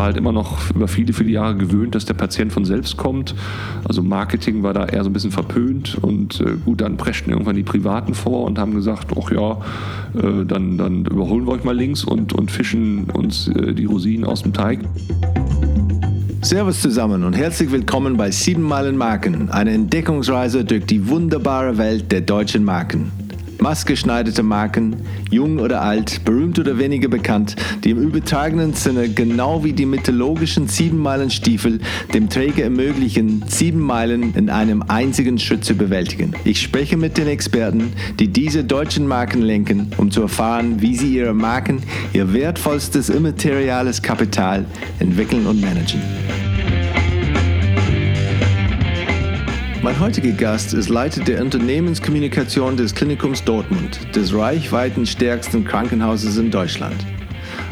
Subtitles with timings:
[0.00, 3.34] war halt immer noch über viele, viele Jahre gewöhnt, dass der Patient von selbst kommt.
[3.86, 7.54] Also Marketing war da eher so ein bisschen verpönt und äh, gut, dann preschten irgendwann
[7.54, 9.58] die Privaten vor und haben gesagt, ach ja,
[10.18, 14.24] äh, dann, dann überholen wir euch mal links und, und fischen uns äh, die Rosinen
[14.24, 14.80] aus dem Teig.
[16.40, 22.10] Servus zusammen und herzlich willkommen bei 7 Meilen Marken, eine Entdeckungsreise durch die wunderbare Welt
[22.10, 23.12] der deutschen Marken
[23.60, 24.96] maßgeschneiderte Marken,
[25.30, 30.68] jung oder alt, berühmt oder weniger bekannt, die im übertragenen Sinne genau wie die mythologischen
[30.68, 31.80] Siebenmeilenstiefel
[32.14, 36.32] dem Träger ermöglichen, sieben Meilen in einem einzigen Schritt zu bewältigen.
[36.44, 41.14] Ich spreche mit den Experten, die diese deutschen Marken lenken, um zu erfahren, wie sie
[41.14, 44.64] ihre Marken, ihr wertvollstes immateriales Kapital
[44.98, 46.00] entwickeln und managen.
[49.90, 56.94] Mein heutiger Gast ist Leiter der Unternehmenskommunikation des Klinikums Dortmund, des reichweitenstärksten Krankenhauses in Deutschland.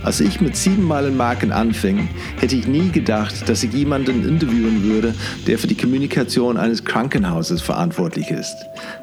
[0.03, 2.09] Als ich mit sieben Meilen Marken anfing,
[2.41, 5.15] hätte ich nie gedacht, dass ich jemanden interviewen würde,
[5.47, 8.57] der für die Kommunikation eines Krankenhauses verantwortlich ist.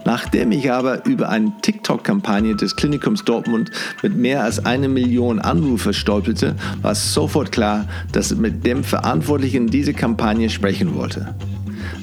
[0.03, 3.71] Nachdem ich aber über eine TikTok-Kampagne des Klinikums Dortmund
[4.03, 9.67] mit mehr als einer Million Anrufer stolperte, war sofort klar, dass ich mit dem Verantwortlichen
[9.67, 11.33] diese Kampagne sprechen wollte.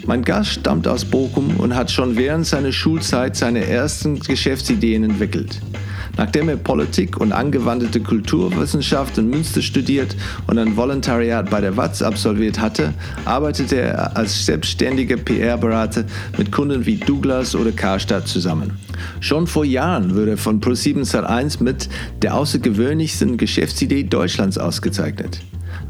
[0.07, 5.61] Mein Gast stammt aus Bochum und hat schon während seiner Schulzeit seine ersten Geschäftsideen entwickelt.
[6.17, 10.15] Nachdem er Politik und angewandte Kulturwissenschaft in Münster studiert
[10.47, 12.93] und ein Volontariat bei der WATS absolviert hatte,
[13.25, 16.05] arbeitete er als selbstständiger PR-Berater
[16.37, 18.73] mit Kunden wie Douglas oder Karstadt zusammen.
[19.21, 21.89] Schon vor Jahren wurde er von Pro7 Sat1 mit
[22.21, 25.41] der außergewöhnlichsten Geschäftsidee Deutschlands ausgezeichnet.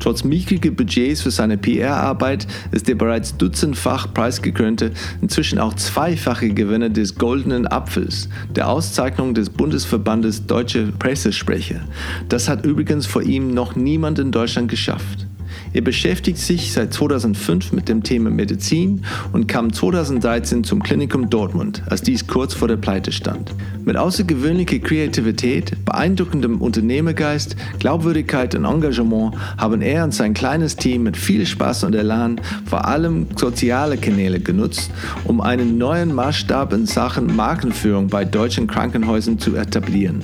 [0.02, 6.90] Trotz mickriger Budgets für seine PR-Arbeit ist der bereits dutzendfach preisgekrönte, inzwischen auch zweifache Gewinner
[6.90, 11.82] des Goldenen Apfels, der Auszeichnung des Bundesverbandes Deutsche Pressesprecher.
[12.28, 15.28] Das hat übrigens vor ihm noch niemand in Deutschland geschafft.
[15.74, 21.82] Er beschäftigt sich seit 2005 mit dem Thema Medizin und kam 2013 zum Klinikum Dortmund,
[21.88, 23.54] als dies kurz vor der Pleite stand.
[23.84, 31.16] Mit außergewöhnlicher Kreativität, beeindruckendem Unternehmergeist, Glaubwürdigkeit und Engagement haben er und sein kleines Team mit
[31.16, 34.90] viel Spaß und Elan vor allem soziale Kanäle genutzt,
[35.24, 40.22] um einen neuen Maßstab in Sachen Markenführung bei deutschen Krankenhäusern zu etablieren.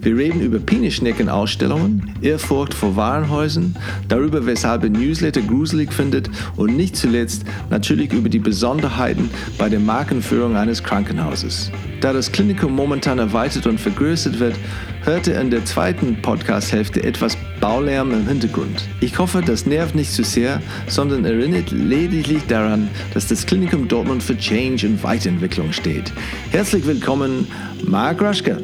[0.00, 3.74] Wir reden über Pinischnecken-Ausstellungen, Ehrfurcht vor Warenhäusern,
[4.08, 9.28] darüber, weshalb ihr Newsletter gruselig findet und nicht zuletzt natürlich über die Besonderheiten
[9.58, 11.72] bei der Markenführung eines Krankenhauses.
[12.00, 14.54] Da das Klinikum momentan erweitert und vergrößert wird,
[15.02, 18.88] hörte in der zweiten Podcast-Hälfte etwas Baulärm im Hintergrund.
[19.00, 24.22] Ich hoffe, das nervt nicht zu sehr, sondern erinnert lediglich daran, dass das Klinikum Dortmund
[24.22, 26.12] für Change und Weiterentwicklung steht.
[26.50, 27.48] Herzlich willkommen,
[27.84, 28.62] Mark Raschke.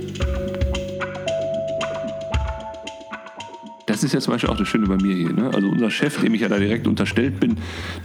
[3.94, 5.32] Das ist ja zum Beispiel auch das Schöne bei mir hier.
[5.32, 5.52] Ne?
[5.54, 7.58] Also unser Chef, dem ich ja da direkt unterstellt bin,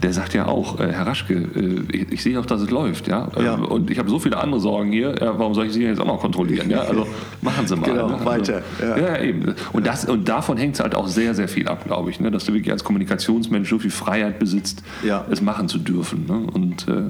[0.04, 3.08] der sagt ja auch, äh, Herr Raschke, äh, ich, ich, sehe auch, dass es läuft.
[3.08, 3.28] Ja?
[3.42, 3.56] ja.
[3.56, 6.00] Ähm, und ich habe so viele andere Sorgen hier, ja, warum soll ich Sie jetzt
[6.00, 6.70] auch noch kontrollieren?
[6.70, 6.82] Ja?
[6.82, 7.08] Also
[7.42, 7.90] machen Sie mal.
[7.90, 8.14] Genau, ne?
[8.14, 8.62] also, weiter.
[8.80, 8.98] Ja.
[8.98, 9.22] ja.
[9.22, 9.56] eben.
[9.74, 12.20] Und, das, und davon hängt es halt auch sehr, sehr viel ab, glaube ich.
[12.20, 12.30] Ne?
[12.30, 14.84] Dass du wirklich als Kommunikationsmensch so viel Freiheit besitzt,
[15.32, 16.28] es machen zu dürfen.
[16.28, 16.38] Ne?
[16.54, 17.10] Und äh,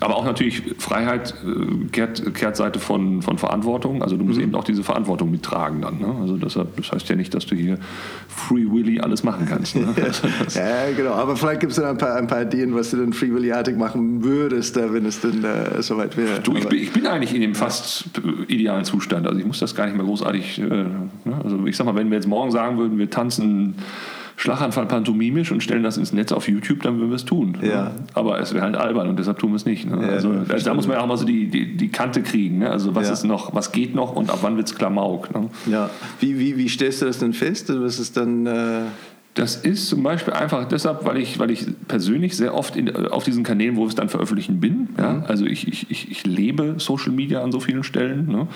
[0.00, 4.02] aber auch natürlich Freiheit äh, kehrt, Kehrtseite von, von Verantwortung.
[4.02, 4.44] Also du musst mhm.
[4.44, 5.98] eben auch diese Verantwortung mittragen dann.
[5.98, 6.14] Ne?
[6.20, 7.78] Also deshalb, das heißt ja nicht, dass du hier
[8.28, 9.74] Free Willy alles machen kannst.
[9.74, 9.88] Ne?
[9.98, 11.12] Also ja, genau.
[11.12, 13.76] Aber vielleicht gibt es dann ein paar, ein paar Ideen, was du dann Free Willy-artig
[13.76, 16.40] machen würdest, wenn es dann äh, soweit wäre.
[16.40, 18.10] Du, ich, bin, ich, bin, eigentlich in dem fast
[18.46, 19.26] idealen Zustand.
[19.26, 20.60] Also ich muss das gar nicht mehr großartig.
[20.60, 21.40] Äh, ne?
[21.42, 23.74] Also ich sag mal, wenn wir jetzt morgen sagen würden, wir tanzen
[24.38, 27.58] Schlaganfall pantomimisch und stellen das ins Netz auf YouTube, dann würden wir es tun.
[27.60, 27.90] Ja.
[28.14, 29.84] Aber es wäre halt albern und deshalb tun wir es nicht.
[29.84, 30.00] Ne?
[30.00, 32.58] Ja, also, da muss man ja auch mal so die, die, die Kante kriegen.
[32.58, 32.70] Ne?
[32.70, 33.14] Also was ja.
[33.14, 35.34] ist noch, was geht noch und ab wann wird es Klamauk.
[35.34, 35.50] Ne?
[35.66, 35.90] Ja.
[36.20, 37.68] Wie, wie, wie stellst du das denn fest?
[37.68, 38.46] Was ist dann.
[38.46, 38.82] Äh
[39.38, 43.22] das ist zum Beispiel einfach deshalb, weil ich, weil ich persönlich sehr oft in, auf
[43.22, 45.24] diesen Kanälen, wo ich es dann veröffentlichen bin, ja, mhm.
[45.28, 48.48] also ich, ich, ich, ich, lebe Social Media an so vielen Stellen, ne,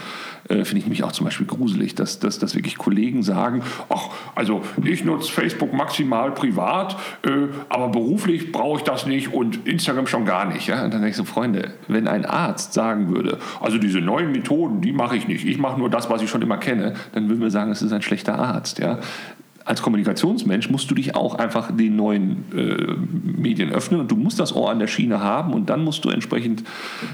[0.49, 4.09] äh, finde ich mich auch zum Beispiel gruselig, dass, dass, dass wirklich Kollegen sagen, ach,
[4.35, 7.31] also ich nutze Facebook maximal privat, äh,
[7.69, 10.67] aber beruflich brauche ich das nicht und Instagram schon gar nicht.
[10.67, 10.85] Ja?
[10.85, 14.81] Und dann denke ich so, Freunde, wenn ein Arzt sagen würde, also diese neuen Methoden,
[14.81, 17.41] die mache ich nicht, ich mache nur das, was ich schon immer kenne, dann würden
[17.41, 18.81] wir sagen, es ist ein schlechter Arzt.
[18.81, 18.99] Ja?
[19.65, 22.95] Als Kommunikationsmensch musst du dich auch einfach den neuen äh,
[23.41, 26.11] Medien öffnen und du musst das Ohr an der Schiene haben und dann musst du
[26.11, 26.65] entsprechend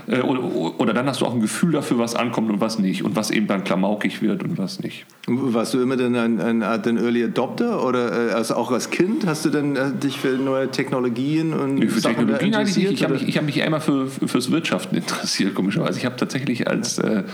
[0.07, 0.43] äh, oder,
[0.79, 3.31] oder, dann hast du auch ein Gefühl dafür, was ankommt und was nicht und was
[3.31, 5.07] eben dann klamaukig wird und was nicht.
[5.27, 9.27] Warst du immer denn ein, ein, ein Early Adopter oder äh, also auch als Kind
[9.27, 12.77] hast du dann äh, dich für neue Technologien und nee, für Sachen Technologien nicht.
[12.77, 15.99] Ich habe mich, hab mich immer für, fürs Wirtschaften interessiert, komischerweise.
[15.99, 17.25] Ich habe tatsächlich als äh,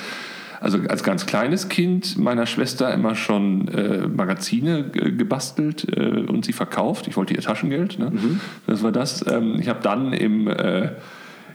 [0.65, 6.55] also als ganz kleines Kind meiner Schwester immer schon äh, Magazine gebastelt äh, und sie
[6.55, 7.07] verkauft.
[7.07, 7.99] Ich wollte ihr Taschengeld.
[7.99, 8.11] Ne?
[8.11, 8.41] Mhm.
[8.67, 9.27] Das war das.
[9.29, 10.93] Ähm, ich habe dann im äh,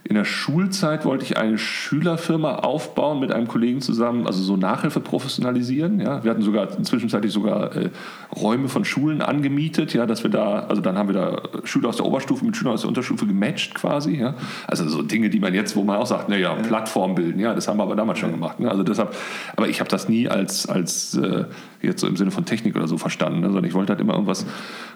[0.09, 5.01] in der Schulzeit wollte ich eine Schülerfirma aufbauen mit einem Kollegen zusammen, also so Nachhilfe
[5.01, 5.99] professionalisieren.
[5.99, 6.23] Ja.
[6.23, 7.89] Wir hatten sogar zwischenzeitlich sogar äh,
[8.35, 11.97] Räume von Schulen angemietet, ja, dass wir da, also dann haben wir da Schüler aus
[11.97, 14.15] der Oberstufe mit Schülern aus der Unterstufe gematcht quasi.
[14.15, 14.33] Ja.
[14.65, 16.61] Also so Dinge, die man jetzt, wo man auch sagt, naja, ja.
[16.63, 18.59] Plattform bilden, ja, das haben wir aber damals schon gemacht.
[18.59, 18.71] Ne.
[18.71, 19.15] Also deshalb,
[19.57, 21.45] aber ich habe das nie als, als äh,
[21.81, 24.13] jetzt so im Sinne von Technik oder so verstanden, ne, sondern ich wollte halt immer
[24.13, 24.45] irgendwas,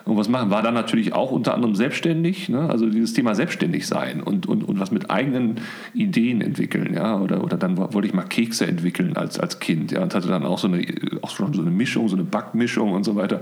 [0.06, 0.50] irgendwas machen.
[0.50, 4.64] War dann natürlich auch unter anderem selbstständig, ne, also dieses Thema selbstständig sein und, und,
[4.64, 5.62] und was mit eigenen
[5.94, 10.02] Ideen entwickeln, ja, oder, oder dann wollte ich mal Kekse entwickeln als, als Kind, ja,
[10.02, 10.86] und hatte dann auch so eine,
[11.22, 13.42] auch schon so eine Mischung, so eine Backmischung und so weiter.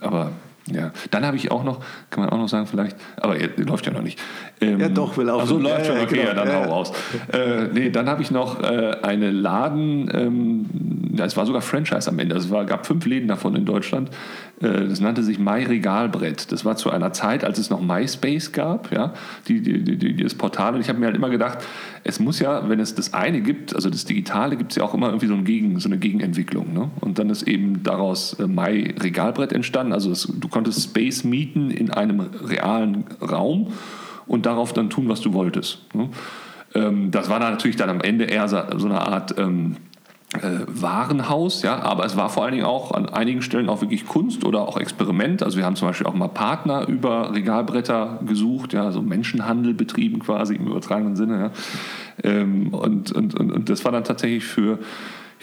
[0.00, 0.32] Aber
[0.72, 1.80] ja, dann habe ich auch noch,
[2.10, 4.20] kann man auch noch sagen vielleicht, aber er, läuft ja noch nicht.
[4.60, 5.40] Ähm, ja doch, will auch.
[5.40, 6.44] Also läuft schon, okay, ja, genau.
[6.44, 6.92] ja dann hau raus.
[7.32, 10.66] Äh, nee, dann habe ich noch äh, eine Laden, ähm,
[11.16, 14.10] ja, es war sogar Franchise am Ende, es war, gab fünf Läden davon in Deutschland.
[14.60, 16.52] Äh, das nannte sich My Regalbrett.
[16.52, 19.14] Das war zu einer Zeit, als es noch MySpace gab, ja,
[19.48, 20.74] die, die, die, das Portal.
[20.74, 21.58] Und ich habe mir halt immer gedacht,
[22.04, 24.94] es muss ja, wenn es das eine gibt, also das Digitale, gibt es ja auch
[24.94, 26.72] immer irgendwie so, ein Gegen, so eine Gegenentwicklung.
[26.72, 26.90] Ne?
[27.00, 29.92] Und dann ist eben daraus äh, My Regalbrett entstanden.
[29.92, 33.68] Also es, du konntest Space mieten in einem realen Raum
[34.26, 35.82] und darauf dann tun, was du wolltest.
[35.94, 36.08] Ne?
[36.74, 39.38] Ähm, das war dann natürlich dann am Ende eher so, so eine Art...
[39.38, 39.76] Ähm,
[40.34, 44.06] äh, Warenhaus, ja, aber es war vor allen Dingen auch an einigen Stellen auch wirklich
[44.06, 45.42] Kunst oder auch Experiment.
[45.42, 50.20] Also wir haben zum Beispiel auch mal Partner über Regalbretter gesucht, ja, so Menschenhandel betrieben
[50.20, 51.50] quasi im übertragenen Sinne.
[52.22, 52.30] Ja.
[52.30, 54.78] Ähm, und, und, und, und das war dann tatsächlich für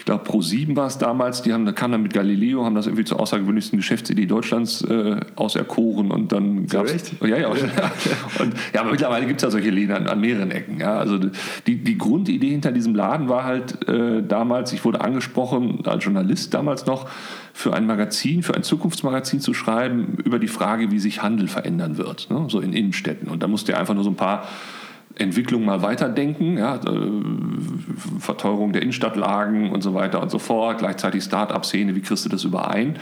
[0.08, 3.04] glaube, Pro7 war es damals, die haben, da kam dann mit Galileo, haben das irgendwie
[3.04, 7.12] zur außergewöhnlichsten Geschäftsidee Deutschlands äh, auserkoren und dann gab es.
[7.20, 7.48] Ja, ja, ja.
[8.40, 10.80] Und, ja, aber mittlerweile gibt es ja solche Läden an, an, mehreren Ecken.
[10.80, 10.96] Ja.
[10.96, 11.18] Also
[11.66, 16.54] die, die Grundidee hinter diesem Laden war halt äh, damals, ich wurde angesprochen als Journalist
[16.54, 17.08] damals noch,
[17.52, 21.98] für ein Magazin, für ein Zukunftsmagazin zu schreiben über die Frage, wie sich Handel verändern
[21.98, 22.46] wird, ne?
[22.48, 23.28] so in Innenstädten.
[23.28, 24.44] Und da musste er einfach nur so ein paar
[25.16, 31.24] Entwicklung mal weiterdenken, ja, äh, Verteuerung der Innenstadtlagen und so weiter und so fort, gleichzeitig
[31.24, 32.98] Start-up-Szene, wie kriegst du das überein?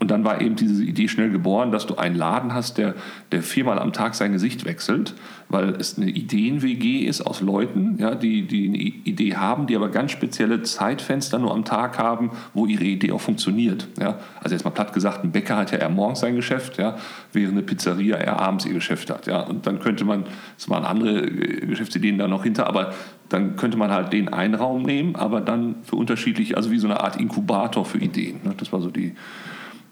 [0.00, 2.94] Und dann war eben diese Idee schnell geboren, dass du einen Laden hast, der,
[3.30, 5.14] der viermal am Tag sein Gesicht wechselt,
[5.48, 9.88] weil es eine Ideen-WG ist aus Leuten, ja, die, die eine Idee haben, die aber
[9.90, 13.86] ganz spezielle Zeitfenster nur am Tag haben, wo ihre Idee auch funktioniert.
[14.00, 14.18] Ja.
[14.42, 16.96] Also jetzt mal platt gesagt, ein Bäcker hat ja eher morgens sein Geschäft, ja,
[17.32, 19.28] während eine Pizzeria eher abends ihr Geschäft hat.
[19.28, 19.42] Ja.
[19.42, 20.24] Und dann könnte man,
[20.58, 22.92] es waren andere äh, Geschäftsideen da noch hinter, aber
[23.28, 26.88] dann könnte man halt den einen Raum nehmen, aber dann für unterschiedliche, also wie so
[26.88, 28.40] eine Art Inkubator für Ideen.
[28.42, 28.54] Ne.
[28.56, 29.14] Das war so die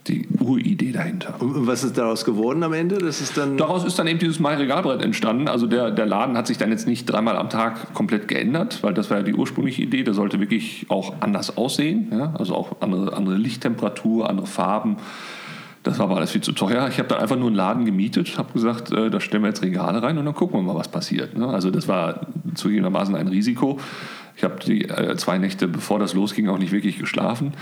[0.07, 1.35] die Uridee dahinter.
[1.41, 2.99] Und was ist daraus geworden am Ende?
[2.99, 5.49] Das ist dann daraus ist dann eben dieses My Regalbrett entstanden.
[5.49, 8.93] Also der, der Laden hat sich dann jetzt nicht dreimal am Tag komplett geändert, weil
[8.93, 10.05] das war ja die ursprüngliche Idee.
[10.05, 12.09] Der sollte wirklich auch anders aussehen.
[12.13, 12.35] Ja?
[12.39, 14.99] Also auch andere, andere Lichttemperatur, andere Farben.
[15.85, 16.89] Das war aber alles viel zu teuer.
[16.89, 19.63] Ich habe dann einfach nur einen Laden gemietet, habe gesagt, äh, da stellen wir jetzt
[19.63, 21.37] Regale rein und dann gucken wir mal, was passiert.
[21.37, 21.47] Ne?
[21.47, 23.79] Also das war zugegebenermaßen ein Risiko.
[24.37, 27.53] Ich habe die äh, zwei Nächte, bevor das losging, auch nicht wirklich geschlafen.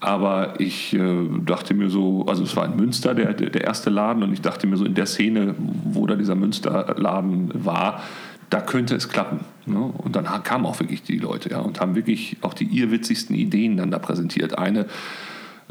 [0.00, 4.22] Aber ich äh, dachte mir so, also es war in Münster der, der erste Laden
[4.22, 8.02] und ich dachte mir so in der Szene, wo da dieser Münsterladen war,
[8.50, 9.40] da könnte es klappen.
[9.64, 9.78] Ne?
[9.78, 13.76] Und dann kamen auch wirklich die Leute ja, und haben wirklich auch die irrwitzigsten Ideen
[13.76, 14.58] dann da präsentiert.
[14.58, 14.86] Eine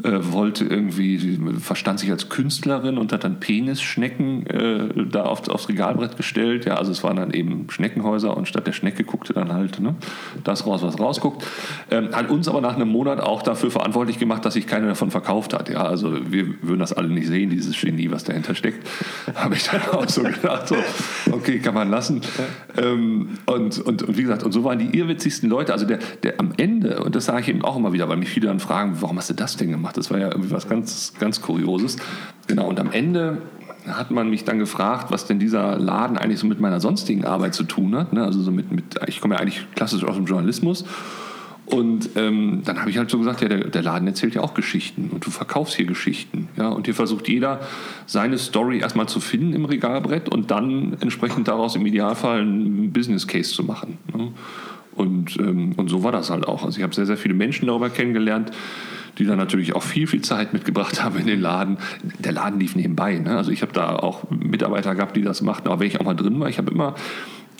[0.04, 5.70] äh, wollte irgendwie, verstand sich als Künstlerin und hat dann Penisschnecken äh, da auf, aufs
[5.70, 6.66] Regalbrett gestellt.
[6.66, 9.94] Ja, also es waren dann eben Schneckenhäuser und statt der Schnecke guckte dann halt ne,
[10.44, 11.46] das raus, was rausguckt.
[11.90, 15.10] Ähm, hat uns aber nach einem Monat auch dafür verantwortlich gemacht, dass sich keiner davon
[15.10, 15.70] verkauft hat.
[15.70, 18.86] Ja, also wir würden das alle nicht sehen, dieses Genie, was dahinter steckt.
[19.34, 20.76] Habe ich dann auch so gedacht, so,
[21.32, 22.20] okay, kann man lassen.
[22.76, 25.72] Ähm, und, und, und wie gesagt, und so waren die irrwitzigsten Leute.
[25.72, 28.28] Also der, der am Ende, und das sage ich eben auch immer wieder, weil mich
[28.28, 29.85] viele dann fragen, warum hast du das denn gemacht?
[29.86, 29.96] Gemacht.
[29.96, 31.96] Das war ja irgendwie was ganz, ganz Kurioses.
[32.46, 33.38] Genau, und am Ende
[33.86, 37.54] hat man mich dann gefragt, was denn dieser Laden eigentlich so mit meiner sonstigen Arbeit
[37.54, 38.12] zu tun hat.
[38.12, 38.24] Ne?
[38.24, 40.84] Also so mit, mit, ich komme ja eigentlich klassisch aus dem Journalismus.
[41.66, 44.54] Und ähm, dann habe ich halt so gesagt, ja, der, der, Laden erzählt ja auch
[44.54, 46.48] Geschichten und du verkaufst hier Geschichten.
[46.56, 46.68] Ja?
[46.68, 47.60] Und hier versucht jeder
[48.06, 53.26] seine Story erstmal zu finden im Regalbrett und dann entsprechend daraus im Idealfall einen Business
[53.26, 53.98] Case zu machen.
[54.14, 54.32] Ne?
[54.94, 56.64] Und, ähm, und so war das halt auch.
[56.64, 58.52] Also ich habe sehr, sehr viele Menschen darüber kennengelernt,
[59.18, 61.78] die dann natürlich auch viel, viel Zeit mitgebracht haben in den Laden.
[62.18, 63.18] Der Laden lief nebenbei.
[63.18, 63.36] Ne?
[63.36, 65.68] Also ich habe da auch Mitarbeiter gehabt, die das machten.
[65.68, 66.94] Aber wenn ich auch mal drin war, ich habe immer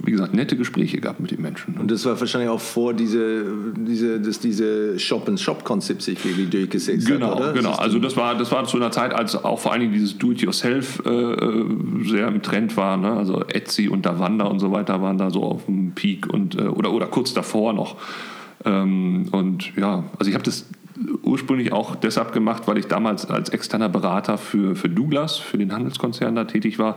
[0.04, 1.78] wie gesagt, nette Gespräche gehabt mit den Menschen.
[1.78, 3.46] Und das war wahrscheinlich auch vor diese,
[3.76, 7.52] diese, dass diese Shop-and-Shop-Konzept sich irgendwie durchgesetzt genau, hat, oder?
[7.52, 10.18] Genau, also das war, das war zu einer Zeit, als auch vor allen Dingen dieses
[10.18, 11.64] Do-it-yourself äh, äh,
[12.04, 12.96] sehr im Trend war.
[12.96, 13.12] Ne?
[13.12, 16.64] Also Etsy und Davanda und so weiter waren da so auf dem Peak und, äh,
[16.64, 17.96] oder, oder kurz davor noch.
[18.64, 20.66] Ähm, und ja, also ich habe das
[21.22, 25.72] ursprünglich auch deshalb gemacht, weil ich damals als externer Berater für, für Douglas, für den
[25.72, 26.96] Handelskonzern da tätig war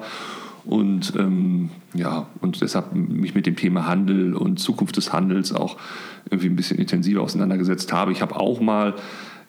[0.65, 5.77] und ähm, ja und deshalb mich mit dem Thema Handel und Zukunft des Handels auch
[6.29, 8.11] irgendwie ein bisschen intensiver auseinandergesetzt habe.
[8.11, 8.95] Ich habe auch mal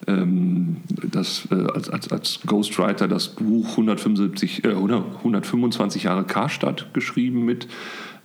[0.07, 7.45] ähm, das, äh, als, als, als Ghostwriter das Buch 175, äh, 125 Jahre Karstadt geschrieben
[7.45, 7.69] mit.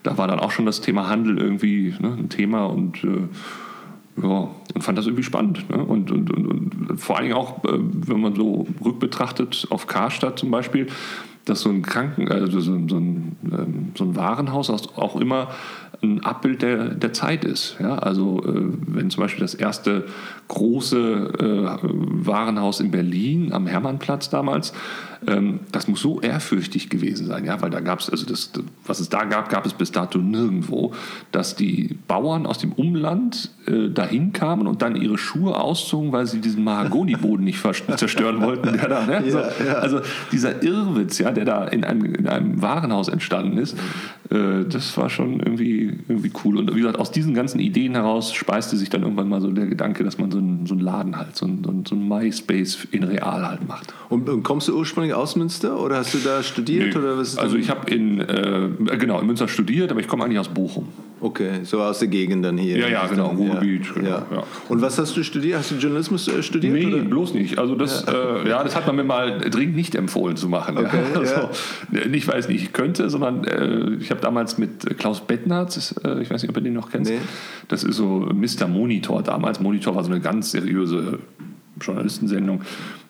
[0.04, 3.28] Da war dann auch schon das Thema Handel irgendwie ne, ein Thema und äh,
[4.22, 5.70] ja, und fand das irgendwie spannend.
[5.70, 5.78] Ne?
[5.78, 10.40] Und, und, und, und, vor allen Dingen auch, äh, wenn man so rückbetrachtet auf Karstadt
[10.40, 10.88] zum Beispiel,
[11.46, 15.50] dass so ein Kranken, also so, so, ein, ähm, so ein Warenhaus auch immer
[16.02, 17.78] ein Abbild der, der Zeit ist.
[17.80, 17.98] Ja?
[17.98, 20.06] Also äh, wenn zum Beispiel das erste
[20.48, 24.74] große äh, Warenhaus in Berlin am Hermannplatz damals
[25.28, 28.52] ähm, das muss so ehrfürchtig gewesen sein, ja, weil da gab es, also das,
[28.86, 30.94] was es da gab, gab es bis dato nirgendwo,
[31.32, 36.28] dass die Bauern aus dem Umland äh, dahin kamen und dann ihre Schuhe auszogen, weil
[36.28, 37.64] sie diesen Mahagoniboden nicht
[37.98, 38.74] zerstören wollten.
[38.74, 39.24] Der da, ne?
[39.32, 39.74] so, ja.
[39.76, 43.78] Also dieser Irrwitz, ja, der da in einem, in einem Warenhaus entstanden ist,
[44.30, 46.58] äh, das war schon irgendwie, irgendwie cool.
[46.58, 49.68] Und wie gesagt, aus diesen ganzen Ideen heraus speiste sich dann irgendwann mal so der
[49.68, 53.04] Gedanke, dass man so einen, so einen Laden halt, so einen, so einen MySpace in
[53.04, 53.94] Real halt macht.
[54.10, 56.94] Und, und kommst du ursprünglich aus Münster oder hast du da studiert?
[56.94, 57.00] Nee.
[57.00, 60.40] Oder was also ich habe in, äh, genau, in Münster studiert, aber ich komme eigentlich
[60.40, 60.88] aus Bochum.
[61.26, 62.78] Okay, so aus der Gegend dann hier.
[62.78, 63.88] Ja, ja, genau, Ruhrgebiet.
[63.88, 63.94] Ja.
[63.94, 64.44] Genau, ja.
[64.70, 65.58] Und was hast du studiert?
[65.58, 66.72] Hast du Journalismus äh, studiert?
[66.72, 67.00] Nee, oder?
[67.00, 67.58] bloß nicht.
[67.58, 68.44] Also das, ja.
[68.44, 70.78] Äh, ja, das hat man mir mal dringend nicht empfohlen zu machen.
[70.78, 71.50] Okay, also,
[72.14, 76.30] Ich weiß nicht, ich könnte, sondern äh, ich habe damals mit Klaus Bettnarz, äh, ich
[76.30, 77.18] weiß nicht, ob du den noch kennst, nee.
[77.70, 78.68] das ist so Mr.
[78.68, 79.60] Monitor damals.
[79.60, 81.18] Monitor war so eine ganz seriöse
[81.82, 82.62] Journalistensendung.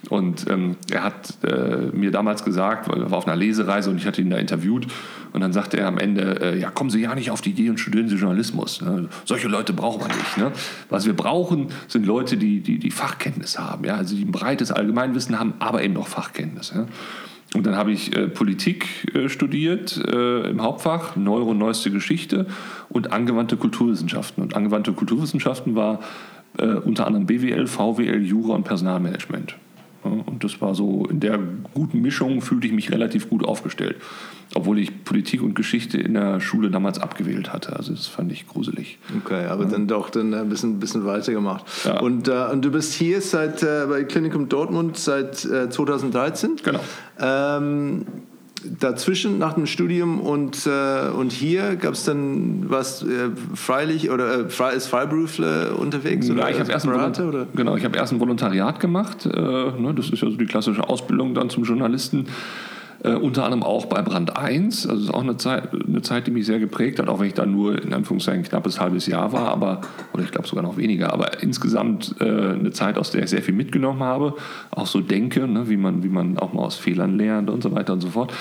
[0.09, 3.97] Und ähm, er hat äh, mir damals gesagt, weil er war auf einer Lesereise und
[3.97, 4.87] ich hatte ihn da interviewt.
[5.33, 7.69] Und dann sagte er am Ende, äh, ja, kommen Sie ja nicht auf die Idee
[7.69, 8.81] und studieren Sie Journalismus.
[8.81, 9.09] Ne?
[9.25, 10.37] Solche Leute brauchen wir nicht.
[10.37, 10.51] Ne?
[10.89, 13.83] Was wir brauchen, sind Leute, die, die, die Fachkenntnis haben.
[13.83, 13.95] Ja?
[13.95, 16.71] Also die ein breites Allgemeinwissen haben, aber eben noch Fachkenntnis.
[16.73, 16.85] Ja?
[17.53, 22.47] Und dann habe ich äh, Politik äh, studiert äh, im Hauptfach, Neuro- Neueste Geschichte
[22.89, 24.43] und angewandte Kulturwissenschaften.
[24.43, 25.99] Und angewandte Kulturwissenschaften war
[26.57, 29.55] äh, unter anderem BWL, VWL, Jura und Personalmanagement.
[30.03, 31.39] Ja, und das war so, in der
[31.73, 33.97] guten Mischung fühlte ich mich relativ gut aufgestellt.
[34.53, 37.75] Obwohl ich Politik und Geschichte in der Schule damals abgewählt hatte.
[37.75, 38.99] Also das fand ich gruselig.
[39.23, 39.71] Okay, aber ja.
[39.71, 41.65] dann doch dann ein bisschen, bisschen weitergemacht.
[41.83, 41.99] Ja.
[41.99, 46.57] Und, äh, und du bist hier seit äh, bei Klinikum Dortmund seit äh, 2013.
[46.63, 46.79] Genau.
[47.19, 48.05] Ähm,
[48.63, 54.47] dazwischen nach dem Studium und, äh, und hier gab es dann was äh, freilich oder
[54.47, 56.27] äh, ist Freiberufler unterwegs?
[56.27, 57.47] Ja, oder ich habe erst, Berater, oder?
[57.55, 59.25] Genau, hab erst ein Volontariat gemacht.
[59.25, 62.27] Äh, ne, das ist ja so die klassische Ausbildung dann zum Journalisten.
[63.05, 64.87] Äh, unter anderem auch bei Brand 1.
[64.87, 67.35] Also ist auch eine Zeit, eine Zeit, die mich sehr geprägt hat, auch wenn ich
[67.35, 69.81] da nur in Anführungszeichen knappes halbes Jahr war, aber,
[70.13, 73.43] oder ich glaube sogar noch weniger, aber insgesamt äh, eine Zeit, aus der ich sehr
[73.43, 74.33] viel mitgenommen habe,
[74.71, 77.71] auch so denke, ne, wie, man, wie man auch mal aus Fehlern lernt und so
[77.73, 78.33] weiter und so fort.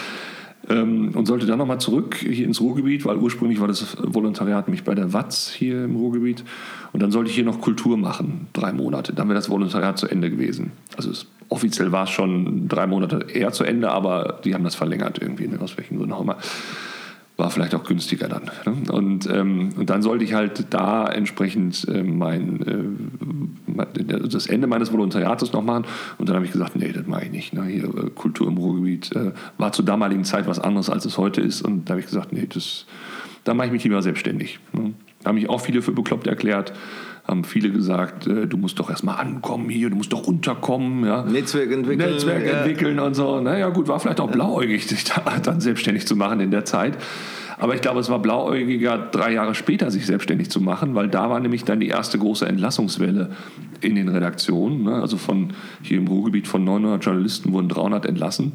[0.71, 4.83] Ähm, und sollte dann nochmal zurück hier ins Ruhrgebiet, weil ursprünglich war das Volontariat mich
[4.83, 6.42] bei der Watz hier im Ruhrgebiet.
[6.94, 9.12] Und dann sollte ich hier noch Kultur machen, drei Monate.
[9.12, 10.73] Dann wäre das Volontariat zu Ende gewesen.
[10.97, 14.74] Also es, offiziell war es schon drei Monate eher zu Ende, aber die haben das
[14.74, 16.38] verlängert irgendwie, ne, aus welchen Gründen auch immer
[17.36, 18.50] war vielleicht auch günstiger dann.
[18.64, 18.92] Ne?
[18.92, 22.96] Und, ähm, und dann sollte ich halt da entsprechend äh, mein,
[24.06, 25.84] äh, das Ende meines Volontariates noch machen.
[26.18, 27.52] Und dann habe ich gesagt, nee, das mache ich nicht.
[27.52, 27.64] Ne?
[27.64, 31.40] Hier, äh, Kultur im Ruhrgebiet äh, war zur damaligen Zeit was anderes, als es heute
[31.40, 31.62] ist.
[31.62, 32.86] Und da habe ich gesagt, nee, das,
[33.42, 34.60] da mache ich mich lieber selbstständig.
[34.72, 34.94] Ne?
[35.22, 36.72] Da haben mich auch viele für bekloppt erklärt
[37.26, 41.04] haben viele gesagt, äh, du musst doch erstmal ankommen hier, du musst doch unterkommen.
[41.04, 41.25] Ja.
[41.25, 42.11] Netzwerk entwickeln.
[42.11, 43.40] Netzwerk entwickeln und so.
[43.40, 46.99] Naja, gut, war vielleicht auch blauäugig, sich da dann selbstständig zu machen in der Zeit.
[47.59, 51.31] Aber ich glaube, es war blauäugiger, drei Jahre später sich selbstständig zu machen, weil da
[51.31, 53.31] war nämlich dann die erste große Entlassungswelle
[53.81, 54.83] in den Redaktionen.
[54.83, 54.95] Ne?
[54.95, 58.52] Also von hier im Ruhrgebiet von 900 Journalisten wurden 300 entlassen.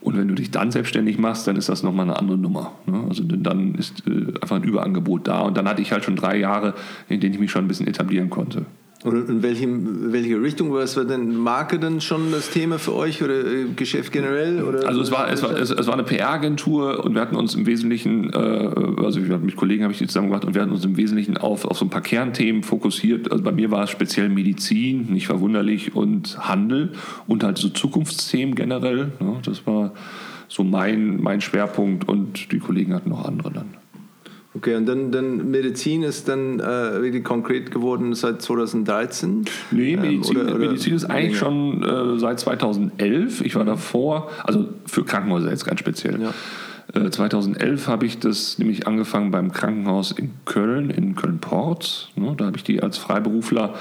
[0.00, 2.72] Und wenn du dich dann selbstständig machst, dann ist das nochmal eine andere Nummer.
[2.86, 3.04] Ne?
[3.08, 5.40] Also dann ist äh, einfach ein Überangebot da.
[5.40, 6.74] Und dann hatte ich halt schon drei Jahre,
[7.08, 8.64] in denen ich mich schon ein bisschen etablieren konnte.
[9.02, 10.94] Und in welchem, welche Richtung war es?
[10.94, 14.62] War denn Marke dann schon das Thema für euch oder äh, Geschäft generell?
[14.62, 17.54] Oder also es war, es war, es, es war eine PR-Agentur und wir hatten uns
[17.54, 20.84] im Wesentlichen, äh, also mit Kollegen habe ich die zusammen gemacht und wir hatten uns
[20.84, 23.32] im Wesentlichen auf, auf so ein paar Kernthemen fokussiert.
[23.32, 26.92] Also bei mir war es speziell Medizin, nicht verwunderlich, und Handel
[27.26, 29.12] und halt so Zukunftsthemen generell.
[29.18, 29.40] Ne?
[29.44, 29.94] Das war
[30.46, 33.79] so mein, mein Schwerpunkt und die Kollegen hatten noch andere dann.
[34.52, 39.44] Okay, und dann, dann Medizin ist dann äh, wirklich konkret geworden seit 2013?
[39.70, 43.42] Nee, Medizin, ähm, oder, oder Medizin ist eigentlich schon äh, seit 2011.
[43.42, 43.68] Ich war mhm.
[43.68, 46.20] davor, also für Krankenhäuser jetzt ganz speziell.
[46.20, 46.32] Ja.
[46.92, 52.10] 2011 habe ich das nämlich angefangen beim Krankenhaus in Köln, in Köln-Port.
[52.16, 53.74] Ne, da habe ich die als Freiberufler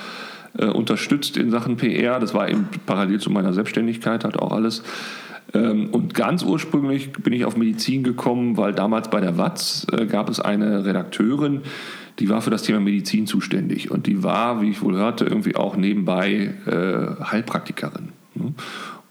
[0.57, 2.19] äh, unterstützt in Sachen PR.
[2.19, 4.83] Das war eben parallel zu meiner Selbstständigkeit, hat auch alles.
[5.53, 10.05] Ähm, und ganz ursprünglich bin ich auf Medizin gekommen, weil damals bei der WATZ äh,
[10.05, 11.61] gab es eine Redakteurin,
[12.19, 13.91] die war für das Thema Medizin zuständig.
[13.91, 18.09] Und die war, wie ich wohl hörte, irgendwie auch nebenbei äh, Heilpraktikerin.
[18.35, 18.53] Ne?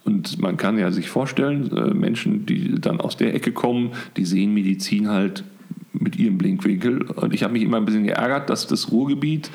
[0.04, 4.24] Und man kann ja sich vorstellen, äh, Menschen, die dann aus der Ecke kommen, die
[4.24, 5.44] sehen Medizin halt
[5.92, 7.02] mit ihrem Blinkwinkel.
[7.02, 9.50] Und ich habe mich immer ein bisschen geärgert, dass das Ruhrgebiet,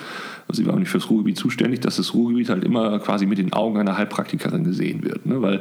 [0.47, 3.37] also sie war auch nicht fürs Ruhrgebiet zuständig, dass das Ruhrgebiet halt immer quasi mit
[3.37, 5.25] den Augen einer Heilpraktikerin gesehen wird.
[5.25, 5.41] Ne?
[5.41, 5.59] Weil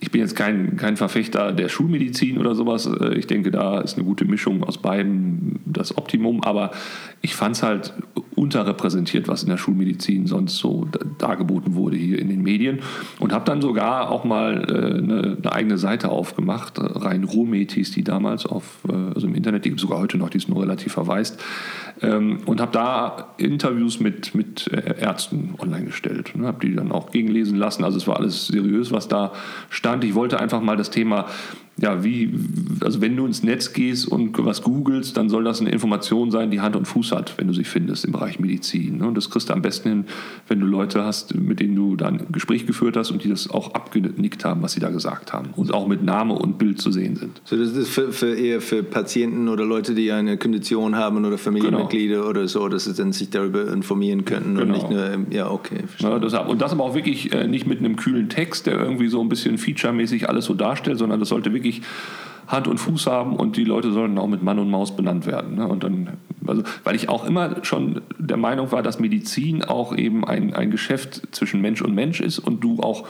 [0.00, 2.86] ich bin jetzt kein, kein Verfechter der Schulmedizin oder sowas.
[2.86, 6.42] Äh, ich denke, da ist eine gute Mischung aus beiden das Optimum.
[6.42, 6.72] Aber
[7.22, 7.94] ich fand es halt
[8.34, 12.80] unterrepräsentiert, was in der Schulmedizin sonst so dargeboten wurde hier in den Medien.
[13.20, 16.74] Und habe dann sogar auch mal äh, eine, eine, eigene Seite aufgemacht.
[16.76, 20.18] Rein Ruhrmed hieß die damals auf, äh, also im Internet, die gibt es sogar heute
[20.18, 21.42] noch, die ist nur relativ verwaist.
[22.02, 26.32] Ähm, und habe da Interviews mit, mit Ärzten online gestellt.
[26.34, 26.46] Ne?
[26.48, 27.84] Habe die dann auch gegenlesen lassen.
[27.84, 29.32] Also es war alles seriös, was da
[29.70, 29.83] stand.
[30.04, 31.26] Ich wollte einfach mal das Thema
[31.76, 32.32] ja, wie,
[32.80, 36.50] also wenn du ins Netz gehst und was googelst, dann soll das eine Information sein,
[36.50, 38.98] die Hand und Fuß hat, wenn du sie findest im Bereich Medizin.
[38.98, 39.08] Ne?
[39.08, 40.04] Und das kriegst du am besten hin,
[40.46, 43.50] wenn du Leute hast, mit denen du dann ein Gespräch geführt hast und die das
[43.50, 45.50] auch abgenickt haben, was sie da gesagt haben.
[45.56, 47.42] Und auch mit Name und Bild zu sehen sind.
[47.44, 51.38] So, das ist für, für eher für Patienten oder Leute, die eine Kondition haben oder
[51.38, 52.28] Familienmitglieder genau.
[52.28, 54.62] oder so, dass sie dann sich darüber informieren könnten genau.
[54.62, 55.84] und nicht nur, ja, okay.
[55.98, 59.08] Ja, das, und das aber auch wirklich äh, nicht mit einem kühlen Text, der irgendwie
[59.08, 61.82] so ein bisschen featuremäßig alles so darstellt, sondern das sollte wirklich wirklich
[62.46, 65.56] Hand und Fuß haben und die Leute sollen auch mit Mann und Maus benannt werden.
[65.56, 65.66] Ne?
[65.66, 66.10] Und dann,
[66.46, 70.70] also, weil ich auch immer schon der Meinung war, dass Medizin auch eben ein, ein
[70.70, 73.06] Geschäft zwischen Mensch und Mensch ist und du auch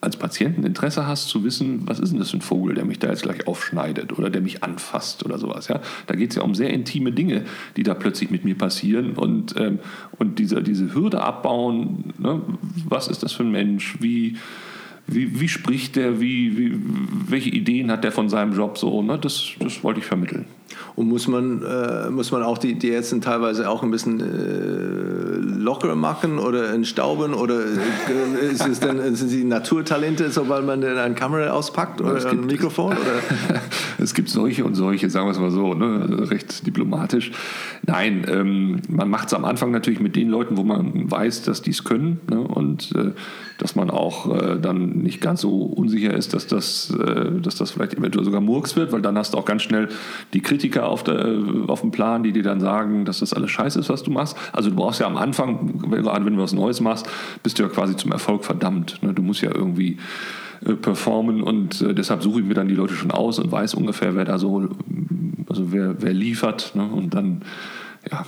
[0.00, 2.98] als Patienten Interesse hast zu wissen, was ist denn das für ein Vogel, der mich
[2.98, 5.68] da jetzt gleich aufschneidet oder der mich anfasst oder sowas.
[5.68, 5.80] Ja?
[6.06, 7.44] Da geht es ja um sehr intime Dinge,
[7.76, 9.78] die da plötzlich mit mir passieren und, ähm,
[10.18, 12.42] und diese, diese Hürde abbauen, ne?
[12.88, 14.36] was ist das für ein Mensch, wie
[15.06, 16.78] wie, wie spricht der, wie, wie,
[17.28, 19.18] welche Ideen hat der von seinem Job so, ne?
[19.18, 20.46] das, das wollte ich vermitteln.
[20.96, 25.36] Und muss man, äh, muss man auch die, die Ärzte teilweise auch ein bisschen äh,
[25.62, 30.96] lockerer machen oder entstauben oder äh, ist es dann, sind sie Naturtalente, sobald man dann
[30.96, 32.92] eine Kamera auspackt oder gibt, ein Mikrofon?
[32.92, 33.60] Oder?
[33.98, 36.30] es gibt solche und solche, sagen wir es mal so, ne?
[36.30, 37.30] recht diplomatisch.
[37.86, 41.62] Nein, ähm, man macht es am Anfang natürlich mit den Leuten, wo man weiß, dass
[41.62, 42.40] die es können ne?
[42.40, 43.12] und äh,
[43.58, 46.92] dass man auch äh, dann nicht ganz so unsicher ist, dass das,
[47.42, 49.88] dass das vielleicht eventuell sogar Murks wird, weil dann hast du auch ganz schnell
[50.34, 53.78] die Kritiker auf, der, auf dem Plan, die dir dann sagen, dass das alles scheiße
[53.78, 54.38] ist, was du machst.
[54.52, 57.06] Also du brauchst ja am Anfang, gerade wenn du was Neues machst,
[57.42, 59.02] bist du ja quasi zum Erfolg verdammt.
[59.02, 59.12] Ne?
[59.12, 59.98] Du musst ja irgendwie
[60.64, 63.74] äh, performen und äh, deshalb suche ich mir dann die Leute schon aus und weiß
[63.74, 64.70] ungefähr, wer da so,
[65.46, 66.88] also wer, wer liefert ne?
[66.90, 67.42] und dann,
[68.10, 68.24] ja,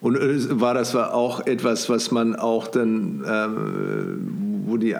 [0.00, 0.16] und
[0.60, 4.96] war das auch etwas, was man auch dann, ähm, wo die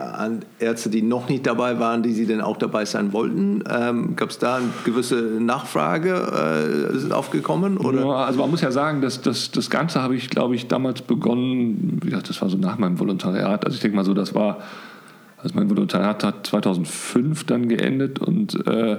[0.59, 4.31] Ärzte, die noch nicht dabei waren, die sie dann auch dabei sein wollten, ähm, gab
[4.31, 7.77] es da eine gewisse Nachfrage äh, aufgekommen?
[7.77, 8.01] Oder?
[8.01, 11.03] Ja, also man muss ja sagen, dass das, das Ganze habe ich, glaube ich, damals
[11.03, 13.65] begonnen, wie gesagt, das war so nach meinem Volontariat.
[13.65, 14.59] Also ich denke mal so, das war,
[15.39, 18.99] also mein Volontariat hat 2005 dann geendet und äh,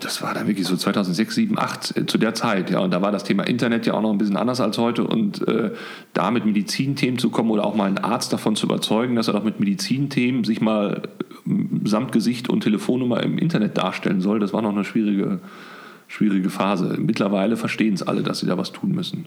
[0.00, 2.80] das war dann wirklich so 2006, 2007, 2008 zu der Zeit, ja.
[2.80, 5.04] Und da war das Thema Internet ja auch noch ein bisschen anders als heute.
[5.04, 5.70] Und äh,
[6.12, 9.34] da mit Medizinthemen zu kommen oder auch mal einen Arzt davon zu überzeugen, dass er
[9.34, 11.02] doch mit Medizinthemen sich mal
[11.46, 11.52] äh,
[11.84, 15.40] samt Gesicht und Telefonnummer im Internet darstellen soll, das war noch eine schwierige,
[16.06, 16.96] schwierige Phase.
[16.98, 19.26] Mittlerweile verstehen es alle, dass sie da was tun müssen.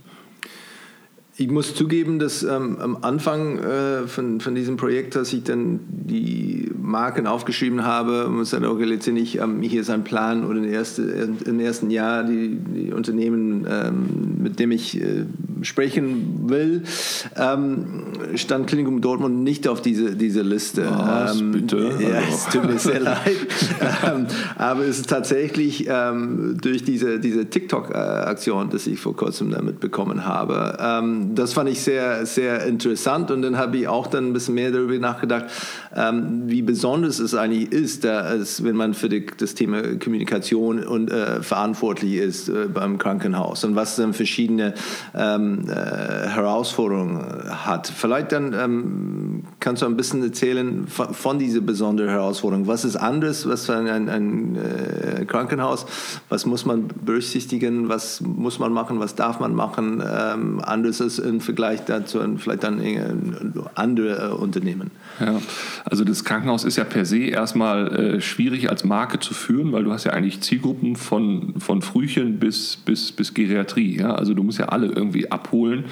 [1.37, 5.81] Ich muss zugeben, dass ähm, am Anfang äh, von, von diesem Projekt, dass ich dann
[5.89, 10.71] die Marken aufgeschrieben habe und gesagt, okay, letztendlich ähm, hier ist ein Plan oder im
[10.71, 15.25] ersten, im ersten Jahr die, die Unternehmen, ähm, mit dem ich äh,
[15.61, 16.83] sprechen will,
[17.35, 18.03] ähm,
[18.35, 20.87] stand Klinikum Dortmund nicht auf diese, diese Liste.
[20.89, 21.91] Was, ähm, bitte?
[21.99, 23.35] Ja, es tut mir sehr leid.
[24.05, 30.25] Ähm, aber es ist tatsächlich durch diese, diese TikTok-Aktion, die ich vor kurzem damit bekommen
[30.25, 30.77] habe,
[31.33, 34.71] das fand ich sehr, sehr interessant und dann habe ich auch dann ein bisschen mehr
[34.71, 35.45] darüber nachgedacht,
[35.95, 40.83] ähm, wie besonders es eigentlich ist, da es, wenn man für die, das Thema Kommunikation
[40.83, 44.73] und, äh, verantwortlich ist äh, beim Krankenhaus und was dann verschiedene
[45.13, 47.23] ähm, äh, Herausforderungen
[47.65, 47.87] hat.
[47.87, 52.67] Vielleicht dann ähm, kannst du ein bisschen erzählen von, von dieser besonderen Herausforderung?
[52.67, 55.85] Was ist anders, was für ein, ein, ein äh, Krankenhaus?
[56.29, 57.89] Was muss man berücksichtigen?
[57.89, 58.99] Was muss man machen?
[58.99, 60.03] Was darf man machen?
[60.05, 62.81] Ähm, anders ist im Vergleich dazu vielleicht dann
[63.75, 64.91] andere äh, Unternehmen.
[65.19, 65.39] Ja,
[65.85, 69.83] also das Krankenhaus ist ja per se erstmal äh, schwierig als Marke zu führen, weil
[69.83, 73.97] du hast ja eigentlich Zielgruppen von, von Frühchen bis, bis, bis Geriatrie.
[73.97, 74.15] Ja?
[74.15, 75.85] Also du musst ja alle irgendwie abholen.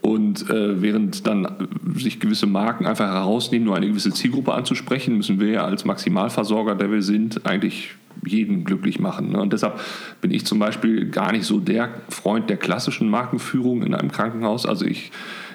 [0.00, 5.40] Und äh, während dann sich gewisse Marken einfach herausnehmen, nur eine gewisse Zielgruppe anzusprechen, müssen
[5.40, 7.96] wir ja als Maximalversorger, der wir sind, eigentlich
[8.28, 9.32] jeden glücklich machen.
[9.32, 9.40] Ne?
[9.40, 9.80] Und deshalb
[10.20, 14.66] bin ich zum Beispiel gar nicht so der Freund der klassischen Markenführung in einem Krankenhaus.
[14.66, 15.10] Also ich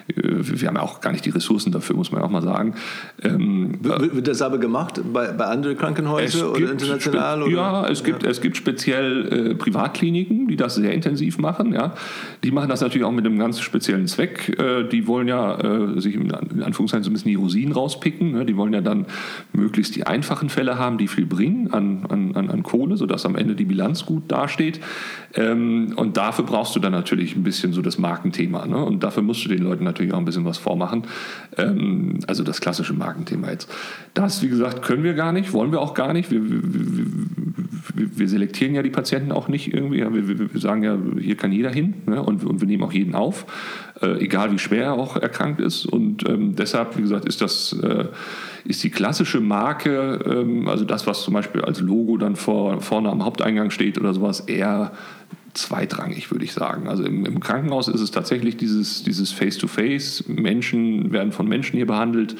[0.07, 2.75] wir haben ja auch gar nicht die Ressourcen dafür, muss man auch mal sagen.
[3.21, 7.43] Ähm, wird das aber gemacht bei, bei anderen Krankenhäusern oder international?
[7.43, 7.51] Oder?
[7.51, 8.29] Ja, es gibt, ja.
[8.29, 11.73] es gibt speziell äh, Privatkliniken, die das sehr intensiv machen.
[11.73, 11.93] Ja.
[12.43, 14.57] Die machen das natürlich auch mit einem ganz speziellen Zweck.
[14.59, 18.31] Äh, die wollen ja äh, sich in Anführungszeichen so ein bisschen die Rosinen rauspicken.
[18.31, 18.45] Ne.
[18.45, 19.05] Die wollen ja dann
[19.53, 23.55] möglichst die einfachen Fälle haben, die viel bringen an, an, an Kohle, sodass am Ende
[23.55, 24.79] die Bilanz gut dasteht.
[25.35, 28.65] Ähm, und dafür brauchst du dann natürlich ein bisschen so das Markenthema.
[28.65, 28.83] Ne?
[28.83, 31.03] Und dafür musst du den Leuten natürlich auch ein bisschen was vormachen.
[31.57, 33.71] Ähm, also das klassische Markenthema jetzt.
[34.13, 36.31] Das, wie gesagt, können wir gar nicht, wollen wir auch gar nicht.
[36.31, 36.61] Wir, wir,
[37.95, 39.99] wir, wir selektieren ja die Patienten auch nicht irgendwie.
[40.53, 42.21] Wir, sagen ja, hier kann jeder hin ne?
[42.21, 43.45] und, und, wir nehmen auch jeden auf,
[44.01, 45.85] äh, egal wie schwer er auch erkrankt ist.
[45.85, 48.05] Und ähm, deshalb, wie gesagt, ist das äh,
[48.65, 53.09] ist die klassische Marke, ähm, also das, was zum Beispiel als Logo dann vor, vorne
[53.09, 54.91] am Haupteingang steht oder sowas, eher
[55.53, 56.87] zweitrangig, würde ich sagen.
[56.87, 60.25] Also im, im, Krankenhaus ist es tatsächlich dieses, dieses Face-to-Face.
[60.27, 62.35] Menschen werden von Menschen hier behandelt.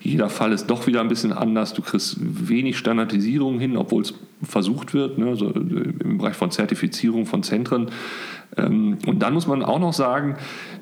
[0.00, 1.74] Jeder Fall ist doch wieder ein bisschen anders.
[1.74, 5.26] Du kriegst wenig Standardisierung hin, obwohl es versucht wird, ne?
[5.26, 7.90] also im Bereich von Zertifizierung von Zentren.
[8.56, 10.36] Ähm, und dann muss man auch noch sagen,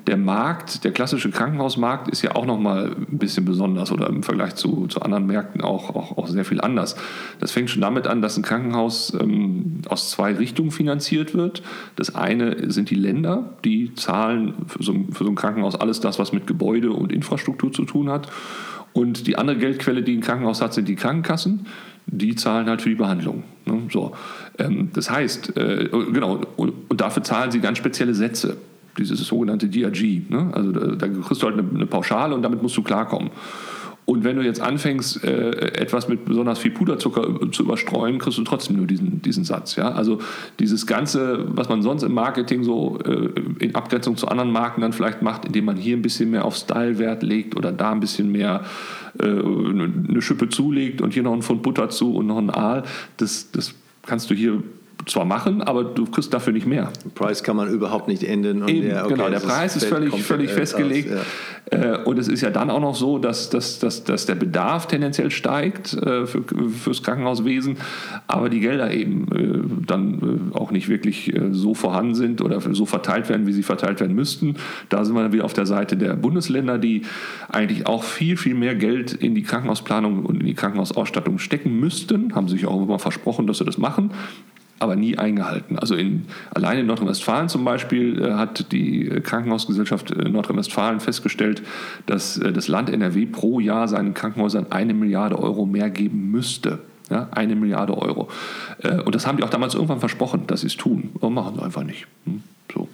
[0.07, 4.23] der Markt, der klassische Krankenhausmarkt ist ja auch noch mal ein bisschen besonders oder im
[4.23, 6.95] Vergleich zu, zu anderen Märkten auch, auch, auch sehr viel anders.
[7.39, 11.63] Das fängt schon damit an, dass ein Krankenhaus ähm, aus zwei Richtungen finanziert wird.
[11.95, 16.19] Das eine sind die Länder, die zahlen für so, für so ein Krankenhaus alles das,
[16.19, 18.29] was mit Gebäude und Infrastruktur zu tun hat.
[18.93, 21.65] Und die andere Geldquelle, die ein Krankenhaus hat, sind die Krankenkassen.
[22.07, 23.43] Die zahlen halt für die Behandlung.
[23.65, 23.81] Ne?
[23.91, 24.13] So.
[24.57, 28.57] Ähm, das heißt, äh, genau, und, und dafür zahlen sie ganz spezielle Sätze
[28.97, 30.29] dieses sogenannte DRG.
[30.29, 30.49] Ne?
[30.53, 33.29] Also da, da, kriegst du halt eine, eine, Pauschale und damit musst du klarkommen.
[34.05, 38.43] Und wenn du jetzt anfängst, äh, etwas mit besonders viel Puderzucker zu überstreuen, kriegst du
[38.43, 39.75] trotzdem nur diesen, diesen Satz.
[39.75, 39.89] Ja?
[39.89, 40.19] Also
[40.59, 44.93] dieses Ganze, was man sonst im Marketing so äh, in Abgrenzung zu anderen Marken dann
[44.93, 47.99] vielleicht macht, indem man hier ein bisschen mehr auf Style Wert legt oder da ein
[47.99, 48.63] bisschen mehr
[49.19, 52.83] äh, eine Schippe zulegt und hier noch einen Pfund Butter zu und noch ein Aal,
[53.17, 53.73] das, das
[54.05, 54.61] kannst du hier
[55.05, 56.91] zwar machen, aber du kriegst dafür nicht mehr.
[57.03, 58.63] Den Preis kann man überhaupt nicht ändern.
[58.63, 61.11] Und Eben, der, okay, genau, der Preis ist völlig, völlig festgelegt.
[61.11, 61.23] Aus, ja.
[61.71, 64.87] Äh, und es ist ja dann auch noch so, dass, dass, dass, dass der Bedarf
[64.87, 67.77] tendenziell steigt äh, für, fürs Krankenhauswesen,
[68.27, 73.29] aber die Gelder eben äh, dann auch nicht wirklich so vorhanden sind oder so verteilt
[73.29, 74.55] werden, wie sie verteilt werden müssten.
[74.89, 77.03] Da sind wir dann wieder auf der Seite der Bundesländer, die
[77.49, 82.35] eigentlich auch viel, viel mehr Geld in die Krankenhausplanung und in die Krankenhausausstattung stecken müssten,
[82.35, 84.11] haben sich auch immer versprochen, dass sie das machen
[84.79, 85.79] aber nie eingehalten.
[85.79, 91.61] Also in, allein in Nordrhein-Westfalen zum Beispiel äh, hat die Krankenhausgesellschaft äh, Nordrhein-Westfalen festgestellt,
[92.05, 96.79] dass äh, das Land NRW pro Jahr seinen Krankenhäusern eine Milliarde Euro mehr geben müsste.
[97.09, 98.29] Ja, eine Milliarde Euro.
[99.05, 101.11] Und das haben die auch damals irgendwann versprochen, dass sie es tun.
[101.17, 102.07] Aber machen sie einfach nicht.
[102.25, 102.41] Hm,
[102.73, 102.89] so.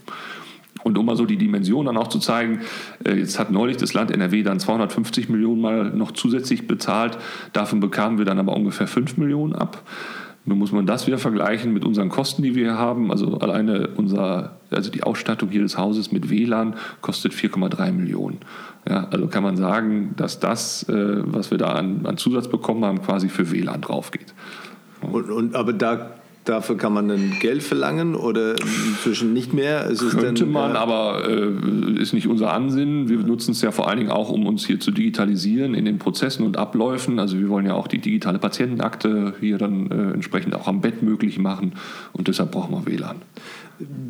[0.84, 2.60] Und um mal so die Dimension dann auch zu zeigen,
[3.06, 7.18] jetzt hat neulich das Land NRW dann 250 Millionen mal noch zusätzlich bezahlt.
[7.54, 9.82] Davon bekamen wir dann aber ungefähr 5 Millionen ab.
[10.44, 13.12] Nun muss man das wieder vergleichen mit unseren Kosten, die wir hier haben.
[13.12, 18.40] Also alleine unser, also die Ausstattung hier des Hauses mit WLAN kostet 4,3 Millionen.
[18.90, 22.84] Ja, also kann man sagen, dass das, äh, was wir da an, an Zusatz bekommen
[22.84, 24.34] haben, quasi für WLAN draufgeht.
[25.02, 26.12] Und, und, aber da
[26.46, 28.56] Dafür kann man dann Geld verlangen oder
[28.88, 29.86] inzwischen nicht mehr?
[29.86, 33.10] Ist Könnte denn, man, äh, aber äh, ist nicht unser Ansinnen.
[33.10, 36.00] Wir nutzen es ja vor allen Dingen auch, um uns hier zu digitalisieren in den
[36.00, 37.20] Prozessen und Abläufen.
[37.20, 41.04] Also wir wollen ja auch die digitale Patientenakte hier dann äh, entsprechend auch am Bett
[41.04, 41.74] möglich machen
[42.14, 43.18] und deshalb brauchen wir WLAN.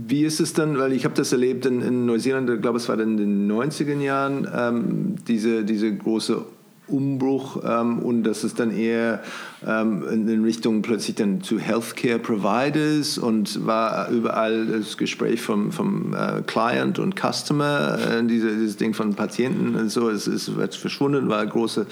[0.08, 2.88] Wie ist es dann, weil ich habe das erlebt in, in Neuseeland, ich glaube es
[2.88, 6.46] war in den 90er Jahren, ähm, diese, diese große
[6.92, 9.22] Umbruch ähm, und dass es dann eher
[9.66, 16.14] ähm, in Richtung plötzlich dann zu Healthcare Providers und war überall das Gespräch vom, vom
[16.14, 20.78] äh, Client und Customer, äh, diese, dieses Ding von Patienten und so, es ist jetzt
[20.78, 21.86] verschwunden, war große,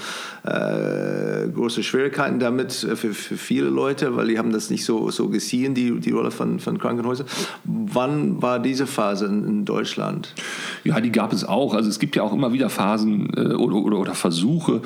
[0.44, 5.30] äh, große Schwierigkeiten damit für, für viele Leute, weil die haben das nicht so, so
[5.30, 7.28] gesehen, die, die Rolle von, von Krankenhäusern.
[7.64, 10.34] Wann war diese Phase in, in Deutschland?
[10.84, 11.74] Ja, die gab es auch.
[11.74, 14.82] Also es gibt ja auch immer wieder Phasen äh, oder, oder, oder Versuche,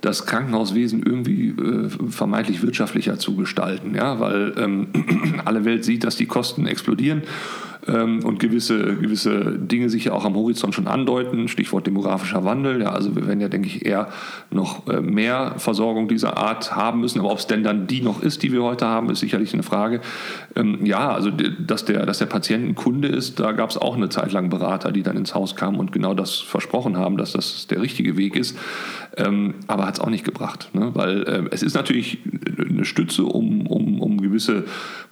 [0.00, 4.88] das Krankenhauswesen irgendwie äh, vermeintlich wirtschaftlicher zu gestalten, ja, weil ähm,
[5.44, 7.22] alle Welt sieht, dass die Kosten explodieren
[7.86, 12.82] ähm, und gewisse, gewisse Dinge sich ja auch am Horizont schon andeuten, Stichwort demografischer Wandel.
[12.82, 14.08] Ja, also wir werden ja, denke ich, eher
[14.50, 17.20] noch äh, mehr Versorgung dieser Art haben müssen.
[17.20, 19.62] Aber ob es denn dann die noch ist, die wir heute haben, ist sicherlich eine
[19.62, 20.00] Frage.
[20.56, 23.96] Ähm, ja, also dass der, dass der Patient ein Kunde ist, da gab es auch
[23.96, 27.32] eine Zeit lang Berater, die dann ins Haus kamen und genau das versprochen haben, dass
[27.32, 28.56] das der richtige Weg ist.
[29.16, 30.90] Ähm, aber hat es auch nicht gebracht, ne?
[30.94, 32.18] weil äh, es ist natürlich
[32.58, 34.64] eine Stütze, um, um, um gewisse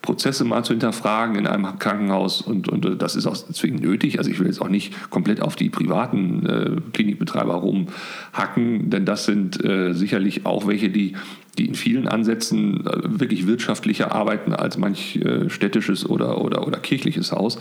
[0.02, 4.18] Prozesse mal zu hinterfragen in einem Krankenhaus und, und äh, das ist auch zwingend nötig.
[4.18, 9.24] Also ich will jetzt auch nicht komplett auf die privaten äh, Klinikbetreiber rumhacken, denn das
[9.24, 11.16] sind äh, sicherlich auch welche, die
[11.58, 16.78] die in vielen Ansätzen äh, wirklich wirtschaftlicher arbeiten als manch äh, städtisches oder, oder, oder
[16.78, 17.58] kirchliches Haus.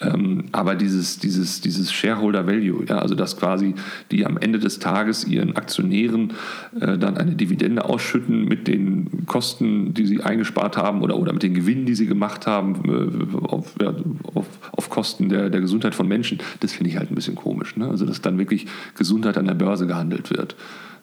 [0.00, 3.74] Ähm, aber dieses, dieses, dieses Shareholder Value, ja, also dass quasi
[4.10, 6.34] die am Ende des Tages ihren Aktionären
[6.78, 11.42] äh, dann eine Dividende ausschütten mit den Kosten, die sie eingespart haben oder, oder mit
[11.42, 13.94] den Gewinnen, die sie gemacht haben auf, ja,
[14.34, 17.76] auf, auf Kosten der, der Gesundheit von Menschen, das finde ich halt ein bisschen komisch.
[17.76, 17.88] Ne?
[17.88, 20.56] Also dass dann wirklich Gesundheit an der Börse gehandelt wird.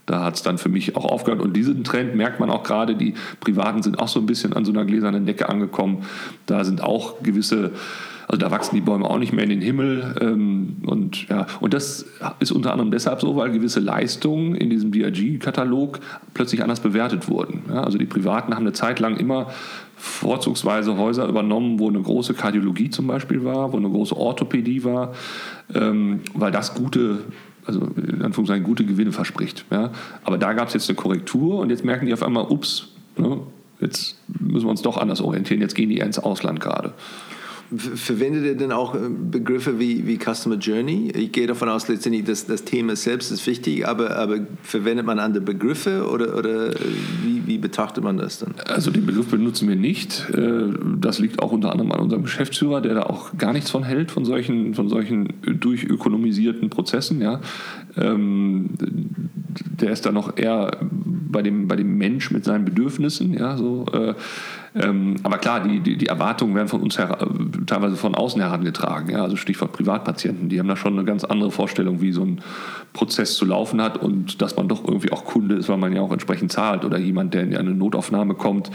[0.05, 1.41] Da hat es dann für mich auch aufgehört.
[1.41, 2.95] Und diesen Trend merkt man auch gerade.
[2.95, 6.03] Die Privaten sind auch so ein bisschen an so einer gläsernen Decke angekommen.
[6.45, 7.71] Da sind auch gewisse
[8.33, 10.15] also da wachsen die Bäume auch nicht mehr in den Himmel.
[10.19, 12.05] Ähm, und, ja, und das
[12.39, 15.99] ist unter anderem deshalb so, weil gewisse Leistungen in diesem DRG-Katalog
[16.33, 17.61] plötzlich anders bewertet wurden.
[17.69, 19.51] Ja, also die Privaten haben eine Zeit lang immer
[19.97, 25.13] vorzugsweise Häuser übernommen, wo eine große Kardiologie zum Beispiel war, wo eine große Orthopädie war,
[25.75, 27.19] ähm, weil das gute
[27.65, 29.65] also in Anführungszeichen gute Gewinne verspricht.
[29.71, 29.91] Ja.
[30.23, 33.39] Aber da gab es jetzt eine Korrektur und jetzt merken die auf einmal, ups, ne,
[33.79, 36.93] jetzt müssen wir uns doch anders orientieren, jetzt gehen die ins Ausland gerade.
[37.77, 41.11] Verwendet ihr denn auch äh, Begriffe wie, wie Customer Journey?
[41.15, 45.19] Ich gehe davon aus, letztendlich, dass das Thema selbst ist wichtig, aber, aber verwendet man
[45.19, 46.71] andere Begriffe oder, oder
[47.23, 48.55] wie, wie betrachtet man das dann?
[48.67, 50.29] Also den Begriff benutzen wir nicht.
[50.29, 53.83] Äh, das liegt auch unter anderem an unserem Geschäftsführer, der da auch gar nichts von
[53.83, 57.21] hält, von solchen, von solchen durchökonomisierten Prozessen.
[57.21, 57.41] Ja.
[57.95, 58.71] Ähm,
[59.79, 63.33] der ist da noch eher bei dem, bei dem Mensch mit seinen Bedürfnissen.
[63.33, 64.13] Ja, so, äh,
[64.75, 67.17] ähm, aber klar, die, die, die, Erwartungen werden von uns her,
[67.67, 69.09] teilweise von außen herangetragen.
[69.11, 69.21] Ja?
[69.21, 72.41] Also Stichwort Privatpatienten, die haben da schon eine ganz andere Vorstellung, wie so ein
[72.91, 76.01] Prozess zu laufen hat und dass man doch irgendwie auch Kunde ist, weil man ja
[76.01, 76.85] auch entsprechend zahlt.
[76.85, 78.71] Oder jemand, der in eine Notaufnahme kommt,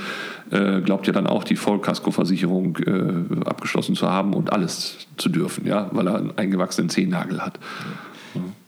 [0.50, 5.66] äh, glaubt ja dann auch die Vollkaskoversicherung äh, abgeschlossen zu haben und alles zu dürfen,
[5.66, 5.88] ja?
[5.92, 7.58] weil er einen eingewachsenen Zehennagel hat.
[7.58, 8.07] Ja.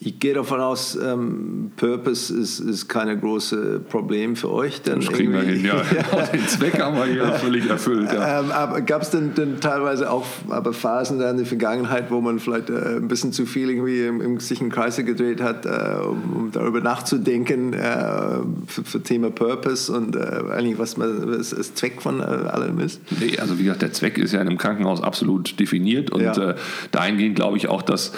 [0.02, 4.80] Ich gehe davon aus, ähm, Purpose ist, ist kein großes Problem für euch.
[4.80, 5.76] Denn das kriegen wir hin, ja.
[5.76, 6.22] ja.
[6.32, 8.10] Den Zweck haben wir hier völlig erfüllt.
[8.12, 8.40] Ja.
[8.40, 12.38] Ähm, aber gab es denn, denn, teilweise auch aber Phasen in der Vergangenheit, wo man
[12.38, 15.68] vielleicht äh, ein bisschen zu viel irgendwie im, im sich in Kreise gedreht hat, äh,
[16.02, 20.20] um, um, darüber nachzudenken äh, für, für, Thema Purpose und äh,
[20.50, 23.00] eigentlich was man was das Zweck von äh, allem ist?
[23.20, 26.50] Nee, also wie gesagt, der Zweck ist ja in einem Krankenhaus absolut definiert und ja.
[26.50, 26.54] Äh,
[26.90, 28.12] dahingehend glaube ich auch, dass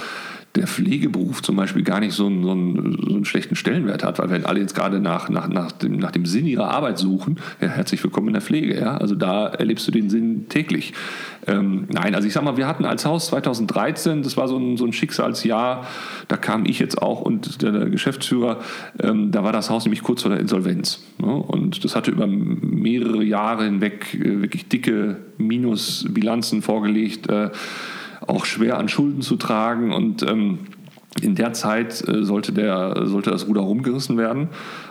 [0.55, 4.19] der Pflegeberuf zum Beispiel gar nicht so einen, so einen, so einen schlechten Stellenwert hat,
[4.19, 7.39] weil wenn alle jetzt gerade nach, nach, nach, dem, nach dem Sinn ihrer Arbeit suchen,
[7.61, 8.79] ja, herzlich willkommen in der Pflege.
[8.79, 8.99] Ja?
[8.99, 10.93] Also da erlebst du den Sinn täglich.
[11.47, 14.77] Ähm, nein, also ich sag mal, wir hatten als Haus 2013, das war so ein,
[14.77, 15.87] so ein Schicksalsjahr,
[16.29, 18.61] da kam ich jetzt auch und der, der Geschäftsführer,
[19.01, 21.03] ähm, da war das Haus nämlich kurz vor der Insolvenz.
[21.19, 21.33] Ne?
[21.33, 27.31] Und das hatte über mehrere Jahre hinweg äh, wirklich dicke Minusbilanzen vorgelegt.
[27.31, 27.51] Äh,
[28.27, 30.61] auch schwer an Schulden zu tragen und ähm,
[31.21, 34.49] in der Zeit äh, sollte, der, sollte das Ruder rumgerissen werden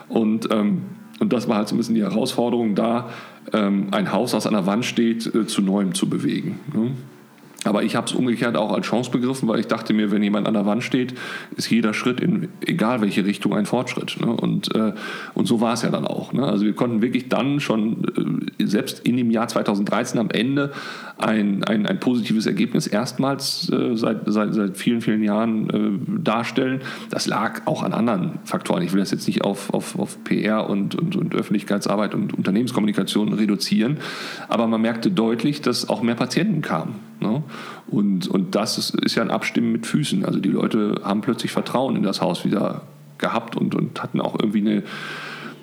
[0.10, 0.84] und, ähm,
[1.20, 3.10] und das war halt so ein bisschen die Herausforderung da,
[3.54, 6.60] ähm, ein Haus, an der Wand steht, äh, zu neuem zu bewegen.
[6.74, 6.91] Ne?
[7.63, 10.47] Aber ich habe es umgekehrt auch als Chance begriffen, weil ich dachte mir, wenn jemand
[10.47, 11.13] an der Wand steht,
[11.56, 14.17] ist jeder Schritt in egal welche Richtung ein Fortschritt.
[14.19, 14.32] Ne?
[14.32, 14.93] Und, äh,
[15.36, 16.34] und so war es ja dann auch.
[16.34, 16.43] Ne?
[16.43, 20.71] Also wir konnten wirklich dann schon, äh, selbst in dem Jahr 2013 am Ende,
[21.19, 26.82] ein, ein, ein positives Ergebnis erstmals äh, seit, seit, seit vielen, vielen Jahren äh, darstellen.
[27.12, 28.82] Das lag auch an anderen Faktoren.
[28.82, 33.34] Ich will das jetzt nicht auf, auf, auf PR und, und, und Öffentlichkeitsarbeit und Unternehmenskommunikation
[33.34, 33.97] reduzieren,
[34.50, 37.11] aber man merkte deutlich, dass auch mehr Patienten kamen.
[37.21, 37.43] Ne?
[37.88, 40.25] Und, und das ist, ist ja ein Abstimmen mit Füßen.
[40.25, 42.81] Also die Leute haben plötzlich Vertrauen in das Haus wieder
[43.17, 44.84] gehabt und, und hatten auch irgendwie eine,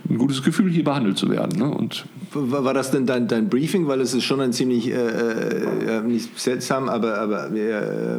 [0.08, 1.58] ein gutes Gefühl, hier behandelt zu werden.
[1.58, 1.68] Ne?
[1.68, 3.88] Und war das denn dein, dein Briefing?
[3.88, 8.18] Weil es ist schon ein ziemlich, äh, äh, nicht seltsam, aber, aber äh,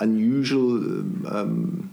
[0.00, 1.90] unusual ähm,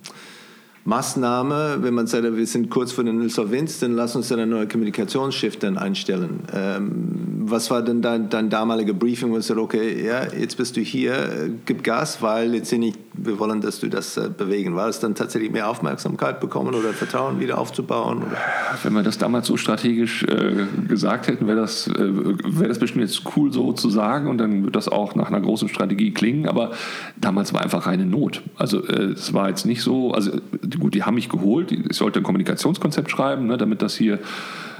[0.84, 4.50] Maßnahme, wenn man sagt, wir sind kurz vor der Insolvenz, dann lass uns dann eine
[4.50, 6.40] neue Kommunikationsschiff dann einstellen.
[6.54, 10.78] Ähm, was war denn dein, dein damaliger Briefing, wo du sagst, okay, ja, jetzt bist
[10.78, 14.76] du hier, gib Gas, weil jetzt nicht, wir wollen, dass du das äh, bewegen.
[14.76, 18.20] War es dann tatsächlich mehr Aufmerksamkeit bekommen oder Vertrauen wieder aufzubauen?
[18.20, 18.38] Oder?
[18.84, 23.04] Wenn wir das damals so strategisch äh, gesagt hätten, wäre das, äh, wär das bestimmt
[23.04, 26.48] jetzt cool so zu sagen und dann wird das auch nach einer großen Strategie klingen,
[26.48, 26.72] aber
[27.18, 28.42] damals war einfach reine Not.
[28.56, 30.32] Also äh, es war jetzt nicht so, also
[30.80, 34.20] gut, die haben mich geholt, ich sollte ein Kommunikationskonzept schreiben, ne, damit das hier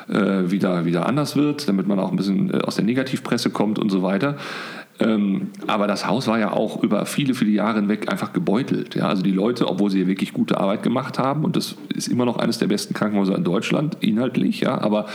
[0.10, 3.80] äh, wieder, wieder anders wird, damit man auch ein bisschen äh, aus der Negativpresse kommt
[3.80, 4.38] und so weiter.
[5.02, 8.96] Ähm, aber das Haus war ja auch über viele, viele Jahre hinweg einfach gebeutelt.
[8.96, 9.08] Ja?
[9.08, 12.38] Also die Leute, obwohl sie wirklich gute Arbeit gemacht haben, und das ist immer noch
[12.38, 15.08] eines der besten Krankenhäuser in Deutschland, inhaltlich, ja, aber,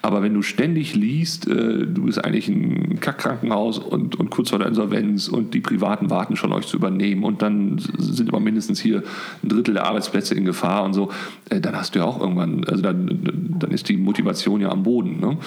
[0.00, 4.58] aber wenn du ständig liest, äh, du bist eigentlich ein Kackkrankenhaus und, und kurz vor
[4.58, 8.80] der Insolvenz und die Privaten warten schon, euch zu übernehmen und dann sind immer mindestens
[8.80, 9.02] hier
[9.42, 11.10] ein Drittel der Arbeitsplätze in Gefahr und so,
[11.50, 14.82] äh, dann hast du ja auch irgendwann, also dann, dann ist die Motivation ja am
[14.82, 15.20] Boden.
[15.20, 15.38] Ne?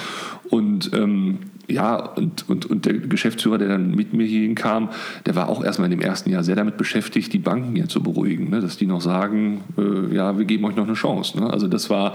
[0.50, 4.90] Und ähm, ja, und, und, und der Geschäftsführer, der dann mit mir hierhin kam,
[5.26, 8.04] der war auch erstmal in dem ersten Jahr sehr damit beschäftigt, die Banken hier zu
[8.04, 8.62] beruhigen, ne?
[8.62, 11.40] dass die noch sagen, äh, ja, wir geben euch noch eine Chance.
[11.40, 11.50] Ne?
[11.52, 12.14] Also das war,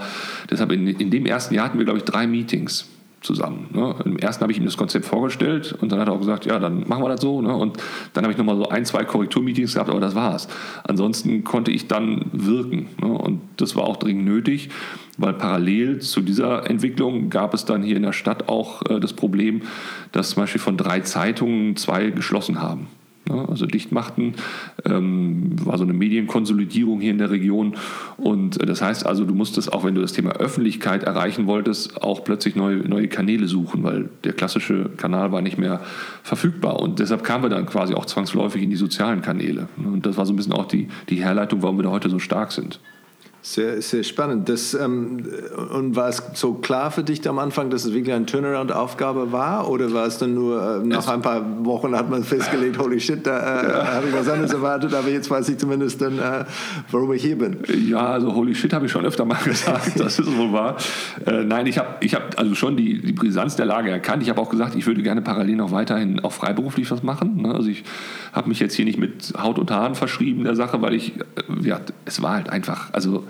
[0.49, 2.87] deshalb in, in dem ersten Jahr hatten wir, glaube ich, drei Meetings
[3.21, 3.67] zusammen.
[3.71, 3.95] Ne?
[4.05, 6.57] Im ersten habe ich ihm das Konzept vorgestellt und dann hat er auch gesagt, ja,
[6.57, 7.41] dann machen wir das so.
[7.41, 7.55] Ne?
[7.55, 7.77] Und
[8.13, 10.47] dann habe ich nochmal so ein, zwei Korrekturmeetings gehabt, aber das war's.
[10.83, 12.87] Ansonsten konnte ich dann wirken.
[13.01, 13.07] Ne?
[13.07, 14.69] Und das war auch dringend nötig,
[15.21, 19.13] weil parallel zu dieser Entwicklung gab es dann hier in der Stadt auch äh, das
[19.13, 19.61] Problem,
[20.11, 22.87] dass zum Beispiel von drei Zeitungen zwei geschlossen haben.
[23.29, 23.45] Ne?
[23.47, 24.33] Also dicht machten,
[24.85, 27.75] ähm, war so eine Medienkonsolidierung hier in der Region.
[28.17, 32.01] Und äh, das heißt also, du musstest auch, wenn du das Thema Öffentlichkeit erreichen wolltest,
[32.01, 35.81] auch plötzlich neue, neue Kanäle suchen, weil der klassische Kanal war nicht mehr
[36.23, 36.79] verfügbar.
[36.79, 39.67] Und deshalb kamen wir dann quasi auch zwangsläufig in die sozialen Kanäle.
[39.77, 42.19] Und das war so ein bisschen auch die, die Herleitung, warum wir da heute so
[42.19, 42.79] stark sind.
[43.43, 44.49] Sehr, sehr spannend.
[44.49, 45.25] Das, ähm,
[45.73, 49.67] und war es so klar für dich am Anfang, dass es wirklich eine Turnaround-Aufgabe war?
[49.67, 53.25] Oder war es dann nur, äh, nach ein paar Wochen hat man festgelegt, holy shit,
[53.25, 53.93] da äh, ja.
[53.93, 56.45] habe ich was anderes erwartet, aber jetzt weiß ich zumindest dann, äh,
[56.91, 57.57] warum ich hier bin.
[57.87, 60.77] Ja, also holy shit habe ich schon öfter mal gesagt, das ist wohl wahr.
[61.25, 64.21] Äh, nein, ich habe ich hab also schon die, die Brisanz der Lage erkannt.
[64.21, 67.41] Ich habe auch gesagt, ich würde gerne parallel noch weiterhin auch freiberuflich was machen.
[67.41, 67.55] Ne?
[67.55, 67.83] Also ich
[68.33, 71.67] habe mich jetzt hier nicht mit Haut und Haaren verschrieben der Sache, weil ich, äh,
[71.67, 73.23] ja, es war halt einfach, also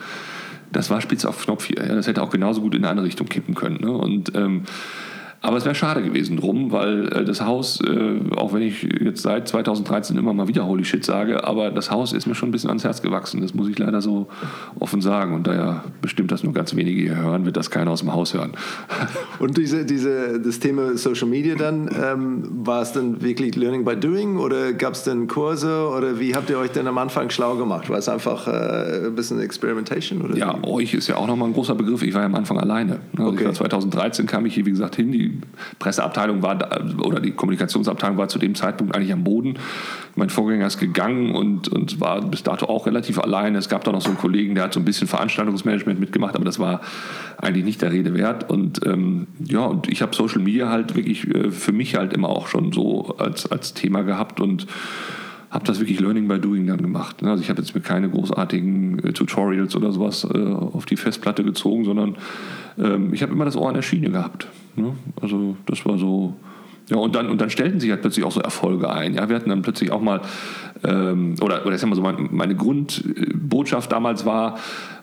[0.71, 1.85] das war spitz auf Knopf hier.
[1.85, 3.77] Ja, das hätte auch genauso gut in eine andere Richtung kippen können.
[3.81, 3.91] Ne?
[3.91, 4.63] Und ähm,
[5.43, 9.23] aber es wäre schade gewesen drum, weil äh, das Haus, äh, auch wenn ich jetzt
[9.23, 12.51] seit 2013 immer mal wieder Holy Shit sage, aber das Haus ist mir schon ein
[12.51, 13.41] bisschen ans Herz gewachsen.
[13.41, 14.27] Das muss ich leider so
[14.79, 15.33] offen sagen.
[15.33, 18.13] Und da ja bestimmt das nur ganz wenige hier hören, wird das keiner aus dem
[18.13, 18.51] Haus hören.
[19.39, 23.95] Und diese, diese, das Thema Social Media dann, ähm, war es dann wirklich Learning by
[23.95, 27.55] Doing oder gab es denn Kurse oder wie habt ihr euch denn am Anfang schlau
[27.55, 27.89] gemacht?
[27.89, 30.21] War es einfach äh, ein bisschen Experimentation?
[30.21, 32.03] Oder ja, euch ist ja auch nochmal ein großer Begriff.
[32.03, 32.99] Ich war ja am Anfang alleine.
[33.17, 33.51] Also okay.
[33.51, 35.11] 2013 kam ich hier, wie gesagt, hin.
[35.11, 35.30] Die
[35.79, 39.55] Presseabteilung war da, oder die Kommunikationsabteilung war zu dem Zeitpunkt eigentlich am Boden.
[40.15, 43.55] Mein Vorgänger ist gegangen und, und war bis dato auch relativ allein.
[43.55, 46.45] Es gab da noch so einen Kollegen, der hat so ein bisschen Veranstaltungsmanagement mitgemacht, aber
[46.45, 46.81] das war
[47.37, 48.49] eigentlich nicht der Rede wert.
[48.49, 52.29] Und ähm, ja, und ich habe Social Media halt wirklich äh, für mich halt immer
[52.29, 54.67] auch schon so als, als Thema gehabt und
[55.51, 57.17] habe das wirklich Learning by Doing dann gemacht.
[57.23, 61.43] Also ich habe jetzt mir keine großartigen äh, Tutorials oder sowas äh, auf die Festplatte
[61.43, 62.15] gezogen, sondern
[62.79, 64.47] ähm, ich habe immer das Ohr an der Schiene gehabt.
[64.75, 64.95] Ne?
[65.21, 66.35] Also das war so.
[66.89, 69.13] Ja, und dann, und dann stellten sich halt plötzlich auch so Erfolge ein.
[69.13, 70.21] Ja, wir hatten dann plötzlich auch mal,
[70.83, 74.57] ähm, oder, oder ich sag mal so, meine, meine Grundbotschaft damals war,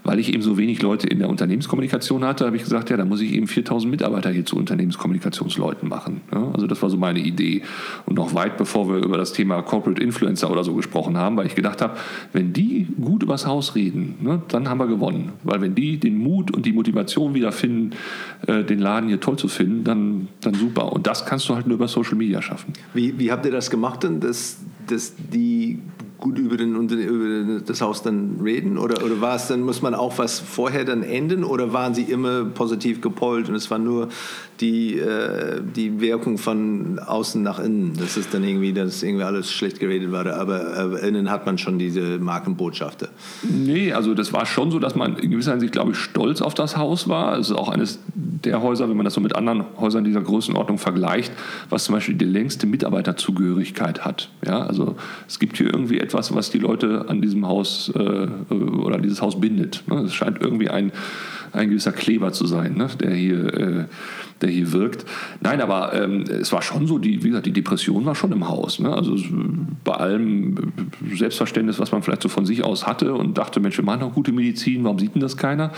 [0.05, 3.05] weil ich eben so wenig Leute in der Unternehmenskommunikation hatte, habe ich gesagt, ja, da
[3.05, 6.23] muss ich eben 4000 Mitarbeiter hier zu Unternehmenskommunikationsleuten machen.
[6.33, 7.62] Ja, also das war so meine Idee.
[8.07, 11.47] Und noch weit bevor wir über das Thema Corporate Influencer oder so gesprochen haben, weil
[11.47, 11.99] ich gedacht habe,
[12.33, 15.33] wenn die gut übers Haus reden, ne, dann haben wir gewonnen.
[15.45, 17.91] Weil wenn die den Mut und die Motivation wieder finden,
[18.47, 20.93] äh, den Laden hier toll zu finden, dann, dann super.
[20.93, 22.73] Und das kannst du halt nur über Social Media schaffen.
[22.95, 24.59] Wie, wie habt ihr das gemacht denn, dass,
[24.90, 25.81] dass die
[26.18, 28.77] gut über, den, über das Haus dann reden?
[28.77, 31.44] Oder, oder war es dann, muss man auch was vorher dann enden?
[31.44, 34.09] Oder waren sie immer positiv gepolt und es war nur
[34.61, 37.92] die, äh, die Wirkung von außen nach innen?
[37.98, 41.59] Das ist dann irgendwie, dass irgendwie alles schlecht geredet war, aber, aber innen hat man
[41.59, 43.09] schon diese Markenbotschafter.
[43.42, 46.55] Nee, also das war schon so, dass man in gewisser Hinsicht, glaube ich, stolz auf
[46.55, 47.38] das Haus war.
[47.38, 48.01] Es ist auch eines
[48.48, 51.32] der Häuser, wenn man das so mit anderen Häusern dieser Größenordnung vergleicht,
[51.68, 54.30] was zum Beispiel die längste Mitarbeiterzugehörigkeit hat.
[54.44, 58.98] Ja, also es gibt hier irgendwie etwas, was die Leute an diesem Haus äh, oder
[58.98, 59.84] dieses Haus bindet.
[59.87, 60.00] Ne?
[60.00, 60.92] Es scheint irgendwie ein,
[61.52, 62.88] ein gewisser Kleber zu sein, ne?
[63.00, 63.84] der hier äh,
[64.40, 65.05] der hier wirkt.
[65.40, 68.48] Nein, aber ähm, es war schon so, die, wie gesagt, die Depression war schon im
[68.48, 68.79] Haus.
[68.79, 68.92] Ne?
[68.92, 69.16] Also
[69.85, 70.72] bei allem
[71.14, 74.12] Selbstverständnis, was man vielleicht so von sich aus hatte und dachte, Mensch, wir machen doch
[74.12, 75.72] gute Medizin, warum sieht denn das keiner?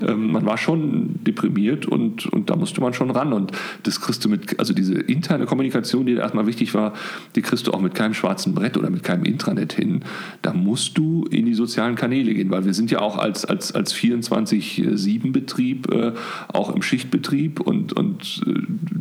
[0.00, 3.32] Ähm, man war schon deprimiert und, und da musste man schon ran.
[3.32, 3.52] Und
[3.84, 6.94] das kriegst du mit, also diese interne Kommunikation, die erstmal wichtig war,
[7.36, 10.04] die kriegst du auch mit keinem schwarzen Brett oder mit keinem Intranet hin.
[10.42, 13.72] Da musst du in die sozialen Kanäle gehen, weil wir sind ja auch als, als,
[13.72, 16.12] als 24-7-Betrieb äh,
[16.52, 18.54] auch im Schichtbetrieb und, und äh,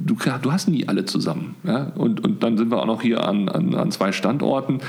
[0.05, 1.55] du, du hast nie alle zusammen.
[1.63, 1.91] Ja?
[1.95, 4.79] Und, und dann sind wir auch noch hier an, an, an zwei Standorten.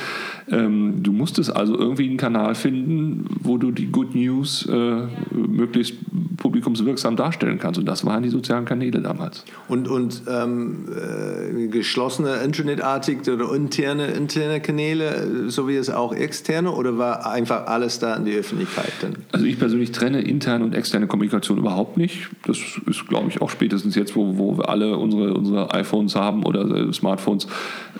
[0.51, 5.95] Ähm, du musstest also irgendwie einen Kanal finden, wo du die Good News äh, möglichst
[6.37, 7.79] publikumswirksam darstellen kannst.
[7.79, 9.45] Und das waren die sozialen Kanäle damals.
[9.69, 16.73] Und, und ähm, äh, geschlossene Internetartig oder interne, interne Kanäle, so wie es auch externe,
[16.73, 18.93] oder war einfach alles da in die Öffentlichkeit?
[19.03, 19.17] Denn?
[19.31, 22.29] Also ich persönlich trenne interne und externe Kommunikation überhaupt nicht.
[22.47, 26.45] Das ist, glaube ich, auch spätestens jetzt, wo, wo wir alle unsere, unsere iPhones haben
[26.45, 27.47] oder äh, Smartphones,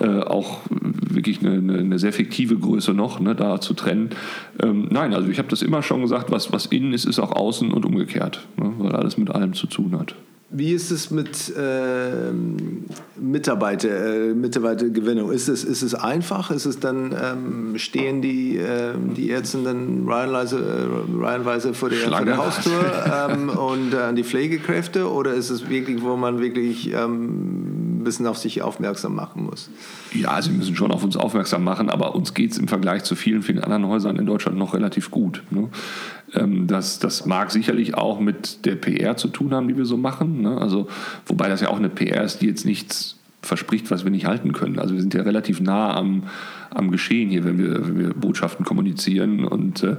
[0.01, 4.11] äh, auch wirklich eine, eine, eine, sehr fiktive Größe noch, ne, da zu trennen.
[4.63, 7.33] Ähm, nein, also ich habe das immer schon gesagt, was, was innen ist, ist auch
[7.33, 10.15] außen und umgekehrt, ne, weil alles mit allem zu tun hat.
[10.53, 12.33] Wie ist es mit äh,
[13.17, 15.31] Mitarbeiter, äh, Mitarbeitergewinnung?
[15.31, 16.51] Ist es, ist es einfach?
[16.51, 21.99] Ist es dann, ähm, stehen die, äh, die Ärzte dann reihenweise, äh, reihenweise vor, der,
[22.09, 25.09] vor der Haustür ähm, und äh, die Pflegekräfte?
[25.09, 29.71] Oder ist es wirklich, wo man wirklich ähm, ein bisschen auf sich aufmerksam machen muss?
[30.13, 33.15] Ja, sie müssen schon auf uns aufmerksam machen, aber uns geht es im Vergleich zu
[33.15, 35.45] vielen, vielen anderen Häusern in Deutschland noch relativ gut.
[35.51, 35.69] Ne?
[36.35, 39.97] Ähm, das, das mag sicherlich auch mit der PR zu tun haben, die wir so
[39.97, 40.43] machen.
[40.43, 40.59] Ne?
[40.59, 40.89] Also,
[41.27, 44.53] wobei das ja auch eine PR ist, die jetzt nichts verspricht, was wir nicht halten
[44.53, 44.79] können.
[44.79, 46.25] Also wir sind ja relativ nah am,
[46.71, 49.97] am Geschehen hier, wenn wir, wenn wir Botschaften kommunizieren und äh,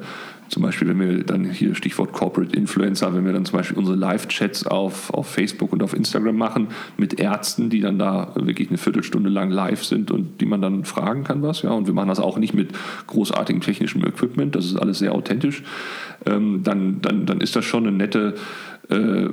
[0.52, 3.95] zum Beispiel, wenn wir dann hier Stichwort Corporate Influencer, wenn wir dann zum Beispiel unsere
[3.95, 8.78] Live-Chats auf, auf Facebook und auf Instagram machen mit Ärzten, die dann da wirklich eine
[8.78, 11.62] Viertelstunde lang live sind und die man dann fragen kann was.
[11.62, 12.72] Ja, und wir machen das auch nicht mit
[13.08, 15.64] großartigem technischem Equipment, das ist alles sehr authentisch.
[16.26, 18.36] Ähm, dann, dann, dann ist das schon eine nette
[18.89, 19.27] äh,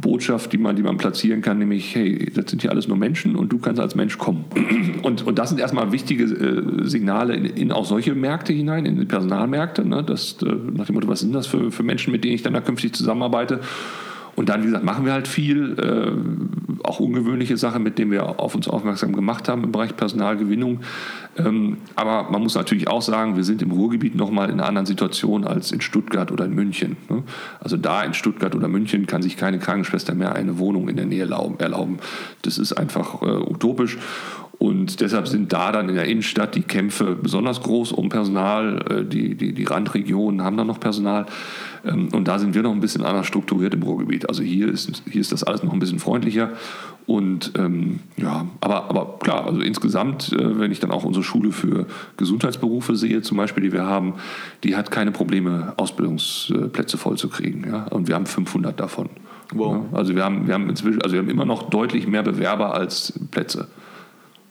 [0.00, 3.36] Botschaft, die man, die man platzieren kann, nämlich, hey, das sind hier alles nur Menschen
[3.36, 4.44] und du kannst als Mensch kommen.
[5.02, 9.08] Und, und das sind erstmal wichtige äh, Signale in, in, auch solche Märkte hinein, in
[9.08, 9.84] Personalmärkte.
[9.84, 10.04] Ne?
[10.04, 12.52] Das, äh, nach dem Motto, was sind das für, für Menschen, mit denen ich dann
[12.52, 13.60] da künftig zusammenarbeite?
[14.36, 16.12] Und dann, wie gesagt, machen wir halt viel, äh,
[16.84, 20.80] auch ungewöhnliche Sachen, mit denen wir auf uns aufmerksam gemacht haben im Bereich Personalgewinnung.
[21.36, 24.86] Ähm, aber man muss natürlich auch sagen, wir sind im Ruhrgebiet nochmal in einer anderen
[24.86, 26.96] Situation als in Stuttgart oder in München.
[27.08, 27.22] Ne?
[27.60, 31.06] Also da in Stuttgart oder München kann sich keine Krankenschwester mehr eine Wohnung in der
[31.06, 31.22] Nähe
[31.58, 31.98] erlauben.
[32.42, 33.98] Das ist einfach äh, utopisch.
[34.62, 38.84] Und deshalb sind da dann in der Innenstadt die Kämpfe besonders groß um Personal.
[38.88, 41.26] Äh, die, die, die Randregionen haben dann noch Personal.
[41.84, 44.28] Ähm, und da sind wir noch ein bisschen anders strukturiert im Ruhrgebiet.
[44.28, 46.50] Also hier ist, hier ist das alles noch ein bisschen freundlicher.
[47.06, 51.50] Und ähm, ja, aber, aber klar, also insgesamt, äh, wenn ich dann auch unsere Schule
[51.50, 51.86] für
[52.16, 54.14] Gesundheitsberufe sehe, zum Beispiel, die wir haben,
[54.62, 57.66] die hat keine Probleme, Ausbildungsplätze vollzukriegen.
[57.66, 57.86] Ja?
[57.86, 59.10] Und wir haben 500 davon.
[59.52, 59.86] Wow.
[59.90, 59.98] Ja?
[59.98, 63.12] Also wir haben, wir haben inzwischen, also wir haben immer noch deutlich mehr Bewerber als
[63.32, 63.66] Plätze.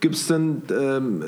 [0.00, 1.24] Gibt es dann ähm,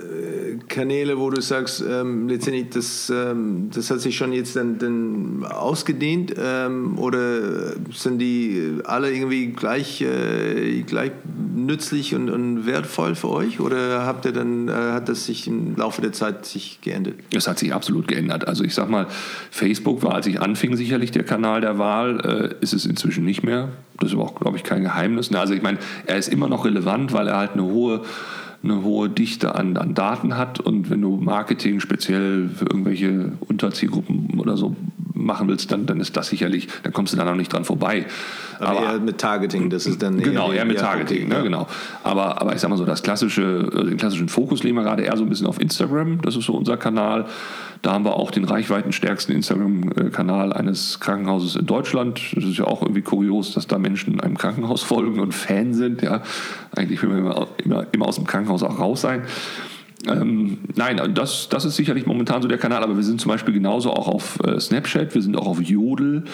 [0.69, 5.47] Kanäle, wo du sagst, ähm, letztendlich, das, ähm, das hat sich schon jetzt dann, dann
[5.49, 11.13] ausgedehnt ähm, oder sind die alle irgendwie gleich, äh, gleich
[11.57, 15.75] nützlich und, und, wertvoll für euch oder habt ihr dann, äh, hat das sich im
[15.77, 17.15] Laufe der Zeit sich geändert?
[17.35, 18.47] Es hat sich absolut geändert.
[18.47, 19.07] Also ich sag mal,
[19.51, 23.43] Facebook war, als ich anfing, sicherlich der Kanal der Wahl, äh, ist es inzwischen nicht
[23.43, 23.71] mehr.
[23.99, 25.33] Das ist aber auch, glaube ich, kein Geheimnis.
[25.33, 28.03] Also ich meine, er ist immer noch relevant, weil er halt eine hohe
[28.63, 34.41] eine hohe Dichte an, an Daten hat und wenn du Marketing speziell für irgendwelche Unterzielgruppen
[34.41, 34.75] oder so
[35.15, 38.07] machen willst, dann, dann ist das sicherlich, dann kommst du da noch nicht dran vorbei.
[38.59, 41.67] Aber, aber eher mit Targeting, das ist dann Genau, eher, eher mit Targeting, ne, genau.
[42.03, 45.17] Aber, aber ich sag mal so, das klassische, den klassischen Fokus legen wir gerade eher
[45.17, 47.27] so ein bisschen auf Instagram, das ist so unser Kanal.
[47.83, 52.21] Da haben wir auch den reichweitenstärksten Instagram-Kanal eines Krankenhauses in Deutschland.
[52.35, 56.03] Das ist ja auch irgendwie kurios, dass da Menschen einem Krankenhaus folgen und Fan sind.
[56.03, 56.23] Ja,
[56.77, 59.23] eigentlich will man immer, immer, immer aus dem Krankenhaus auch raus sein.
[60.07, 63.55] Ähm, nein, das, das ist sicherlich momentan so der Kanal, aber wir sind zum Beispiel
[63.55, 66.25] genauso auch auf äh, Snapchat, wir sind auch auf Jodel.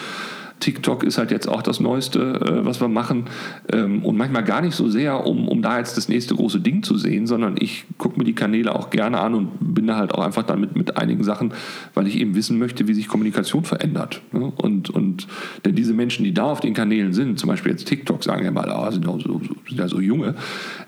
[0.65, 3.25] TikTok ist halt jetzt auch das Neueste, äh, was wir machen.
[3.71, 6.81] Ähm, und manchmal gar nicht so sehr, um, um da jetzt das nächste große Ding
[6.81, 10.15] zu sehen, sondern ich gucke mir die Kanäle auch gerne an und bin da halt
[10.15, 11.53] auch einfach damit mit einigen Sachen,
[11.93, 14.23] weil ich eben wissen möchte, wie sich Kommunikation verändert.
[14.31, 14.51] Ne?
[14.57, 15.27] Und, und
[15.65, 18.49] denn diese Menschen, die da auf den Kanälen sind, zum Beispiel jetzt TikTok, sagen ja
[18.49, 20.33] mal, ah, sind, ja so, sind ja so junge.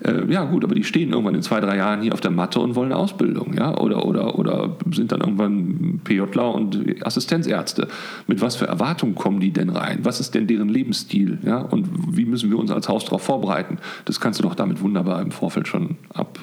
[0.02, 2.58] Äh, ja gut, aber die stehen irgendwann in zwei, drei Jahren hier auf der Matte
[2.58, 7.86] und wollen eine Ausbildung, ja, oder, oder, oder sind dann irgendwann PJler und Assistenzärzte.
[8.26, 10.00] Mit was für Erwartungen kommen die denn rein?
[10.02, 11.38] Was ist denn deren Lebensstil?
[11.44, 11.58] Ja?
[11.58, 13.78] Und wie müssen wir uns als Haus darauf vorbereiten?
[14.04, 16.38] Das kannst du doch damit wunderbar im Vorfeld schon ab,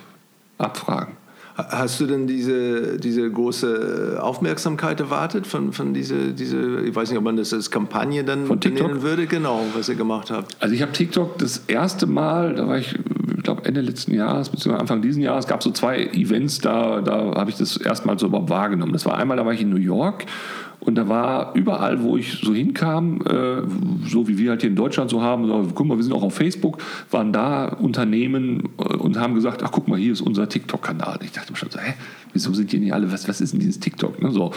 [0.57, 1.13] abfragen.
[1.57, 7.17] Hast du denn diese, diese große Aufmerksamkeit erwartet von, von diese, diese, ich weiß nicht,
[7.17, 8.87] ob man das als Kampagne dann von TikTok?
[8.87, 10.57] nennen würde, genau, was ihr gemacht habt?
[10.59, 12.99] Also ich habe TikTok das erste Mal, da war ich
[13.45, 17.35] glaube Ende letzten Jahres, beziehungsweise Anfang diesen Jahres, gab es so zwei Events, da, da
[17.35, 18.91] habe ich das erstmal so überhaupt wahrgenommen.
[18.91, 20.25] Das war einmal, da war ich in New York
[20.81, 23.61] und da war überall, wo ich so hinkam, äh,
[24.07, 26.23] so wie wir halt hier in Deutschland so haben, so, guck mal, wir sind auch
[26.23, 26.77] auf Facebook,
[27.09, 31.19] waren da Unternehmen äh, und haben gesagt, ach guck mal, hier ist unser TikTok-Kanal.
[31.23, 31.93] Ich dachte mir schon so, hä,
[32.33, 34.21] wieso sind die nicht alle, was, was ist denn dieses TikTok?
[34.21, 34.51] Ne, so.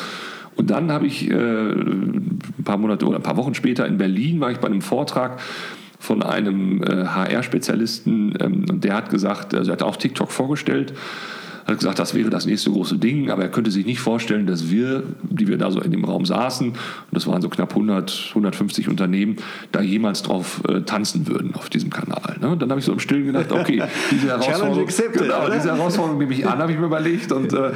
[0.56, 4.40] Und dann habe ich äh, ein paar Monate oder ein paar Wochen später in Berlin,
[4.40, 5.40] war ich bei einem Vortrag
[5.98, 10.92] von einem äh, HR-Spezialisten ähm, und der hat gesagt, also er hat auch TikTok vorgestellt
[11.68, 14.70] hat gesagt, das wäre das nächste große Ding, aber er könnte sich nicht vorstellen, dass
[14.70, 16.78] wir, die wir da so in dem Raum saßen, und
[17.12, 19.36] das waren so knapp 100, 150 Unternehmen,
[19.70, 22.38] da jemals drauf äh, tanzen würden auf diesem Kanal.
[22.40, 22.48] Ne?
[22.48, 26.32] Und dann habe ich so im Stillen gedacht, okay, diese Herausforderung, genau, diese Herausforderung nehme
[26.32, 27.72] ich an, habe ich mir überlegt und äh,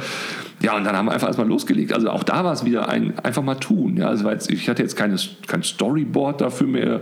[0.61, 1.93] ja, und dann haben wir einfach erstmal losgelegt.
[1.93, 3.97] Also auch da war es wieder ein einfach mal tun.
[3.97, 7.01] Ja, also ich hatte jetzt keine, kein Storyboard dafür mehr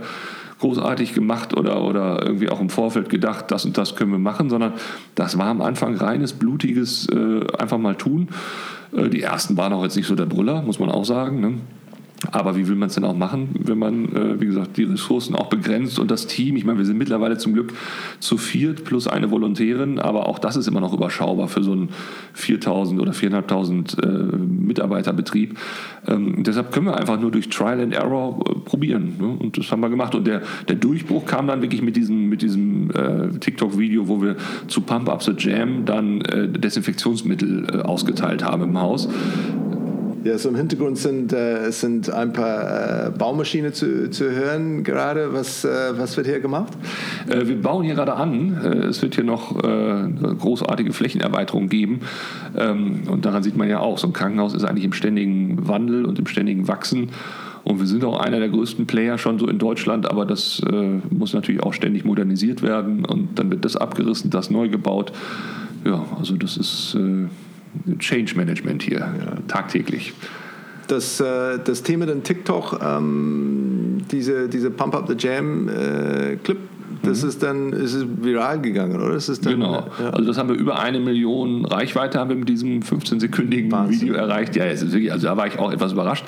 [0.62, 4.48] großartig gemacht oder, oder irgendwie auch im Vorfeld gedacht, das und das können wir machen,
[4.48, 4.74] sondern
[5.14, 8.28] das war am Anfang reines, blutiges äh, einfach mal tun.
[8.96, 11.40] Äh, die ersten waren auch jetzt nicht so der Brüller, muss man auch sagen.
[11.40, 11.54] Ne?
[12.30, 15.34] Aber wie will man es denn auch machen, wenn man, äh, wie gesagt, die Ressourcen
[15.34, 17.72] auch begrenzt und das Team, ich meine, wir sind mittlerweile zum Glück
[18.20, 21.88] zu viert plus eine Volontärin, aber auch das ist immer noch überschaubar für so einen
[22.36, 25.58] 4.000 oder 4.500 äh, Mitarbeiterbetrieb.
[26.06, 29.14] Ähm, deshalb können wir einfach nur durch Trial and Error äh, probieren.
[29.18, 29.36] Ne?
[29.40, 30.14] Und das haben wir gemacht.
[30.14, 34.36] Und der, der Durchbruch kam dann wirklich mit diesem, mit diesem äh, TikTok-Video, wo wir
[34.68, 39.08] zu Pump Up the Jam dann äh, Desinfektionsmittel äh, ausgeteilt haben im Haus.
[40.24, 45.32] Ja, so im Hintergrund sind, äh, sind ein paar äh, Baumaschinen zu, zu hören gerade.
[45.32, 46.72] Was, äh, was wird hier gemacht?
[47.28, 48.56] Äh, wir bauen hier gerade an.
[48.62, 52.02] Äh, es wird hier noch äh, eine großartige Flächenerweiterung geben.
[52.56, 56.04] Ähm, und daran sieht man ja auch, so ein Krankenhaus ist eigentlich im ständigen Wandel
[56.04, 57.08] und im ständigen Wachsen.
[57.64, 60.60] Und wir sind auch einer der größten Player schon so in Deutschland, aber das
[61.10, 63.04] muss natürlich auch ständig modernisiert werden.
[63.04, 65.12] Und dann wird das abgerissen, das neu gebaut.
[65.84, 66.98] Ja, also das ist
[67.98, 69.36] Change Management hier, ja.
[69.48, 70.12] tagtäglich.
[70.88, 76.58] Das, äh, das Thema dann TikTok, ähm, diese, diese Pump Up the Jam äh, Clip,
[77.02, 77.28] das mhm.
[77.28, 79.12] ist dann ist es viral gegangen, oder?
[79.12, 79.86] Das ist dann, genau.
[80.00, 80.10] Ja.
[80.10, 84.56] Also das haben wir über eine Million Reichweite haben wir mit diesem 15-sekündigen Video erreicht.
[84.56, 86.24] Ja, ist wirklich, also da war ich auch etwas überrascht.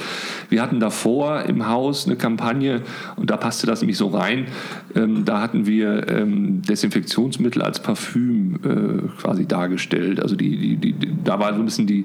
[0.48, 2.82] Wir hatten davor im Haus eine Kampagne
[3.16, 4.46] und da passte das nämlich so rein.
[4.94, 10.20] Ähm, da hatten wir ähm, Desinfektionsmittel als Parfüm äh, quasi dargestellt.
[10.20, 12.04] Also die, die, die, da war so ein bisschen die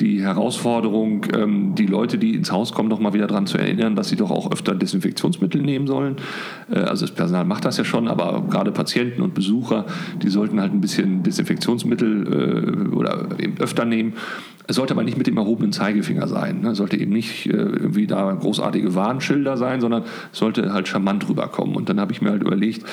[0.00, 3.96] die Herausforderung, ähm, die Leute, die ins Haus kommen, noch mal wieder daran zu erinnern,
[3.96, 6.16] dass sie doch auch öfter Desinfektionsmittel nehmen sollen.
[6.70, 9.86] Äh, also das Personal macht das ja schon, aber gerade Patienten und Besucher,
[10.22, 14.14] die sollten halt ein bisschen Desinfektionsmittel äh, oder eben öfter nehmen.
[14.70, 16.60] Es sollte aber nicht mit dem erhobenen Zeigefinger sein.
[16.60, 16.72] Ne?
[16.72, 21.26] Es sollte eben nicht äh, irgendwie da großartige Warnschilder sein, sondern es sollte halt charmant
[21.26, 21.74] rüberkommen.
[21.74, 22.84] Und dann habe ich mir halt überlegt,